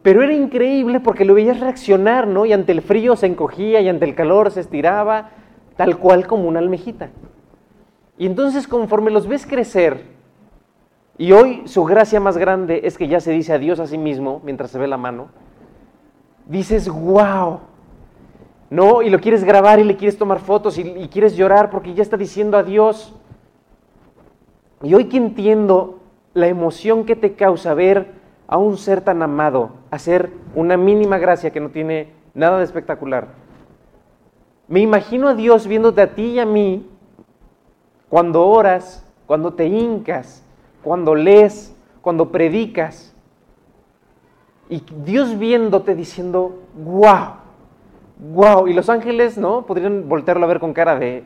Pero 0.01 0.21
era 0.21 0.33
increíble 0.33 0.99
porque 0.99 1.23
lo 1.23 1.33
veías 1.33 1.59
reaccionar, 1.59 2.27
¿no? 2.27 2.45
Y 2.45 2.53
ante 2.53 2.71
el 2.71 2.81
frío 2.81 3.15
se 3.15 3.27
encogía 3.27 3.79
y 3.79 3.87
ante 3.87 4.05
el 4.05 4.15
calor 4.15 4.51
se 4.51 4.59
estiraba, 4.59 5.29
tal 5.77 5.97
cual 5.97 6.27
como 6.27 6.47
una 6.47 6.59
almejita. 6.59 7.09
Y 8.17 8.25
entonces 8.25 8.67
conforme 8.67 9.11
los 9.11 9.27
ves 9.27 9.45
crecer, 9.45 10.13
y 11.17 11.31
hoy 11.31 11.61
su 11.67 11.83
gracia 11.85 12.19
más 12.19 12.37
grande 12.37 12.81
es 12.83 12.97
que 12.97 13.07
ya 13.07 13.19
se 13.19 13.31
dice 13.31 13.53
adiós 13.53 13.79
a 13.79 13.87
sí 13.87 13.97
mismo 13.97 14.41
mientras 14.43 14.71
se 14.71 14.79
ve 14.79 14.87
la 14.87 14.97
mano, 14.97 15.29
dices, 16.45 16.89
wow, 16.89 17.59
¿no? 18.69 19.01
Y 19.01 19.09
lo 19.09 19.19
quieres 19.19 19.43
grabar 19.43 19.79
y 19.79 19.83
le 19.83 19.97
quieres 19.97 20.17
tomar 20.17 20.39
fotos 20.39 20.77
y, 20.77 20.81
y 20.81 21.07
quieres 21.09 21.35
llorar 21.35 21.69
porque 21.69 21.93
ya 21.93 22.03
está 22.03 22.17
diciendo 22.17 22.57
adiós. 22.57 23.13
Y 24.81 24.93
hoy 24.93 25.05
que 25.05 25.17
entiendo 25.17 25.99
la 26.33 26.47
emoción 26.47 27.05
que 27.05 27.15
te 27.15 27.33
causa 27.33 27.73
ver 27.73 28.11
a 28.47 28.57
un 28.57 28.77
ser 28.77 29.01
tan 29.01 29.21
amado 29.21 29.71
hacer 29.91 30.31
una 30.55 30.77
mínima 30.77 31.17
gracia 31.17 31.51
que 31.51 31.59
no 31.59 31.69
tiene 31.69 32.11
nada 32.33 32.57
de 32.57 32.63
espectacular. 32.63 33.27
Me 34.67 34.79
imagino 34.79 35.27
a 35.27 35.35
Dios 35.35 35.67
viéndote 35.67 36.01
a 36.01 36.15
ti 36.15 36.23
y 36.23 36.39
a 36.39 36.45
mí 36.45 36.89
cuando 38.09 38.47
oras, 38.47 39.05
cuando 39.25 39.53
te 39.53 39.67
hincas, 39.67 40.43
cuando 40.83 41.15
lees, 41.15 41.75
cuando 42.01 42.31
predicas. 42.31 43.12
Y 44.69 44.83
Dios 45.03 45.37
viéndote 45.37 45.95
diciendo, 45.95 46.61
wow, 46.75 47.35
wow. 48.33 48.67
Y 48.67 48.73
los 48.73 48.89
ángeles, 48.89 49.37
¿no? 49.37 49.65
Podrían 49.65 50.07
voltearlo 50.07 50.45
a 50.45 50.47
ver 50.47 50.59
con 50.59 50.73
cara 50.73 50.97
de, 50.97 51.23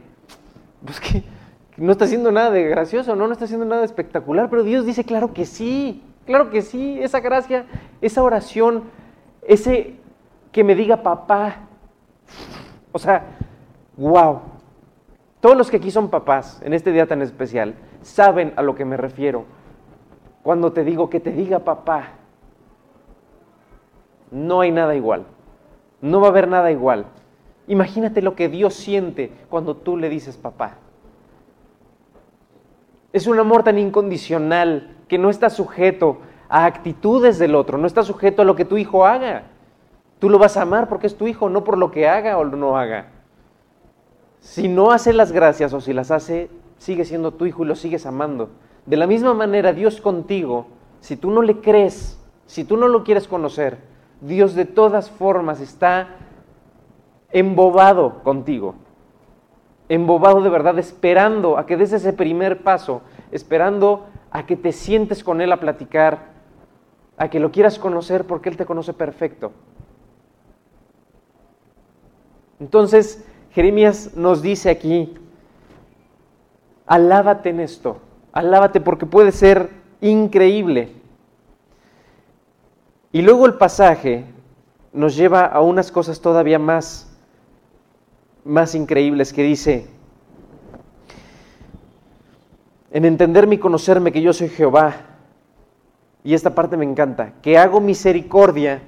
pues 0.86 1.00
que 1.00 1.24
no 1.78 1.92
está 1.92 2.06
haciendo 2.06 2.32
nada 2.32 2.50
de 2.52 2.64
gracioso, 2.64 3.16
¿no? 3.16 3.28
No 3.28 3.34
está 3.34 3.46
haciendo 3.46 3.66
nada 3.66 3.86
espectacular, 3.86 4.50
pero 4.50 4.64
Dios 4.64 4.86
dice, 4.86 5.04
claro 5.04 5.34
que 5.34 5.46
sí, 5.46 6.04
claro 6.26 6.50
que 6.50 6.62
sí, 6.62 7.00
esa 7.02 7.20
gracia, 7.20 7.66
esa 8.02 8.24
oración, 8.24 8.84
ese 9.48 9.96
que 10.52 10.64
me 10.64 10.76
diga 10.76 11.04
papá. 11.04 11.68
O 12.92 13.00
sea, 13.00 13.26
wow. 13.96 14.42
Todos 15.40 15.56
los 15.56 15.70
que 15.70 15.78
aquí 15.78 15.92
son 15.92 16.10
papás 16.10 16.60
en 16.64 16.74
este 16.74 16.92
día 16.92 17.06
tan 17.06 17.22
especial 17.22 17.76
saben 18.02 18.54
a 18.56 18.64
lo 18.64 18.74
que 18.74 18.86
me 18.86 18.98
refiero. 18.98 19.46
Cuando 20.42 20.74
te 20.74 20.84
digo 20.84 21.10
que 21.10 21.20
te 21.20 21.32
diga 21.32 21.60
papá, 21.60 22.17
no 24.32 24.62
hay 24.62 24.72
nada 24.72 24.96
igual. 24.96 25.26
No 26.02 26.22
va 26.22 26.28
a 26.28 26.30
haber 26.30 26.48
nada 26.48 26.72
igual. 26.72 27.06
Imagínate 27.68 28.22
lo 28.22 28.36
que 28.36 28.50
Dios 28.50 28.74
siente 28.74 29.32
cuando 29.50 29.76
tú 29.76 29.98
le 29.98 30.10
dices 30.10 30.38
papá. 30.38 30.78
Es 33.14 33.28
un 33.28 33.40
amor 33.40 33.64
tan 33.64 33.78
incondicional 33.78 34.96
que 35.08 35.18
no 35.18 35.30
está 35.30 35.50
sujeto 35.50 36.20
a 36.50 36.66
actitudes 36.66 37.40
del 37.40 37.56
otro, 37.56 37.78
no 37.78 37.88
está 37.88 38.04
sujeto 38.04 38.42
a 38.42 38.46
lo 38.46 38.56
que 38.56 38.66
tu 38.66 38.78
hijo 38.78 39.06
haga. 39.06 39.44
Tú 40.20 40.30
lo 40.30 40.40
vas 40.40 40.58
a 40.58 40.64
amar 40.64 40.88
porque 40.88 41.08
es 41.08 41.18
tu 41.18 41.28
hijo, 41.28 41.50
no 41.50 41.64
por 41.64 41.78
lo 41.78 41.92
que 41.92 42.08
haga 42.08 42.38
o 42.38 42.46
no 42.46 42.78
haga. 42.78 43.08
Si 44.40 44.68
no 44.68 44.92
hace 44.92 45.14
las 45.14 45.32
gracias 45.32 45.74
o 45.74 45.82
si 45.82 45.94
las 45.94 46.12
hace, 46.12 46.50
sigue 46.78 47.06
siendo 47.06 47.34
tu 47.34 47.46
hijo 47.46 47.64
y 47.64 47.68
lo 47.68 47.76
sigues 47.76 48.06
amando. 48.06 48.50
De 48.86 48.98
la 48.98 49.08
misma 49.08 49.34
manera, 49.34 49.74
Dios 49.74 50.00
contigo, 50.00 50.68
si 51.02 51.18
tú 51.18 51.32
no 51.32 51.42
le 51.42 51.60
crees, 51.60 52.20
si 52.46 52.64
tú 52.64 52.78
no 52.78 52.88
lo 52.88 53.04
quieres 53.04 53.28
conocer, 53.28 53.78
Dios 54.22 54.56
de 54.56 54.66
todas 54.66 55.10
formas 55.10 55.62
está 55.62 56.10
embobado 57.32 58.24
contigo, 58.24 58.76
embobado 59.90 60.42
de 60.42 60.50
verdad, 60.50 60.80
esperando 60.80 61.58
a 61.58 61.66
que 61.66 61.78
des 61.78 61.94
ese 61.94 62.14
primer 62.14 62.64
paso, 62.64 63.02
esperando 63.32 64.06
a 64.32 64.46
que 64.46 64.56
te 64.56 64.72
sientes 64.72 65.24
con 65.24 65.42
Él 65.42 65.52
a 65.52 65.60
platicar, 65.60 66.38
a 67.18 67.30
que 67.30 67.40
lo 67.40 67.52
quieras 67.52 67.80
conocer 67.80 68.26
porque 68.26 68.50
Él 68.50 68.58
te 68.58 68.66
conoce 68.66 68.94
perfecto. 68.94 69.52
Entonces, 72.60 73.26
Jeremías 73.52 74.16
nos 74.16 74.42
dice 74.42 74.70
aquí, 74.70 75.16
alábate 76.86 77.50
en 77.50 77.60
esto, 77.60 78.00
alábate 78.32 78.82
porque 78.82 79.06
puede 79.06 79.32
ser 79.32 79.70
increíble. 80.02 80.97
Y 83.12 83.22
luego 83.22 83.46
el 83.46 83.56
pasaje 83.56 84.26
nos 84.92 85.16
lleva 85.16 85.46
a 85.46 85.62
unas 85.62 85.92
cosas 85.92 86.20
todavía 86.20 86.60
más, 86.60 87.16
más 88.44 88.76
increíbles 88.76 89.32
que 89.32 89.44
dice, 89.44 89.88
en 92.92 93.06
entenderme 93.06 93.56
y 93.56 93.60
conocerme 93.60 94.12
que 94.12 94.22
yo 94.22 94.34
soy 94.34 94.50
Jehová, 94.50 94.96
y 96.24 96.34
esta 96.34 96.56
parte 96.56 96.76
me 96.78 96.86
encanta, 96.86 97.34
que 97.42 97.58
hago 97.58 97.80
misericordia, 97.80 98.82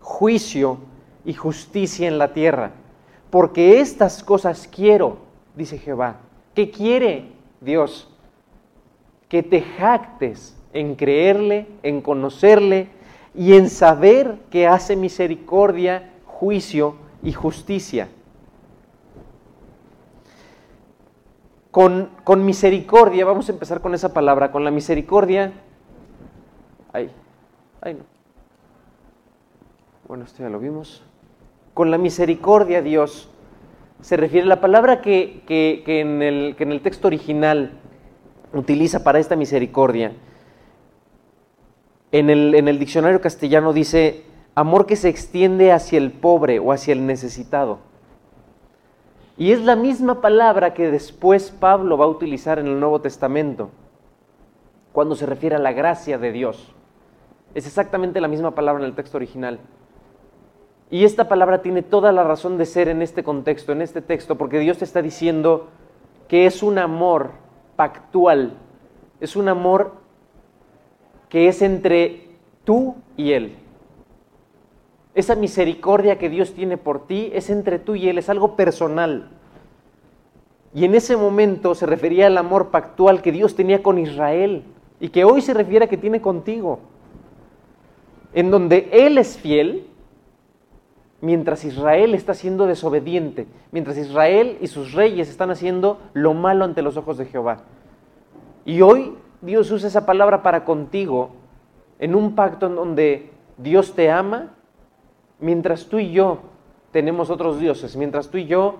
juicio 0.00 0.78
y 1.24 1.32
justicia 1.32 2.08
en 2.08 2.18
la 2.18 2.32
tierra, 2.32 2.72
porque 3.30 3.80
estas 3.80 4.22
cosas 4.22 4.68
quiero, 4.70 5.18
dice 5.54 5.78
Jehová. 5.78 6.16
¿Qué 6.54 6.70
quiere 6.70 7.32
Dios? 7.60 8.08
Que 9.28 9.42
te 9.42 9.62
jactes 9.62 10.56
en 10.72 10.94
creerle, 10.94 11.66
en 11.82 12.00
conocerle, 12.00 12.88
y 13.36 13.52
en 13.54 13.68
saber 13.68 14.38
que 14.50 14.66
hace 14.66 14.96
misericordia, 14.96 16.10
juicio 16.24 16.96
y 17.22 17.32
justicia. 17.32 18.08
Con, 21.70 22.08
con, 22.24 22.46
misericordia, 22.46 23.26
vamos 23.26 23.50
a 23.50 23.52
empezar 23.52 23.82
con 23.82 23.94
esa 23.94 24.14
palabra, 24.14 24.50
con 24.50 24.64
la 24.64 24.70
misericordia. 24.70 25.52
Ay, 26.94 27.10
ay 27.82 27.94
no. 27.94 28.04
Bueno, 30.08 30.24
esto 30.24 30.42
ya 30.42 30.48
lo 30.48 30.58
vimos. 30.58 31.02
Con 31.74 31.90
la 31.90 31.98
misericordia, 31.98 32.80
Dios, 32.80 33.28
se 34.00 34.16
refiere 34.16 34.46
a 34.46 34.48
la 34.48 34.62
palabra 34.62 35.02
que, 35.02 35.42
que, 35.46 36.00
en 36.00 36.22
el, 36.22 36.56
que 36.56 36.64
en 36.64 36.72
el 36.72 36.80
texto 36.80 37.08
original 37.08 37.72
utiliza 38.54 39.04
para 39.04 39.18
esta 39.18 39.36
misericordia 39.36 40.12
en 42.12 42.30
el, 42.30 42.78
diccionario 42.78 43.20
castellano 43.20 43.72
dice 43.72 44.24
amor 44.54 44.86
que 44.86 44.96
se 44.96 45.08
extiende 45.08 45.72
hacia 45.72 45.98
el 45.98 46.12
pobre 46.12 46.58
o 46.58 46.72
hacia 46.72 46.92
el 46.92 47.06
necesitado. 47.06 47.78
Y 49.36 49.52
es 49.52 49.62
la 49.62 49.76
misma 49.76 50.20
palabra 50.20 50.72
que 50.72 50.90
después 50.90 51.50
Pablo 51.50 51.98
va 51.98 52.06
a 52.06 52.08
utilizar 52.08 52.58
en 52.58 52.66
el 52.68 52.80
Nuevo 52.80 53.00
Testamento, 53.00 53.70
cuando 54.92 55.14
se 55.14 55.26
refiere 55.26 55.56
a 55.56 55.58
la 55.58 55.72
gracia 55.72 56.16
de 56.16 56.32
Dios. 56.32 56.72
Es 57.54 57.66
exactamente 57.66 58.20
la 58.20 58.28
misma 58.28 58.54
palabra 58.54 58.82
en 58.82 58.88
el 58.88 58.94
texto 58.94 59.18
original. 59.18 59.60
Y 60.90 61.04
esta 61.04 61.28
palabra 61.28 61.62
tiene 61.62 61.82
toda 61.82 62.12
la 62.12 62.22
razón 62.22 62.56
de 62.56 62.64
ser 62.64 62.88
en 62.88 63.02
este 63.02 63.24
contexto, 63.24 63.72
en 63.72 63.82
este 63.82 64.00
texto, 64.00 64.38
porque 64.38 64.60
Dios 64.60 64.78
te 64.78 64.84
está 64.84 65.02
diciendo 65.02 65.68
que 66.28 66.46
es 66.46 66.62
un 66.62 66.78
amor 66.78 67.32
pactual, 67.74 68.54
es 69.20 69.36
un 69.36 69.48
amor 69.48 70.05
que 71.28 71.48
es 71.48 71.62
entre 71.62 72.28
tú 72.64 72.96
y 73.16 73.32
Él. 73.32 73.56
Esa 75.14 75.34
misericordia 75.34 76.18
que 76.18 76.28
Dios 76.28 76.52
tiene 76.52 76.76
por 76.76 77.06
ti 77.06 77.30
es 77.32 77.48
entre 77.48 77.78
tú 77.78 77.94
y 77.94 78.08
Él, 78.08 78.18
es 78.18 78.28
algo 78.28 78.56
personal. 78.56 79.30
Y 80.74 80.84
en 80.84 80.94
ese 80.94 81.16
momento 81.16 81.74
se 81.74 81.86
refería 81.86 82.26
al 82.26 82.36
amor 82.36 82.70
pactual 82.70 83.22
que 83.22 83.32
Dios 83.32 83.54
tenía 83.56 83.82
con 83.82 83.98
Israel 83.98 84.64
y 85.00 85.08
que 85.08 85.24
hoy 85.24 85.40
se 85.40 85.54
refiere 85.54 85.86
a 85.86 85.88
que 85.88 85.96
tiene 85.96 86.20
contigo. 86.20 86.80
En 88.34 88.50
donde 88.50 88.90
Él 88.92 89.16
es 89.16 89.38
fiel 89.38 89.86
mientras 91.20 91.64
Israel 91.64 92.14
está 92.14 92.34
siendo 92.34 92.66
desobediente, 92.66 93.46
mientras 93.72 93.96
Israel 93.96 94.58
y 94.60 94.66
sus 94.66 94.92
reyes 94.92 95.28
están 95.28 95.50
haciendo 95.50 95.98
lo 96.12 96.34
malo 96.34 96.64
ante 96.64 96.82
los 96.82 96.96
ojos 96.96 97.16
de 97.16 97.26
Jehová. 97.26 97.62
Y 98.64 98.82
hoy 98.82 99.14
Dios 99.40 99.70
usa 99.70 99.88
esa 99.88 100.06
palabra 100.06 100.42
para 100.42 100.64
contigo 100.64 101.30
en 101.98 102.14
un 102.14 102.34
pacto 102.34 102.66
en 102.66 102.76
donde 102.76 103.30
Dios 103.58 103.94
te 103.94 104.10
ama 104.10 104.54
mientras 105.40 105.86
tú 105.86 105.98
y 105.98 106.12
yo 106.12 106.40
tenemos 106.92 107.30
otros 107.30 107.58
dioses, 107.58 107.96
mientras 107.96 108.28
tú 108.28 108.38
y 108.38 108.46
yo 108.46 108.76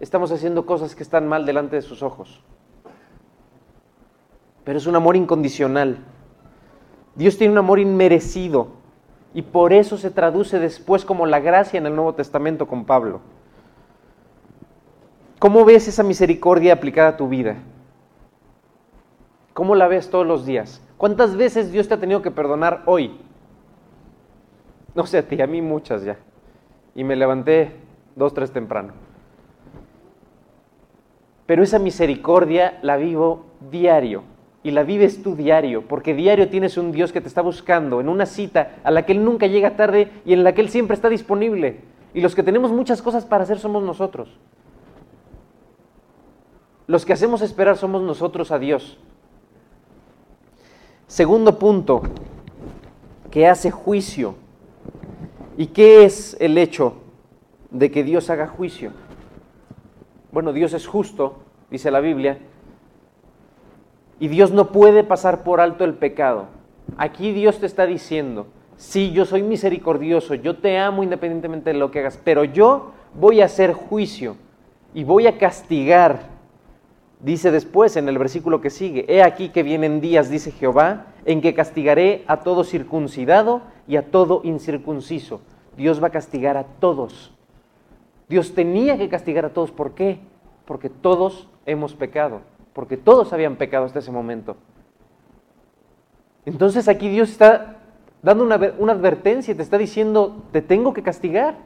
estamos 0.00 0.32
haciendo 0.32 0.66
cosas 0.66 0.94
que 0.94 1.02
están 1.02 1.28
mal 1.28 1.44
delante 1.44 1.76
de 1.76 1.82
sus 1.82 2.02
ojos. 2.02 2.42
Pero 4.64 4.78
es 4.78 4.86
un 4.86 4.96
amor 4.96 5.16
incondicional. 5.16 5.98
Dios 7.14 7.36
tiene 7.36 7.52
un 7.52 7.58
amor 7.58 7.78
inmerecido 7.78 8.68
y 9.34 9.42
por 9.42 9.72
eso 9.72 9.98
se 9.98 10.10
traduce 10.10 10.58
después 10.58 11.04
como 11.04 11.26
la 11.26 11.40
gracia 11.40 11.78
en 11.78 11.86
el 11.86 11.94
Nuevo 11.94 12.14
Testamento 12.14 12.66
con 12.66 12.84
Pablo. 12.84 13.20
¿Cómo 15.38 15.64
ves 15.64 15.88
esa 15.88 16.02
misericordia 16.02 16.72
aplicada 16.72 17.10
a 17.10 17.16
tu 17.16 17.28
vida? 17.28 17.56
¿Cómo 19.58 19.74
la 19.74 19.88
ves 19.88 20.08
todos 20.08 20.24
los 20.24 20.46
días? 20.46 20.80
¿Cuántas 20.98 21.34
veces 21.36 21.72
Dios 21.72 21.88
te 21.88 21.94
ha 21.94 21.98
tenido 21.98 22.22
que 22.22 22.30
perdonar 22.30 22.84
hoy? 22.86 23.18
No 24.94 25.04
sé 25.04 25.18
a 25.18 25.26
ti, 25.26 25.42
a 25.42 25.48
mí 25.48 25.60
muchas 25.60 26.04
ya. 26.04 26.16
Y 26.94 27.02
me 27.02 27.16
levanté 27.16 27.72
dos, 28.14 28.32
tres 28.32 28.52
temprano. 28.52 28.92
Pero 31.46 31.64
esa 31.64 31.80
misericordia 31.80 32.78
la 32.82 32.96
vivo 32.98 33.46
diario. 33.68 34.22
Y 34.62 34.70
la 34.70 34.84
vives 34.84 35.24
tú 35.24 35.34
diario, 35.34 35.88
porque 35.88 36.14
diario 36.14 36.48
tienes 36.48 36.78
un 36.78 36.92
Dios 36.92 37.10
que 37.10 37.20
te 37.20 37.26
está 37.26 37.42
buscando 37.42 38.00
en 38.00 38.08
una 38.08 38.26
cita 38.26 38.76
a 38.84 38.92
la 38.92 39.04
que 39.06 39.10
Él 39.10 39.24
nunca 39.24 39.48
llega 39.48 39.74
tarde 39.74 40.12
y 40.24 40.34
en 40.34 40.44
la 40.44 40.54
que 40.54 40.60
Él 40.60 40.68
siempre 40.68 40.94
está 40.94 41.08
disponible. 41.08 41.80
Y 42.14 42.20
los 42.20 42.36
que 42.36 42.44
tenemos 42.44 42.70
muchas 42.70 43.02
cosas 43.02 43.26
para 43.26 43.42
hacer 43.42 43.58
somos 43.58 43.82
nosotros. 43.82 44.38
Los 46.86 47.04
que 47.04 47.12
hacemos 47.12 47.42
esperar 47.42 47.76
somos 47.76 48.02
nosotros 48.02 48.52
a 48.52 48.60
Dios. 48.60 49.00
Segundo 51.08 51.58
punto, 51.58 52.02
que 53.30 53.48
hace 53.48 53.70
juicio. 53.70 54.34
¿Y 55.56 55.68
qué 55.68 56.04
es 56.04 56.36
el 56.38 56.58
hecho 56.58 56.96
de 57.70 57.90
que 57.90 58.04
Dios 58.04 58.28
haga 58.28 58.46
juicio? 58.46 58.92
Bueno, 60.30 60.52
Dios 60.52 60.74
es 60.74 60.86
justo, 60.86 61.38
dice 61.70 61.90
la 61.90 62.00
Biblia, 62.00 62.38
y 64.20 64.28
Dios 64.28 64.52
no 64.52 64.70
puede 64.70 65.02
pasar 65.02 65.44
por 65.44 65.62
alto 65.62 65.82
el 65.84 65.94
pecado. 65.94 66.48
Aquí 66.98 67.32
Dios 67.32 67.58
te 67.58 67.64
está 67.64 67.86
diciendo, 67.86 68.46
sí, 68.76 69.10
yo 69.12 69.24
soy 69.24 69.42
misericordioso, 69.42 70.34
yo 70.34 70.58
te 70.58 70.78
amo 70.78 71.02
independientemente 71.02 71.72
de 71.72 71.78
lo 71.78 71.90
que 71.90 72.00
hagas, 72.00 72.20
pero 72.22 72.44
yo 72.44 72.92
voy 73.14 73.40
a 73.40 73.46
hacer 73.46 73.72
juicio 73.72 74.36
y 74.92 75.04
voy 75.04 75.26
a 75.26 75.38
castigar 75.38 76.37
Dice 77.20 77.50
después 77.50 77.96
en 77.96 78.08
el 78.08 78.16
versículo 78.16 78.60
que 78.60 78.70
sigue, 78.70 79.04
He 79.08 79.22
aquí 79.22 79.48
que 79.48 79.64
vienen 79.64 80.00
días, 80.00 80.30
dice 80.30 80.52
Jehová, 80.52 81.06
en 81.24 81.40
que 81.40 81.54
castigaré 81.54 82.24
a 82.28 82.38
todo 82.40 82.62
circuncidado 82.62 83.62
y 83.88 83.96
a 83.96 84.10
todo 84.10 84.40
incircunciso. 84.44 85.40
Dios 85.76 86.02
va 86.02 86.08
a 86.08 86.10
castigar 86.10 86.56
a 86.56 86.64
todos. 86.64 87.34
Dios 88.28 88.54
tenía 88.54 88.96
que 88.98 89.08
castigar 89.08 89.44
a 89.44 89.52
todos. 89.52 89.72
¿Por 89.72 89.92
qué? 89.92 90.20
Porque 90.64 90.90
todos 90.90 91.48
hemos 91.66 91.94
pecado, 91.94 92.42
porque 92.72 92.96
todos 92.96 93.32
habían 93.32 93.56
pecado 93.56 93.86
hasta 93.86 93.98
ese 93.98 94.12
momento. 94.12 94.56
Entonces 96.44 96.88
aquí 96.88 97.08
Dios 97.08 97.30
está 97.30 97.78
dando 98.22 98.44
una, 98.44 98.58
una 98.78 98.92
advertencia, 98.92 99.56
te 99.56 99.62
está 99.62 99.76
diciendo, 99.76 100.44
te 100.52 100.62
tengo 100.62 100.92
que 100.92 101.02
castigar. 101.02 101.56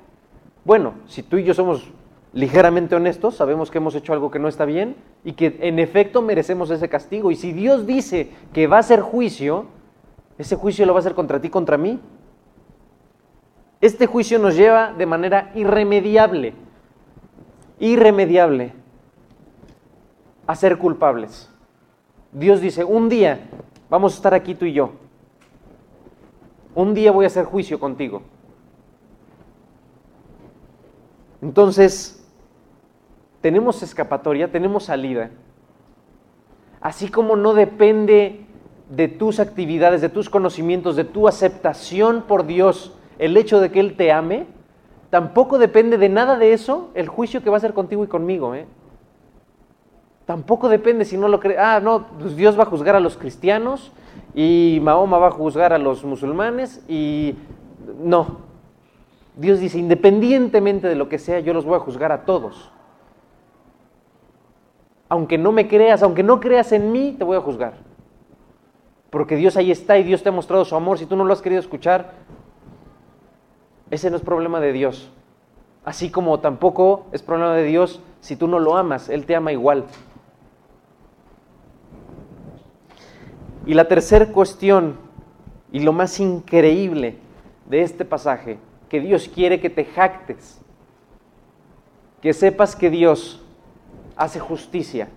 Bueno, 0.64 0.94
si 1.06 1.22
tú 1.22 1.36
y 1.36 1.44
yo 1.44 1.52
somos 1.52 1.90
ligeramente 2.32 2.94
honestos, 2.94 3.36
sabemos 3.36 3.70
que 3.70 3.78
hemos 3.78 3.94
hecho 3.94 4.12
algo 4.12 4.30
que 4.30 4.38
no 4.38 4.48
está 4.48 4.64
bien 4.64 4.96
y 5.24 5.32
que 5.32 5.58
en 5.60 5.78
efecto 5.78 6.22
merecemos 6.22 6.70
ese 6.70 6.88
castigo. 6.88 7.30
Y 7.30 7.36
si 7.36 7.52
Dios 7.52 7.86
dice 7.86 8.30
que 8.52 8.66
va 8.66 8.78
a 8.78 8.82
ser 8.82 9.00
juicio, 9.00 9.66
ese 10.38 10.56
juicio 10.56 10.86
lo 10.86 10.94
va 10.94 10.98
a 10.98 11.00
hacer 11.00 11.14
contra 11.14 11.40
ti, 11.40 11.50
contra 11.50 11.76
mí. 11.76 12.00
Este 13.80 14.06
juicio 14.06 14.38
nos 14.38 14.56
lleva 14.56 14.92
de 14.92 15.06
manera 15.06 15.50
irremediable, 15.54 16.54
irremediable, 17.80 18.72
a 20.46 20.54
ser 20.54 20.78
culpables. 20.78 21.50
Dios 22.32 22.60
dice, 22.60 22.84
un 22.84 23.08
día 23.08 23.48
vamos 23.90 24.14
a 24.14 24.16
estar 24.16 24.34
aquí 24.34 24.54
tú 24.54 24.64
y 24.64 24.72
yo. 24.72 24.92
Un 26.74 26.94
día 26.94 27.12
voy 27.12 27.24
a 27.24 27.26
hacer 27.26 27.44
juicio 27.44 27.78
contigo. 27.78 28.22
Entonces, 31.42 32.21
tenemos 33.42 33.82
escapatoria, 33.82 34.50
tenemos 34.50 34.84
salida. 34.84 35.30
Así 36.80 37.08
como 37.08 37.36
no 37.36 37.52
depende 37.52 38.46
de 38.88 39.08
tus 39.08 39.40
actividades, 39.40 40.00
de 40.00 40.08
tus 40.08 40.30
conocimientos, 40.30 40.96
de 40.96 41.04
tu 41.04 41.28
aceptación 41.28 42.22
por 42.22 42.46
Dios, 42.46 42.96
el 43.18 43.36
hecho 43.36 43.60
de 43.60 43.70
que 43.70 43.80
Él 43.80 43.96
te 43.96 44.12
ame, 44.12 44.46
tampoco 45.10 45.58
depende 45.58 45.98
de 45.98 46.08
nada 46.08 46.38
de 46.38 46.52
eso 46.52 46.90
el 46.94 47.08
juicio 47.08 47.42
que 47.42 47.50
va 47.50 47.56
a 47.56 47.58
hacer 47.58 47.74
contigo 47.74 48.04
y 48.04 48.06
conmigo. 48.06 48.54
¿eh? 48.54 48.66
Tampoco 50.24 50.68
depende 50.68 51.04
si 51.04 51.16
no 51.16 51.28
lo 51.28 51.40
crees. 51.40 51.58
Ah, 51.58 51.80
no, 51.82 52.06
pues 52.20 52.36
Dios 52.36 52.56
va 52.58 52.62
a 52.62 52.66
juzgar 52.66 52.94
a 52.94 53.00
los 53.00 53.16
cristianos 53.16 53.92
y 54.34 54.78
Mahoma 54.82 55.18
va 55.18 55.28
a 55.28 55.32
juzgar 55.32 55.72
a 55.72 55.78
los 55.78 56.04
musulmanes 56.04 56.82
y 56.88 57.34
no. 58.00 58.52
Dios 59.36 59.58
dice, 59.58 59.78
independientemente 59.78 60.86
de 60.86 60.94
lo 60.94 61.08
que 61.08 61.18
sea, 61.18 61.40
yo 61.40 61.54
los 61.54 61.64
voy 61.64 61.76
a 61.76 61.80
juzgar 61.80 62.12
a 62.12 62.24
todos 62.24 62.70
aunque 65.12 65.36
no 65.36 65.52
me 65.52 65.68
creas, 65.68 66.02
aunque 66.02 66.22
no 66.22 66.40
creas 66.40 66.72
en 66.72 66.90
mí, 66.90 67.14
te 67.18 67.22
voy 67.22 67.36
a 67.36 67.42
juzgar. 67.42 67.74
Porque 69.10 69.36
Dios 69.36 69.58
ahí 69.58 69.70
está 69.70 69.98
y 69.98 70.04
Dios 70.04 70.22
te 70.22 70.30
ha 70.30 70.32
mostrado 70.32 70.64
su 70.64 70.74
amor. 70.74 70.98
Si 70.98 71.04
tú 71.04 71.16
no 71.16 71.24
lo 71.26 71.34
has 71.34 71.42
querido 71.42 71.60
escuchar, 71.60 72.12
ese 73.90 74.08
no 74.08 74.16
es 74.16 74.22
problema 74.22 74.58
de 74.58 74.72
Dios. 74.72 75.12
Así 75.84 76.10
como 76.10 76.40
tampoco 76.40 77.08
es 77.12 77.22
problema 77.22 77.54
de 77.54 77.64
Dios 77.64 78.00
si 78.20 78.36
tú 78.36 78.48
no 78.48 78.58
lo 78.58 78.74
amas, 78.74 79.10
Él 79.10 79.26
te 79.26 79.36
ama 79.36 79.52
igual. 79.52 79.84
Y 83.66 83.74
la 83.74 83.88
tercera 83.88 84.32
cuestión, 84.32 84.96
y 85.72 85.80
lo 85.80 85.92
más 85.92 86.20
increíble 86.20 87.18
de 87.66 87.82
este 87.82 88.06
pasaje, 88.06 88.58
que 88.88 89.00
Dios 89.00 89.28
quiere 89.28 89.60
que 89.60 89.68
te 89.68 89.84
jactes, 89.84 90.58
que 92.22 92.32
sepas 92.32 92.74
que 92.74 92.88
Dios 92.88 93.41
hace 94.16 94.40
justicia. 94.40 95.08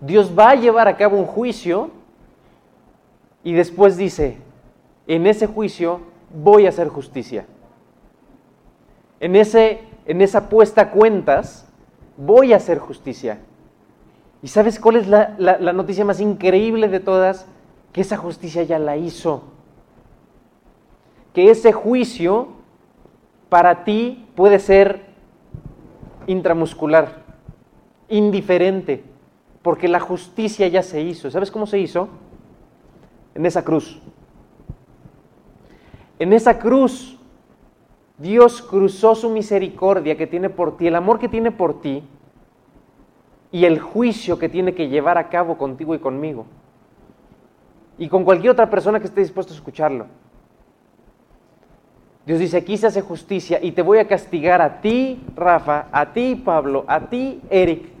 Dios 0.00 0.32
va 0.36 0.50
a 0.50 0.54
llevar 0.54 0.88
a 0.88 0.96
cabo 0.96 1.16
un 1.16 1.26
juicio 1.26 1.90
y 3.42 3.52
después 3.52 3.96
dice, 3.96 4.38
en 5.06 5.26
ese 5.26 5.46
juicio 5.46 6.00
voy 6.34 6.66
a 6.66 6.70
hacer 6.70 6.88
justicia. 6.88 7.46
En, 9.20 9.36
ese, 9.36 9.80
en 10.04 10.20
esa 10.20 10.48
puesta 10.48 10.82
a 10.82 10.90
cuentas 10.90 11.66
voy 12.16 12.52
a 12.52 12.56
hacer 12.56 12.78
justicia. 12.78 13.38
¿Y 14.42 14.48
sabes 14.48 14.78
cuál 14.78 14.96
es 14.96 15.08
la, 15.08 15.34
la 15.38 15.72
noticia 15.72 16.04
más 16.04 16.20
increíble 16.20 16.88
de 16.88 17.00
todas? 17.00 17.46
Que 17.92 18.02
esa 18.02 18.16
justicia 18.16 18.62
ya 18.62 18.78
la 18.78 18.96
hizo. 18.96 19.44
Que 21.32 21.50
ese 21.50 21.72
juicio 21.72 22.48
para 23.48 23.84
ti 23.84 24.28
puede 24.34 24.58
ser 24.58 25.06
intramuscular 26.26 27.25
indiferente, 28.08 29.02
porque 29.62 29.88
la 29.88 30.00
justicia 30.00 30.68
ya 30.68 30.82
se 30.82 31.00
hizo. 31.00 31.30
¿Sabes 31.30 31.50
cómo 31.50 31.66
se 31.66 31.78
hizo? 31.78 32.08
En 33.34 33.46
esa 33.46 33.64
cruz. 33.64 34.00
En 36.18 36.32
esa 36.32 36.58
cruz, 36.58 37.18
Dios 38.18 38.62
cruzó 38.62 39.14
su 39.14 39.28
misericordia 39.30 40.16
que 40.16 40.26
tiene 40.26 40.48
por 40.48 40.76
ti, 40.76 40.86
el 40.86 40.94
amor 40.94 41.18
que 41.18 41.28
tiene 41.28 41.50
por 41.50 41.80
ti 41.80 42.02
y 43.52 43.64
el 43.64 43.78
juicio 43.78 44.38
que 44.38 44.48
tiene 44.48 44.74
que 44.74 44.88
llevar 44.88 45.18
a 45.18 45.28
cabo 45.28 45.58
contigo 45.58 45.94
y 45.94 45.98
conmigo. 45.98 46.46
Y 47.98 48.08
con 48.08 48.24
cualquier 48.24 48.52
otra 48.52 48.70
persona 48.70 49.00
que 49.00 49.06
esté 49.06 49.20
dispuesto 49.20 49.52
a 49.52 49.56
escucharlo. 49.56 50.06
Dios 52.26 52.40
dice, 52.40 52.56
aquí 52.56 52.76
se 52.76 52.88
hace 52.88 53.02
justicia 53.02 53.60
y 53.62 53.72
te 53.72 53.82
voy 53.82 53.98
a 53.98 54.08
castigar 54.08 54.60
a 54.60 54.80
ti, 54.80 55.22
Rafa, 55.36 55.86
a 55.92 56.12
ti, 56.12 56.34
Pablo, 56.34 56.84
a 56.88 57.08
ti, 57.08 57.40
Eric, 57.50 57.95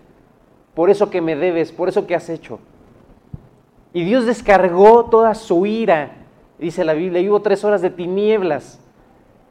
por 0.76 0.90
eso 0.90 1.08
que 1.08 1.22
me 1.22 1.34
debes, 1.36 1.72
por 1.72 1.88
eso 1.88 2.06
que 2.06 2.14
has 2.14 2.28
hecho. 2.28 2.60
Y 3.94 4.04
Dios 4.04 4.26
descargó 4.26 5.06
toda 5.06 5.34
su 5.34 5.64
ira, 5.64 6.18
dice 6.58 6.84
la 6.84 6.92
Biblia, 6.92 7.22
y 7.22 7.30
hubo 7.30 7.40
tres 7.40 7.64
horas 7.64 7.80
de 7.80 7.88
tinieblas, 7.88 8.78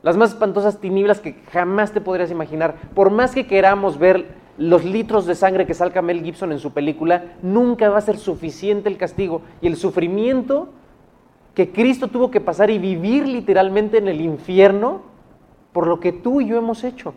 las 0.03 0.17
más 0.17 0.29
espantosas 0.29 0.79
tinieblas 0.79 1.19
que 1.19 1.33
jamás 1.51 1.91
te 1.91 1.99
podrías 1.99 2.29
imaginar. 2.29 2.75
Por 2.93 3.09
más 3.09 3.33
que 3.33 3.47
queramos 3.47 3.97
ver 3.97 4.27
los 4.59 4.85
litros 4.85 5.25
de 5.25 5.33
sangre 5.33 5.65
que 5.65 5.73
salga 5.73 6.03
Mel 6.03 6.23
Gibson 6.23 6.51
en 6.51 6.59
su 6.59 6.73
película, 6.73 7.33
nunca 7.41 7.89
va 7.89 7.97
a 7.97 8.01
ser 8.01 8.17
suficiente 8.17 8.87
el 8.87 8.97
castigo 8.97 9.41
y 9.61 9.67
el 9.67 9.77
sufrimiento 9.77 10.69
que 11.55 11.71
Cristo 11.71 12.09
tuvo 12.09 12.29
que 12.29 12.39
pasar 12.39 12.69
y 12.69 12.77
vivir 12.77 13.27
literalmente 13.27 13.97
en 13.97 14.09
el 14.09 14.21
infierno 14.21 15.01
por 15.73 15.87
lo 15.87 15.99
que 15.99 16.11
tú 16.11 16.39
y 16.39 16.49
yo 16.49 16.57
hemos 16.57 16.83
hecho. 16.83 17.15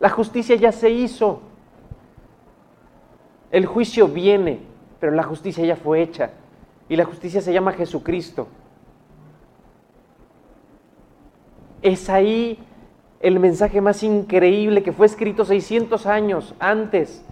La 0.00 0.08
justicia 0.08 0.56
ya 0.56 0.72
se 0.72 0.88
hizo. 0.88 1.42
El 3.50 3.66
juicio 3.66 4.08
viene 4.08 4.60
pero 5.00 5.12
la 5.12 5.22
justicia 5.22 5.64
ya 5.64 5.76
fue 5.76 6.02
hecha. 6.02 6.30
Y 6.88 6.96
la 6.96 7.04
justicia 7.04 7.40
se 7.40 7.52
llama 7.52 7.72
Jesucristo. 7.72 8.48
Es 11.82 12.10
ahí 12.10 12.58
el 13.20 13.38
mensaje 13.38 13.80
más 13.80 14.02
increíble 14.02 14.82
que 14.82 14.92
fue 14.92 15.06
escrito 15.06 15.44
600 15.44 16.06
años 16.06 16.54
antes 16.58 17.24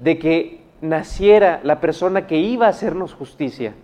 de 0.00 0.18
que 0.18 0.64
naciera 0.80 1.60
la 1.62 1.80
persona 1.80 2.26
que 2.26 2.38
iba 2.38 2.66
a 2.66 2.70
hacernos 2.70 3.14
justicia 3.14 3.74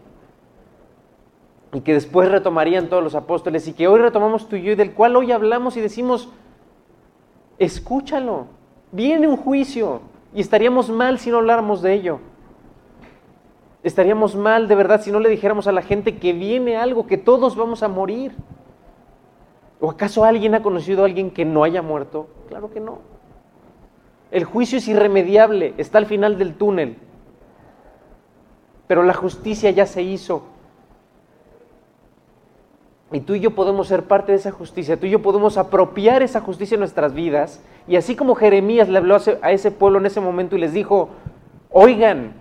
y 1.73 1.81
que 1.81 1.95
después 1.95 2.29
retomarían 2.29 2.89
todos 2.89 3.03
los 3.03 3.15
apóstoles 3.15 3.67
y 3.67 3.73
que 3.73 3.89
hoy 3.89 4.01
retomamos 4.01 4.49
tú 4.49 4.57
y 4.57 4.63
yo 4.63 4.73
y 4.73 4.75
del 4.75 4.93
cual 4.93 5.17
hoy 5.17 5.33
hablamos 5.33 5.77
y 5.77 5.81
decimos, 5.81 6.29
escúchalo, 7.59 8.47
viene 8.93 9.27
un 9.27 9.37
juicio 9.37 10.03
y 10.35 10.41
estaríamos 10.41 10.91
mal 10.91 11.19
si 11.19 11.31
no 11.31 11.39
habláramos 11.39 11.83
de 11.83 11.95
ello. 11.95 12.21
Estaríamos 13.83 14.37
mal 14.37 14.69
de 14.69 14.75
verdad 14.75 15.01
si 15.01 15.11
no 15.11 15.21
le 15.21 15.29
dijéramos 15.29 15.67
a 15.67 15.73
la 15.73 15.83
gente 15.83 16.19
que 16.19 16.33
viene 16.33 16.77
algo, 16.77 17.07
que 17.07 17.17
todos 17.17 17.57
vamos 17.57 17.83
a 17.83 17.89
morir. 17.89 18.33
¿O 19.81 19.91
acaso 19.91 20.25
alguien 20.25 20.55
ha 20.55 20.63
conocido 20.63 21.03
a 21.03 21.07
alguien 21.07 21.31
que 21.31 21.45
no 21.45 21.65
haya 21.65 21.81
muerto? 21.81 22.29
Claro 22.49 22.71
que 22.71 22.81
no. 22.81 22.99
El 24.31 24.45
juicio 24.45 24.79
es 24.79 24.87
irremediable, 24.87 25.75
está 25.79 25.99
al 25.99 26.07
final 26.07 26.39
del 26.39 26.55
túnel. 26.55 26.99
Pero 28.87 29.03
la 29.03 29.15
justicia 29.15 29.71
ya 29.71 29.87
se 29.87 30.03
hizo. 30.03 30.45
Y 33.13 33.21
tú 33.21 33.35
y 33.35 33.41
yo 33.41 33.53
podemos 33.53 33.89
ser 33.89 34.05
parte 34.05 34.33
de 34.33 34.39
esa 34.39 34.53
justicia, 34.53 34.99
tú 34.99 35.07
y 35.07 35.11
yo 35.11 35.21
podemos 35.21 35.59
apropiar 35.59 36.23
esa 36.23 36.41
justicia 36.41 36.77
en 36.77 36.81
nuestras 36.81 37.13
vidas. 37.13 37.61
Y 37.89 37.97
así 37.97 38.15
como 38.15 38.37
Jeremías 38.37 38.89
le 38.89 38.99
habló 38.99 39.17
a 39.43 39.51
ese 39.51 39.71
pueblo 39.73 39.99
en 39.99 40.07
ese 40.07 40.21
momento 40.21 40.57
y 40.57 40.61
les 40.61 40.73
dijo, 40.73 41.09
oigan, 41.71 42.35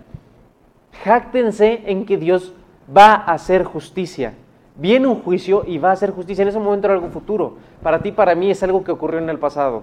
jáctense 1.02 1.82
en 1.86 2.06
que 2.06 2.16
Dios 2.16 2.54
va 2.96 3.14
a 3.14 3.32
hacer 3.32 3.64
justicia. 3.64 4.34
Viene 4.76 5.08
un 5.08 5.22
juicio 5.22 5.64
y 5.66 5.78
va 5.78 5.90
a 5.90 5.92
hacer 5.92 6.12
justicia. 6.12 6.42
En 6.42 6.48
ese 6.48 6.58
momento 6.58 6.86
era 6.86 6.94
algo 6.94 7.08
futuro. 7.08 7.56
Para 7.82 8.00
ti, 8.00 8.12
para 8.12 8.34
mí 8.34 8.50
es 8.50 8.62
algo 8.62 8.84
que 8.84 8.92
ocurrió 8.92 9.18
en 9.18 9.28
el 9.28 9.38
pasado. 9.38 9.82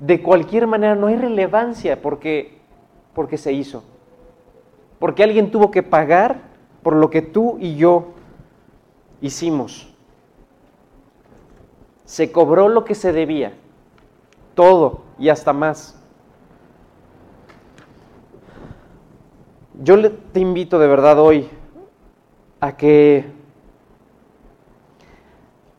De 0.00 0.20
cualquier 0.20 0.66
manera 0.66 0.96
no 0.96 1.06
hay 1.06 1.16
relevancia 1.16 2.02
porque, 2.02 2.58
porque 3.14 3.38
se 3.38 3.52
hizo. 3.52 3.84
Porque 4.98 5.22
alguien 5.22 5.50
tuvo 5.52 5.70
que 5.70 5.84
pagar 5.84 6.40
por 6.82 6.96
lo 6.96 7.08
que 7.08 7.22
tú 7.22 7.56
y 7.60 7.76
yo 7.76 8.08
hicimos. 9.22 9.88
Se 12.04 12.30
cobró 12.30 12.68
lo 12.68 12.84
que 12.84 12.94
se 12.94 13.12
debía, 13.12 13.54
todo 14.54 15.00
y 15.18 15.30
hasta 15.30 15.54
más. 15.54 15.98
Yo 19.82 20.12
te 20.12 20.40
invito 20.40 20.78
de 20.78 20.86
verdad 20.86 21.18
hoy 21.18 21.48
a 22.60 22.76
que 22.76 23.24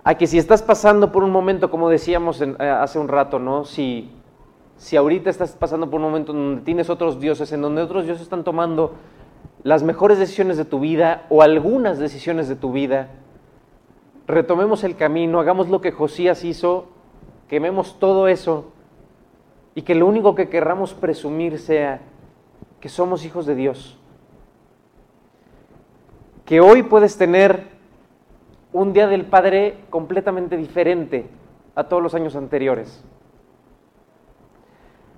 a 0.04 0.16
que 0.16 0.28
si 0.28 0.38
estás 0.38 0.62
pasando 0.62 1.12
por 1.12 1.24
un 1.24 1.32
momento, 1.32 1.72
como 1.72 1.90
decíamos 1.90 2.42
eh, 2.42 2.56
hace 2.60 3.00
un 3.00 3.08
rato, 3.08 3.40
¿no? 3.40 3.64
Si, 3.64 4.12
si 4.76 4.98
ahorita 4.98 5.30
estás 5.30 5.52
pasando 5.54 5.90
por 5.90 6.02
un 6.02 6.08
momento 6.08 6.34
donde 6.34 6.62
tienes 6.64 6.90
otros 6.90 7.22
dioses, 7.22 7.54
en 7.54 7.62
donde 7.62 7.82
otros 7.82 8.04
dioses 8.04 8.24
están 8.24 8.44
tomando 8.44 8.96
las 9.64 9.82
mejores 9.84 10.20
decisiones 10.20 10.58
de 10.58 10.66
tu 10.66 10.82
vida 10.82 11.26
o 11.30 11.42
algunas 11.42 12.00
decisiones 12.00 12.50
de 12.50 12.56
tu 12.56 12.74
vida, 12.74 13.08
retomemos 14.28 14.84
el 14.84 14.96
camino, 14.96 15.40
hagamos 15.40 15.70
lo 15.70 15.82
que 15.82 15.92
Josías 15.92 16.44
hizo, 16.44 16.88
quememos 17.48 18.00
todo 18.00 18.28
eso 18.28 18.72
y 19.76 19.82
que 19.82 19.96
lo 19.96 20.08
único 20.08 20.36
que 20.36 20.50
querramos 20.50 20.94
presumir 20.94 21.60
sea 21.60 22.02
que 22.80 22.90
somos 22.90 23.26
hijos 23.26 23.46
de 23.46 23.56
Dios. 23.56 23.98
Que 26.46 26.62
hoy 26.62 26.84
puedes 26.84 27.18
tener 27.18 27.68
un 28.72 28.94
día 28.94 29.08
del 29.08 29.26
Padre 29.26 29.78
completamente 29.90 30.58
diferente 30.58 31.30
a 31.76 31.86
todos 31.86 32.04
los 32.04 32.14
años 32.14 32.36
anteriores. 32.36 33.04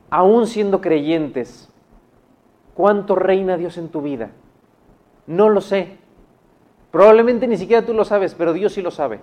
Aún 0.10 0.48
siendo 0.48 0.82
creyentes, 0.82 1.70
¿cuánto 2.74 3.16
reina 3.16 3.58
Dios 3.58 3.78
en 3.78 3.90
tu 3.90 4.02
vida? 4.02 4.32
No 5.26 5.50
lo 5.50 5.62
sé, 5.62 5.98
Probablemente 6.96 7.46
ni 7.46 7.58
siquiera 7.58 7.86
tú 7.86 7.94
lo 7.94 8.06
sabes, 8.06 8.34
pero 8.36 8.54
Dios 8.54 8.72
sí 8.72 8.82
lo 8.82 8.90
sabe. 8.90 9.20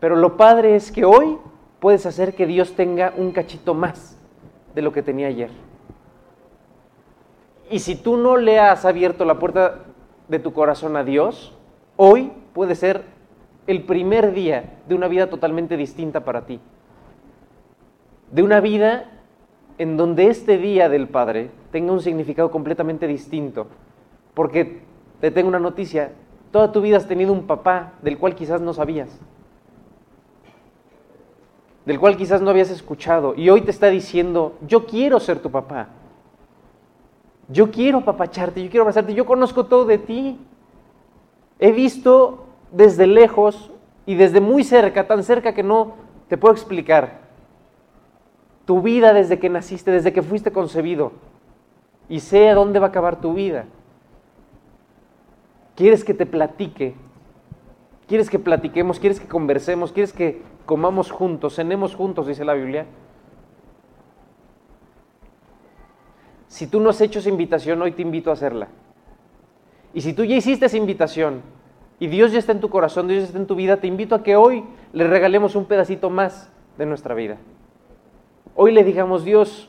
Pero 0.00 0.16
lo 0.16 0.36
padre 0.36 0.76
es 0.76 0.92
que 0.92 1.06
hoy 1.06 1.38
puedes 1.80 2.04
hacer 2.04 2.34
que 2.34 2.44
Dios 2.44 2.74
tenga 2.76 3.14
un 3.16 3.32
cachito 3.32 3.72
más 3.72 4.18
de 4.74 4.82
lo 4.82 4.92
que 4.92 5.02
tenía 5.02 5.28
ayer. 5.28 5.48
Y 7.70 7.78
si 7.78 7.96
tú 7.96 8.18
no 8.18 8.36
le 8.36 8.60
has 8.60 8.84
abierto 8.84 9.24
la 9.24 9.38
puerta 9.38 9.86
de 10.28 10.38
tu 10.38 10.52
corazón 10.52 10.94
a 10.98 11.04
Dios, 11.04 11.56
hoy 11.96 12.32
puede 12.52 12.74
ser 12.74 13.04
el 13.66 13.84
primer 13.84 14.34
día 14.34 14.74
de 14.86 14.94
una 14.94 15.08
vida 15.08 15.30
totalmente 15.30 15.78
distinta 15.78 16.22
para 16.22 16.44
ti. 16.44 16.60
De 18.30 18.42
una 18.42 18.60
vida 18.60 19.10
en 19.78 19.96
donde 19.96 20.26
este 20.26 20.58
día 20.58 20.90
del 20.90 21.08
Padre 21.08 21.50
tenga 21.72 21.94
un 21.94 22.02
significado 22.02 22.50
completamente 22.50 23.06
distinto. 23.06 23.68
Porque 24.34 24.82
te 25.20 25.30
tengo 25.30 25.48
una 25.48 25.58
noticia, 25.58 26.12
toda 26.50 26.70
tu 26.72 26.80
vida 26.80 26.96
has 26.96 27.08
tenido 27.08 27.32
un 27.32 27.46
papá 27.46 27.92
del 28.02 28.18
cual 28.18 28.34
quizás 28.34 28.60
no 28.60 28.72
sabías, 28.72 29.08
del 31.84 31.98
cual 31.98 32.16
quizás 32.16 32.40
no 32.40 32.50
habías 32.50 32.70
escuchado, 32.70 33.34
y 33.36 33.50
hoy 33.50 33.62
te 33.62 33.70
está 33.70 33.88
diciendo, 33.88 34.54
yo 34.66 34.86
quiero 34.86 35.20
ser 35.20 35.40
tu 35.40 35.50
papá, 35.50 35.88
yo 37.48 37.70
quiero 37.70 38.04
papacharte, 38.04 38.62
yo 38.62 38.70
quiero 38.70 38.82
abrazarte, 38.82 39.14
yo 39.14 39.26
conozco 39.26 39.66
todo 39.66 39.84
de 39.84 39.98
ti, 39.98 40.38
he 41.58 41.72
visto 41.72 42.46
desde 42.72 43.06
lejos 43.06 43.70
y 44.06 44.14
desde 44.14 44.40
muy 44.40 44.64
cerca, 44.64 45.06
tan 45.06 45.22
cerca 45.22 45.54
que 45.54 45.62
no 45.62 45.94
te 46.28 46.36
puedo 46.36 46.54
explicar, 46.54 47.24
tu 48.64 48.80
vida 48.80 49.12
desde 49.12 49.38
que 49.38 49.50
naciste, 49.50 49.90
desde 49.90 50.12
que 50.12 50.22
fuiste 50.22 50.52
concebido, 50.52 51.12
y 52.08 52.20
sé 52.20 52.48
a 52.48 52.54
dónde 52.54 52.78
va 52.78 52.86
a 52.86 52.88
acabar 52.88 53.20
tu 53.20 53.34
vida. 53.34 53.66
¿Quieres 55.76 56.04
que 56.04 56.14
te 56.14 56.26
platique? 56.26 56.94
¿Quieres 58.06 58.30
que 58.30 58.38
platiquemos? 58.38 59.00
¿Quieres 59.00 59.18
que 59.18 59.26
conversemos? 59.26 59.92
¿Quieres 59.92 60.12
que 60.12 60.42
comamos 60.66 61.10
juntos? 61.10 61.56
¿Cenemos 61.56 61.94
juntos? 61.94 62.26
Dice 62.26 62.44
la 62.44 62.54
Biblia. 62.54 62.86
Si 66.48 66.68
tú 66.68 66.78
no 66.78 66.90
has 66.90 67.00
hecho 67.00 67.18
esa 67.18 67.30
invitación, 67.30 67.82
hoy 67.82 67.92
te 67.92 68.02
invito 68.02 68.30
a 68.30 68.34
hacerla. 68.34 68.68
Y 69.92 70.02
si 70.02 70.12
tú 70.12 70.24
ya 70.24 70.36
hiciste 70.36 70.66
esa 70.66 70.76
invitación 70.76 71.42
y 71.98 72.06
Dios 72.06 72.32
ya 72.32 72.38
está 72.38 72.52
en 72.52 72.60
tu 72.60 72.68
corazón, 72.68 73.08
Dios 73.08 73.22
ya 73.22 73.26
está 73.26 73.38
en 73.38 73.46
tu 73.46 73.56
vida, 73.56 73.78
te 73.78 73.86
invito 73.86 74.14
a 74.14 74.22
que 74.22 74.36
hoy 74.36 74.64
le 74.92 75.06
regalemos 75.08 75.56
un 75.56 75.64
pedacito 75.64 76.10
más 76.10 76.52
de 76.78 76.86
nuestra 76.86 77.14
vida. 77.14 77.38
Hoy 78.54 78.72
le 78.72 78.84
digamos, 78.84 79.24
Dios, 79.24 79.68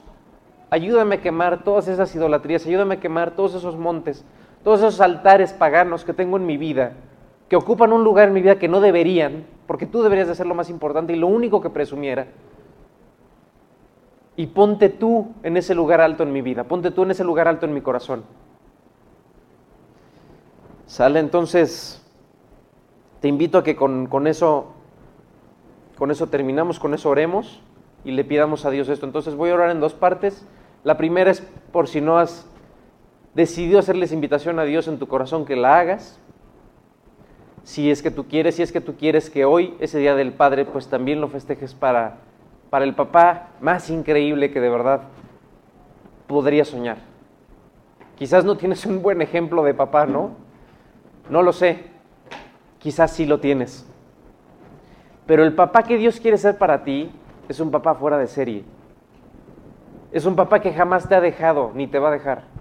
ayúdame 0.69 1.15
a 1.15 1.21
quemar 1.21 1.63
todas 1.63 1.87
esas 1.87 2.13
idolatrías, 2.15 2.65
ayúdame 2.65 2.95
a 2.95 2.99
quemar 2.99 3.31
todos 3.31 3.55
esos 3.55 3.77
montes, 3.77 4.25
todos 4.65 4.79
esos 4.79 4.99
altares 4.99 5.53
paganos 5.53 6.03
que 6.03 6.13
tengo 6.13 6.37
en 6.37 6.47
mi 6.47 6.57
vida, 6.57 6.93
que 7.49 7.55
ocupan 7.55 7.93
un 7.93 8.03
lugar 8.03 8.29
en 8.29 8.33
mi 8.33 8.41
vida 8.41 8.57
que 8.57 8.67
no 8.67 8.81
deberían, 8.81 9.45
porque 9.67 9.85
tú 9.85 10.01
deberías 10.01 10.27
de 10.27 10.33
ser 10.33 10.47
lo 10.47 10.55
más 10.55 10.71
importante 10.71 11.13
y 11.13 11.17
lo 11.17 11.27
único 11.27 11.61
que 11.61 11.69
presumiera. 11.69 12.25
Y 14.35 14.47
ponte 14.47 14.89
tú 14.89 15.35
en 15.43 15.55
ese 15.55 15.75
lugar 15.75 16.01
alto 16.01 16.23
en 16.23 16.33
mi 16.33 16.41
vida, 16.41 16.63
ponte 16.63 16.89
tú 16.89 17.03
en 17.03 17.11
ese 17.11 17.23
lugar 17.23 17.47
alto 17.47 17.67
en 17.67 17.75
mi 17.75 17.81
corazón. 17.81 18.23
Sale 20.87 21.19
entonces, 21.19 22.03
te 23.21 23.27
invito 23.27 23.59
a 23.59 23.63
que 23.63 23.75
con, 23.75 24.07
con 24.07 24.25
eso, 24.25 24.73
con 25.95 26.09
eso 26.09 26.25
terminamos, 26.29 26.79
con 26.79 26.95
eso 26.95 27.11
oremos 27.11 27.61
y 28.03 28.13
le 28.13 28.23
pidamos 28.23 28.65
a 28.65 28.71
Dios 28.71 28.89
esto. 28.89 29.05
Entonces 29.05 29.35
voy 29.35 29.51
a 29.51 29.53
orar 29.53 29.69
en 29.69 29.79
dos 29.79 29.93
partes. 29.93 30.43
La 30.83 30.97
primera 30.97 31.29
es 31.29 31.41
por 31.71 31.87
si 31.87 32.01
no 32.01 32.17
has 32.17 32.49
decidió 33.35 33.79
hacerles 33.79 34.13
invitación 34.13 34.57
a 34.59 34.63
Dios 34.63 34.87
en 34.87 34.97
tu 34.97 35.07
corazón 35.07 35.45
que 35.45 35.57
la 35.57 35.77
hagas. 35.77 36.19
Si 37.63 37.91
es 37.91 38.01
que 38.01 38.11
tú 38.11 38.27
quieres, 38.27 38.55
si 38.55 38.63
es 38.63 38.71
que 38.71 38.81
tú 38.81 38.95
quieres 38.95 39.29
que 39.29 39.43
hoy, 39.43 39.75
ese 39.79 39.99
Día 39.99 40.15
del 40.15 40.33
Padre, 40.33 40.65
pues 40.65 40.87
también 40.87 41.19
lo 41.19 41.27
festejes 41.27 41.73
para, 41.73 42.17
para 42.69 42.85
el 42.85 42.95
papá 42.95 43.49
más 43.59 43.89
increíble 43.89 44.51
que 44.51 44.61
de 44.61 44.69
verdad 44.69 45.01
podría 46.27 46.63
soñar. 46.63 46.97
Quizás 48.17 48.45
no 48.45 48.55
tienes 48.55 48.85
un 48.85 49.01
buen 49.01 49.21
ejemplo 49.21 49.63
de 49.63 49.73
papá, 49.73 50.05
¿no? 50.05 50.31
No 51.29 51.43
lo 51.43 51.51
sé. 51.51 51.83
Quizás 52.79 53.11
sí 53.11 53.25
lo 53.25 53.39
tienes. 53.39 53.85
Pero 55.25 55.43
el 55.43 55.53
papá 55.53 55.83
que 55.83 55.97
Dios 55.97 56.19
quiere 56.19 56.37
ser 56.37 56.57
para 56.57 56.83
ti 56.83 57.11
es 57.49 57.59
un 57.59 57.71
papá 57.71 57.95
fuera 57.95 58.17
de 58.17 58.27
serie. 58.27 58.63
Es 60.11 60.25
un 60.25 60.35
papá 60.35 60.61
que 60.61 60.71
jamás 60.71 61.09
te 61.09 61.15
ha 61.15 61.19
dejado 61.19 61.71
ni 61.75 61.87
te 61.87 61.99
va 61.99 62.07
a 62.07 62.11
dejar 62.11 62.54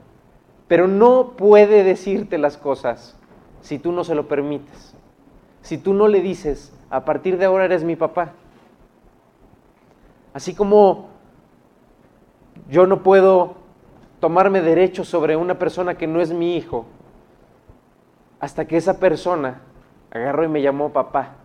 pero 0.68 0.88
no 0.88 1.32
puede 1.36 1.84
decirte 1.84 2.38
las 2.38 2.56
cosas 2.56 3.16
si 3.60 3.78
tú 3.78 3.92
no 3.92 4.04
se 4.04 4.14
lo 4.14 4.28
permites. 4.28 4.94
Si 5.62 5.78
tú 5.78 5.94
no 5.94 6.08
le 6.08 6.20
dices, 6.20 6.72
a 6.90 7.04
partir 7.04 7.38
de 7.38 7.46
ahora 7.46 7.64
eres 7.64 7.84
mi 7.84 7.96
papá. 7.96 8.32
Así 10.32 10.54
como 10.54 11.08
yo 12.68 12.86
no 12.86 13.02
puedo 13.02 13.56
tomarme 14.20 14.62
derecho 14.62 15.04
sobre 15.04 15.36
una 15.36 15.58
persona 15.58 15.96
que 15.96 16.06
no 16.06 16.20
es 16.20 16.32
mi 16.32 16.56
hijo, 16.56 16.86
hasta 18.40 18.66
que 18.66 18.76
esa 18.76 18.98
persona 18.98 19.62
agarró 20.10 20.44
y 20.44 20.48
me 20.48 20.62
llamó 20.62 20.92
papá. 20.92 21.36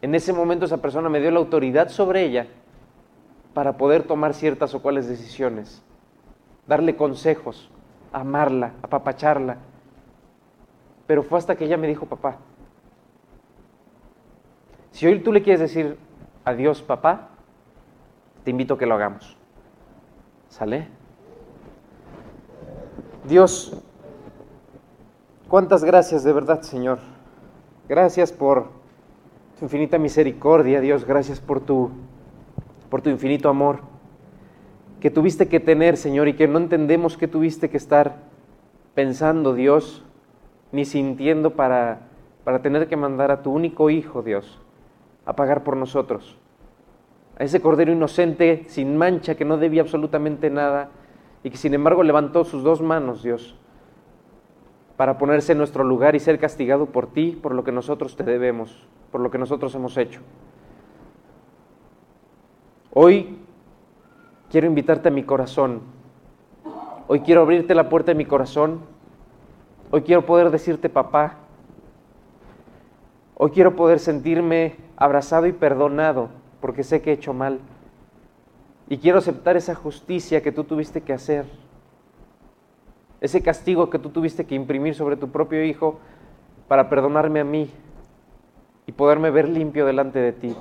En 0.00 0.14
ese 0.14 0.32
momento 0.32 0.64
esa 0.64 0.78
persona 0.78 1.08
me 1.08 1.20
dio 1.20 1.30
la 1.30 1.38
autoridad 1.38 1.88
sobre 1.88 2.24
ella 2.24 2.46
para 3.54 3.76
poder 3.76 4.04
tomar 4.04 4.34
ciertas 4.34 4.74
o 4.74 4.82
cuales 4.82 5.08
decisiones, 5.08 5.82
darle 6.68 6.94
consejos, 6.94 7.70
amarla, 8.12 8.74
apapacharla. 8.82 9.56
Pero 11.06 11.22
fue 11.22 11.38
hasta 11.38 11.56
que 11.56 11.64
ella 11.64 11.78
me 11.78 11.88
dijo 11.88 12.06
papá. 12.06 12.36
Si 14.92 15.06
hoy 15.06 15.20
tú 15.20 15.32
le 15.32 15.42
quieres 15.42 15.60
decir 15.60 15.98
adiós 16.44 16.82
papá, 16.82 17.30
te 18.44 18.50
invito 18.50 18.74
a 18.74 18.78
que 18.78 18.86
lo 18.86 18.94
hagamos. 18.94 19.36
¿Sale? 20.48 20.88
Dios, 23.24 23.82
cuántas 25.48 25.84
gracias 25.84 26.22
de 26.22 26.32
verdad, 26.32 26.62
Señor. 26.62 26.98
Gracias 27.88 28.32
por 28.32 28.68
tu 29.58 29.64
infinita 29.64 29.98
misericordia, 29.98 30.80
Dios. 30.80 31.04
Gracias 31.04 31.40
por 31.40 31.60
tu, 31.60 31.90
por 32.90 33.00
tu 33.00 33.08
infinito 33.08 33.48
amor 33.48 33.80
que 35.00 35.10
tuviste 35.10 35.48
que 35.48 35.60
tener, 35.60 35.96
Señor, 35.96 36.28
y 36.28 36.34
que 36.34 36.48
no 36.48 36.58
entendemos 36.58 37.16
que 37.16 37.28
tuviste 37.28 37.70
que 37.70 37.76
estar 37.76 38.16
pensando, 38.94 39.54
Dios, 39.54 40.04
ni 40.72 40.84
sintiendo 40.84 41.54
para, 41.54 42.08
para 42.44 42.62
tener 42.62 42.88
que 42.88 42.96
mandar 42.96 43.30
a 43.30 43.42
tu 43.42 43.52
único 43.52 43.90
Hijo, 43.90 44.22
Dios, 44.22 44.60
a 45.24 45.34
pagar 45.34 45.64
por 45.64 45.76
nosotros 45.76 46.38
a 47.38 47.44
ese 47.44 47.60
cordero 47.60 47.92
inocente, 47.92 48.64
sin 48.66 48.96
mancha, 48.96 49.36
que 49.36 49.44
no 49.44 49.58
debía 49.58 49.82
absolutamente 49.82 50.50
nada, 50.50 50.90
y 51.44 51.50
que 51.50 51.56
sin 51.56 51.72
embargo 51.72 52.02
levantó 52.02 52.44
sus 52.44 52.64
dos 52.64 52.82
manos, 52.82 53.22
Dios, 53.22 53.56
para 54.96 55.18
ponerse 55.18 55.52
en 55.52 55.58
nuestro 55.58 55.84
lugar 55.84 56.16
y 56.16 56.20
ser 56.20 56.40
castigado 56.40 56.86
por 56.86 57.12
ti, 57.12 57.38
por 57.40 57.54
lo 57.54 57.62
que 57.62 57.70
nosotros 57.70 58.16
te 58.16 58.24
debemos, 58.24 58.88
por 59.12 59.20
lo 59.20 59.30
que 59.30 59.38
nosotros 59.38 59.72
hemos 59.76 59.96
hecho. 59.96 60.20
Hoy 62.92 63.38
quiero 64.50 64.66
invitarte 64.66 65.08
a 65.08 65.12
mi 65.12 65.22
corazón. 65.22 65.82
Hoy 67.06 67.20
quiero 67.20 67.42
abrirte 67.42 67.74
la 67.74 67.88
puerta 67.88 68.12
de 68.12 68.16
mi 68.16 68.24
corazón. 68.24 68.80
Hoy 69.90 70.02
quiero 70.02 70.26
poder 70.26 70.50
decirte, 70.50 70.88
papá. 70.88 71.36
Hoy 73.34 73.50
quiero 73.50 73.76
poder 73.76 73.98
sentirme 73.98 74.76
abrazado 74.96 75.46
y 75.46 75.52
perdonado 75.52 76.28
porque 76.60 76.82
sé 76.82 77.00
que 77.00 77.10
he 77.10 77.14
hecho 77.14 77.32
mal. 77.32 77.60
Y 78.88 78.98
quiero 78.98 79.18
aceptar 79.18 79.56
esa 79.56 79.74
justicia 79.74 80.42
que 80.42 80.50
tú 80.50 80.64
tuviste 80.64 81.02
que 81.02 81.12
hacer, 81.12 81.44
ese 83.20 83.42
castigo 83.42 83.90
que 83.90 83.98
tú 83.98 84.08
tuviste 84.08 84.46
que 84.46 84.54
imprimir 84.54 84.94
sobre 84.94 85.16
tu 85.16 85.28
propio 85.28 85.62
Hijo 85.62 85.98
para 86.68 86.88
perdonarme 86.88 87.40
a 87.40 87.44
mí 87.44 87.70
y 88.86 88.92
poderme 88.92 89.30
ver 89.30 89.48
limpio 89.48 89.84
delante 89.84 90.18
de 90.18 90.32
ti. 90.32 90.56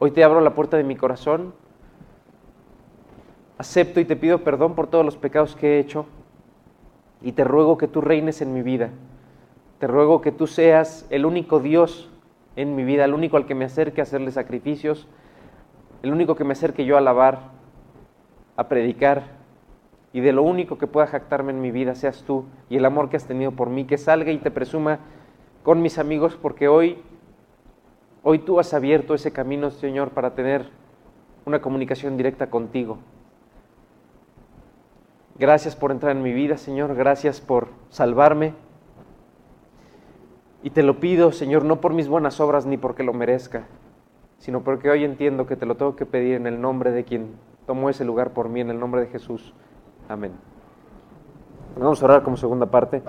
Hoy 0.00 0.12
te 0.12 0.22
abro 0.22 0.40
la 0.40 0.54
puerta 0.54 0.76
de 0.76 0.84
mi 0.84 0.94
corazón, 0.94 1.52
acepto 3.58 3.98
y 3.98 4.04
te 4.04 4.14
pido 4.14 4.44
perdón 4.44 4.76
por 4.76 4.86
todos 4.86 5.04
los 5.04 5.16
pecados 5.16 5.56
que 5.56 5.74
he 5.74 5.78
hecho 5.80 6.06
y 7.20 7.32
te 7.32 7.42
ruego 7.42 7.78
que 7.78 7.88
tú 7.88 8.00
reines 8.00 8.40
en 8.40 8.54
mi 8.54 8.62
vida. 8.62 8.90
Te 9.80 9.88
ruego 9.88 10.20
que 10.20 10.30
tú 10.30 10.46
seas 10.46 11.04
el 11.10 11.26
único 11.26 11.58
Dios 11.58 12.08
en 12.54 12.76
mi 12.76 12.84
vida, 12.84 13.06
el 13.06 13.12
único 13.12 13.36
al 13.36 13.46
que 13.46 13.56
me 13.56 13.64
acerque 13.64 14.00
a 14.00 14.04
hacerle 14.04 14.30
sacrificios, 14.30 15.08
el 16.04 16.12
único 16.12 16.36
que 16.36 16.44
me 16.44 16.52
acerque 16.52 16.84
yo 16.84 16.94
a 16.94 16.98
alabar, 16.98 17.50
a 18.54 18.68
predicar, 18.68 19.24
y 20.12 20.20
de 20.20 20.32
lo 20.32 20.44
único 20.44 20.78
que 20.78 20.86
pueda 20.86 21.08
jactarme 21.08 21.50
en 21.50 21.60
mi 21.60 21.72
vida 21.72 21.96
seas 21.96 22.22
tú 22.22 22.44
y 22.70 22.76
el 22.76 22.84
amor 22.84 23.10
que 23.10 23.16
has 23.16 23.26
tenido 23.26 23.50
por 23.50 23.68
mí, 23.68 23.84
que 23.84 23.98
salga 23.98 24.30
y 24.30 24.38
te 24.38 24.52
presuma 24.52 25.00
con 25.64 25.82
mis 25.82 25.98
amigos, 25.98 26.38
porque 26.40 26.68
hoy, 26.68 27.02
hoy 28.28 28.40
tú 28.40 28.60
has 28.60 28.74
abierto 28.74 29.14
ese 29.14 29.32
camino, 29.32 29.70
Señor, 29.70 30.10
para 30.10 30.34
tener 30.34 30.68
una 31.46 31.62
comunicación 31.62 32.18
directa 32.18 32.50
contigo. 32.50 32.98
Gracias 35.38 35.74
por 35.74 35.92
entrar 35.92 36.14
en 36.14 36.22
mi 36.22 36.34
vida, 36.34 36.58
Señor, 36.58 36.94
gracias 36.94 37.40
por 37.40 37.68
salvarme. 37.88 38.52
Y 40.62 40.68
te 40.68 40.82
lo 40.82 41.00
pido, 41.00 41.32
Señor, 41.32 41.64
no 41.64 41.80
por 41.80 41.94
mis 41.94 42.06
buenas 42.06 42.38
obras 42.38 42.66
ni 42.66 42.76
porque 42.76 43.02
lo 43.02 43.14
merezca, 43.14 43.64
sino 44.36 44.62
porque 44.62 44.90
hoy 44.90 45.04
entiendo 45.04 45.46
que 45.46 45.56
te 45.56 45.64
lo 45.64 45.76
tengo 45.76 45.96
que 45.96 46.04
pedir 46.04 46.34
en 46.34 46.46
el 46.46 46.60
nombre 46.60 46.90
de 46.90 47.04
quien 47.04 47.30
tomó 47.66 47.88
ese 47.88 48.04
lugar 48.04 48.34
por 48.34 48.50
mí, 48.50 48.60
en 48.60 48.68
el 48.68 48.78
nombre 48.78 49.00
de 49.00 49.06
Jesús. 49.06 49.54
Amén. 50.06 50.32
Vamos 51.78 52.02
a 52.02 52.04
orar 52.04 52.22
como 52.22 52.36
segunda 52.36 52.66
parte. 52.66 53.00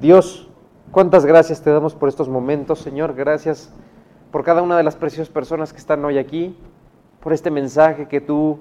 Dios, 0.00 0.48
cuántas 0.90 1.26
gracias 1.26 1.60
te 1.60 1.68
damos 1.68 1.94
por 1.94 2.08
estos 2.08 2.30
momentos, 2.30 2.78
Señor. 2.78 3.12
Gracias 3.12 3.70
por 4.34 4.42
cada 4.42 4.62
una 4.62 4.76
de 4.76 4.82
las 4.82 4.96
preciosas 4.96 5.32
personas 5.32 5.72
que 5.72 5.78
están 5.78 6.04
hoy 6.04 6.18
aquí, 6.18 6.56
por 7.20 7.32
este 7.32 7.52
mensaje 7.52 8.08
que 8.08 8.20
tú 8.20 8.58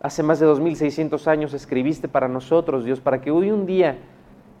hace 0.00 0.22
más 0.22 0.38
de 0.38 0.46
2600 0.46 1.26
años 1.26 1.52
escribiste 1.52 2.06
para 2.06 2.28
nosotros, 2.28 2.84
Dios, 2.84 3.00
para 3.00 3.20
que 3.20 3.32
hoy 3.32 3.50
un 3.50 3.66
día, 3.66 3.98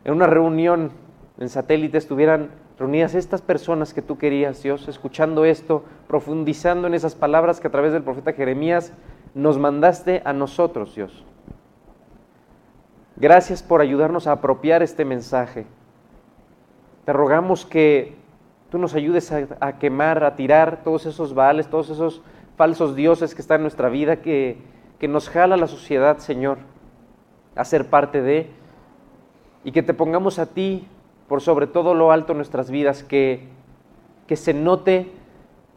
en 0.02 0.12
una 0.12 0.26
reunión 0.26 0.90
en 1.38 1.48
satélite, 1.48 1.98
estuvieran 1.98 2.50
reunidas 2.76 3.14
estas 3.14 3.42
personas 3.42 3.94
que 3.94 4.02
tú 4.02 4.18
querías, 4.18 4.60
Dios, 4.60 4.88
escuchando 4.88 5.44
esto, 5.44 5.84
profundizando 6.08 6.88
en 6.88 6.94
esas 6.94 7.14
palabras 7.14 7.60
que 7.60 7.68
a 7.68 7.70
través 7.70 7.92
del 7.92 8.02
profeta 8.02 8.32
Jeremías 8.32 8.92
nos 9.36 9.56
mandaste 9.56 10.20
a 10.24 10.32
nosotros, 10.32 10.96
Dios. 10.96 11.24
Gracias 13.14 13.62
por 13.62 13.80
ayudarnos 13.80 14.26
a 14.26 14.32
apropiar 14.32 14.82
este 14.82 15.04
mensaje. 15.04 15.64
Te 17.04 17.12
rogamos 17.12 17.64
que 17.64 18.23
tú 18.74 18.78
nos 18.80 18.96
ayudes 18.96 19.30
a, 19.30 19.78
quemar, 19.78 20.24
a 20.24 20.34
tirar 20.34 20.82
todos 20.82 21.06
esos 21.06 21.32
vales, 21.32 21.68
todos 21.68 21.90
esos 21.90 22.22
falsos 22.56 22.96
dioses 22.96 23.32
que 23.32 23.40
están 23.40 23.58
en 23.58 23.62
nuestra 23.62 23.88
vida, 23.88 24.16
que, 24.16 24.58
que 24.98 25.06
nos 25.06 25.28
jala 25.28 25.56
la 25.56 25.68
sociedad, 25.68 26.18
Señor, 26.18 26.58
a 27.54 27.64
ser 27.64 27.88
parte 27.88 28.20
de, 28.20 28.50
y 29.62 29.70
que 29.70 29.84
te 29.84 29.94
pongamos 29.94 30.40
a 30.40 30.46
ti 30.46 30.88
por 31.28 31.40
sobre 31.40 31.68
todo 31.68 31.94
lo 31.94 32.10
alto 32.10 32.32
en 32.32 32.38
nuestras 32.38 32.68
vidas, 32.68 33.04
que, 33.04 33.46
que 34.26 34.34
se 34.34 34.52
note 34.52 35.12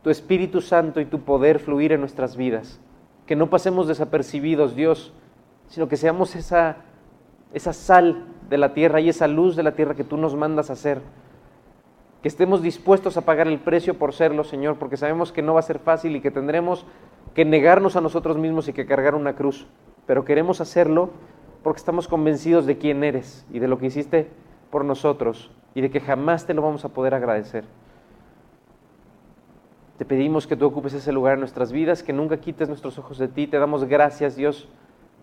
tu 0.01 0.09
Espíritu 0.09 0.61
Santo 0.61 0.99
y 0.99 1.05
tu 1.05 1.19
poder 1.19 1.59
fluir 1.59 1.91
en 1.91 1.99
nuestras 1.99 2.35
vidas, 2.35 2.79
que 3.27 3.35
no 3.35 3.51
pasemos 3.51 3.87
desapercibidos, 3.87 4.75
Dios, 4.75 5.13
sino 5.67 5.87
que 5.87 5.97
seamos 5.97 6.35
esa, 6.35 6.77
esa 7.53 7.73
sal 7.73 8.25
de 8.49 8.57
la 8.57 8.73
tierra 8.73 9.01
y 9.01 9.09
esa 9.09 9.27
luz 9.27 9.55
de 9.55 9.61
la 9.61 9.73
tierra 9.73 9.93
que 9.93 10.03
tú 10.03 10.17
nos 10.17 10.35
mandas 10.35 10.71
a 10.71 10.73
hacer, 10.73 11.03
que 12.21 12.27
estemos 12.27 12.61
dispuestos 12.61 13.17
a 13.17 13.21
pagar 13.21 13.47
el 13.47 13.59
precio 13.59 13.97
por 13.97 14.13
serlo, 14.13 14.43
Señor, 14.43 14.77
porque 14.77 14.97
sabemos 14.97 15.31
que 15.31 15.41
no 15.41 15.53
va 15.53 15.59
a 15.59 15.63
ser 15.63 15.79
fácil 15.79 16.15
y 16.15 16.21
que 16.21 16.31
tendremos 16.31 16.85
que 17.33 17.45
negarnos 17.45 17.95
a 17.95 18.01
nosotros 18.01 18.37
mismos 18.37 18.67
y 18.67 18.73
que 18.73 18.85
cargar 18.85 19.13
una 19.13 19.35
cruz, 19.35 19.67
pero 20.05 20.25
queremos 20.25 20.59
hacerlo 20.59 21.11
porque 21.63 21.79
estamos 21.79 22.07
convencidos 22.07 22.65
de 22.65 22.77
quién 22.77 23.03
eres 23.03 23.45
y 23.51 23.59
de 23.59 23.67
lo 23.67 23.77
que 23.77 23.87
hiciste 23.87 24.29
por 24.71 24.85
nosotros 24.85 25.51
y 25.75 25.81
de 25.81 25.91
que 25.91 25.99
jamás 25.99 26.45
te 26.45 26.53
lo 26.53 26.61
vamos 26.61 26.85
a 26.85 26.89
poder 26.89 27.13
agradecer. 27.13 27.65
Te 29.97 30.05
pedimos 30.05 30.45
que 30.45 30.55
tú 30.55 30.65
ocupes 30.65 30.93
ese 30.93 31.11
lugar 31.11 31.33
en 31.33 31.39
nuestras 31.39 31.71
vidas, 31.71 32.03
que 32.03 32.13
nunca 32.13 32.37
quites 32.37 32.67
nuestros 32.67 32.99
ojos 32.99 33.17
de 33.17 33.27
ti. 33.27 33.47
Te 33.47 33.57
damos 33.57 33.85
gracias, 33.85 34.35
Dios, 34.35 34.69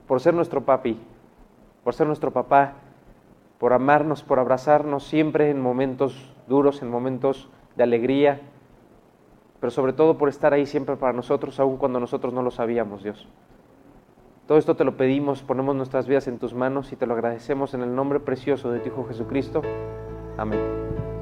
por 0.09 0.21
ser 0.21 0.35
nuestro 0.35 0.65
papi, 0.65 0.99
por 1.85 1.95
ser 1.95 2.09
nuestro 2.09 2.33
papá, 2.33 2.75
por 3.59 3.73
amarnos, 3.73 4.25
por 4.25 4.41
abrazarnos 4.41 5.05
siempre 5.05 5.51
en 5.51 5.61
momentos 5.61 6.34
duros, 6.47 6.83
en 6.83 6.91
momentos 6.91 7.51
de 7.77 7.83
alegría, 7.83 8.41
pero 9.61 9.71
sobre 9.71 9.93
todo 9.93 10.19
por 10.19 10.29
estar 10.29 10.53
ahí 10.53 10.67
siempre 10.67 10.97
para 10.97 11.13
nosotros, 11.13 11.59
aun 11.59 11.77
cuando 11.77 12.01
nosotros 12.01 12.33
no 12.33 12.43
lo 12.43 12.51
sabíamos, 12.51 13.03
Dios. 13.03 13.27
Todo 14.47 14.59
esto 14.59 14.77
te 14.77 14.85
lo 14.85 14.97
pedimos, 14.97 15.43
ponemos 15.43 15.75
nuestras 15.75 16.07
vidas 16.07 16.29
en 16.29 16.39
tus 16.39 16.53
manos 16.53 16.93
y 16.93 16.97
te 16.97 17.07
lo 17.07 17.15
agradecemos 17.15 17.73
en 17.73 17.81
el 17.81 17.95
nombre 17.95 18.21
precioso 18.21 18.71
de 18.71 18.81
tu 18.81 18.89
Hijo 18.89 19.05
Jesucristo. 19.05 19.63
Amén. 20.37 21.14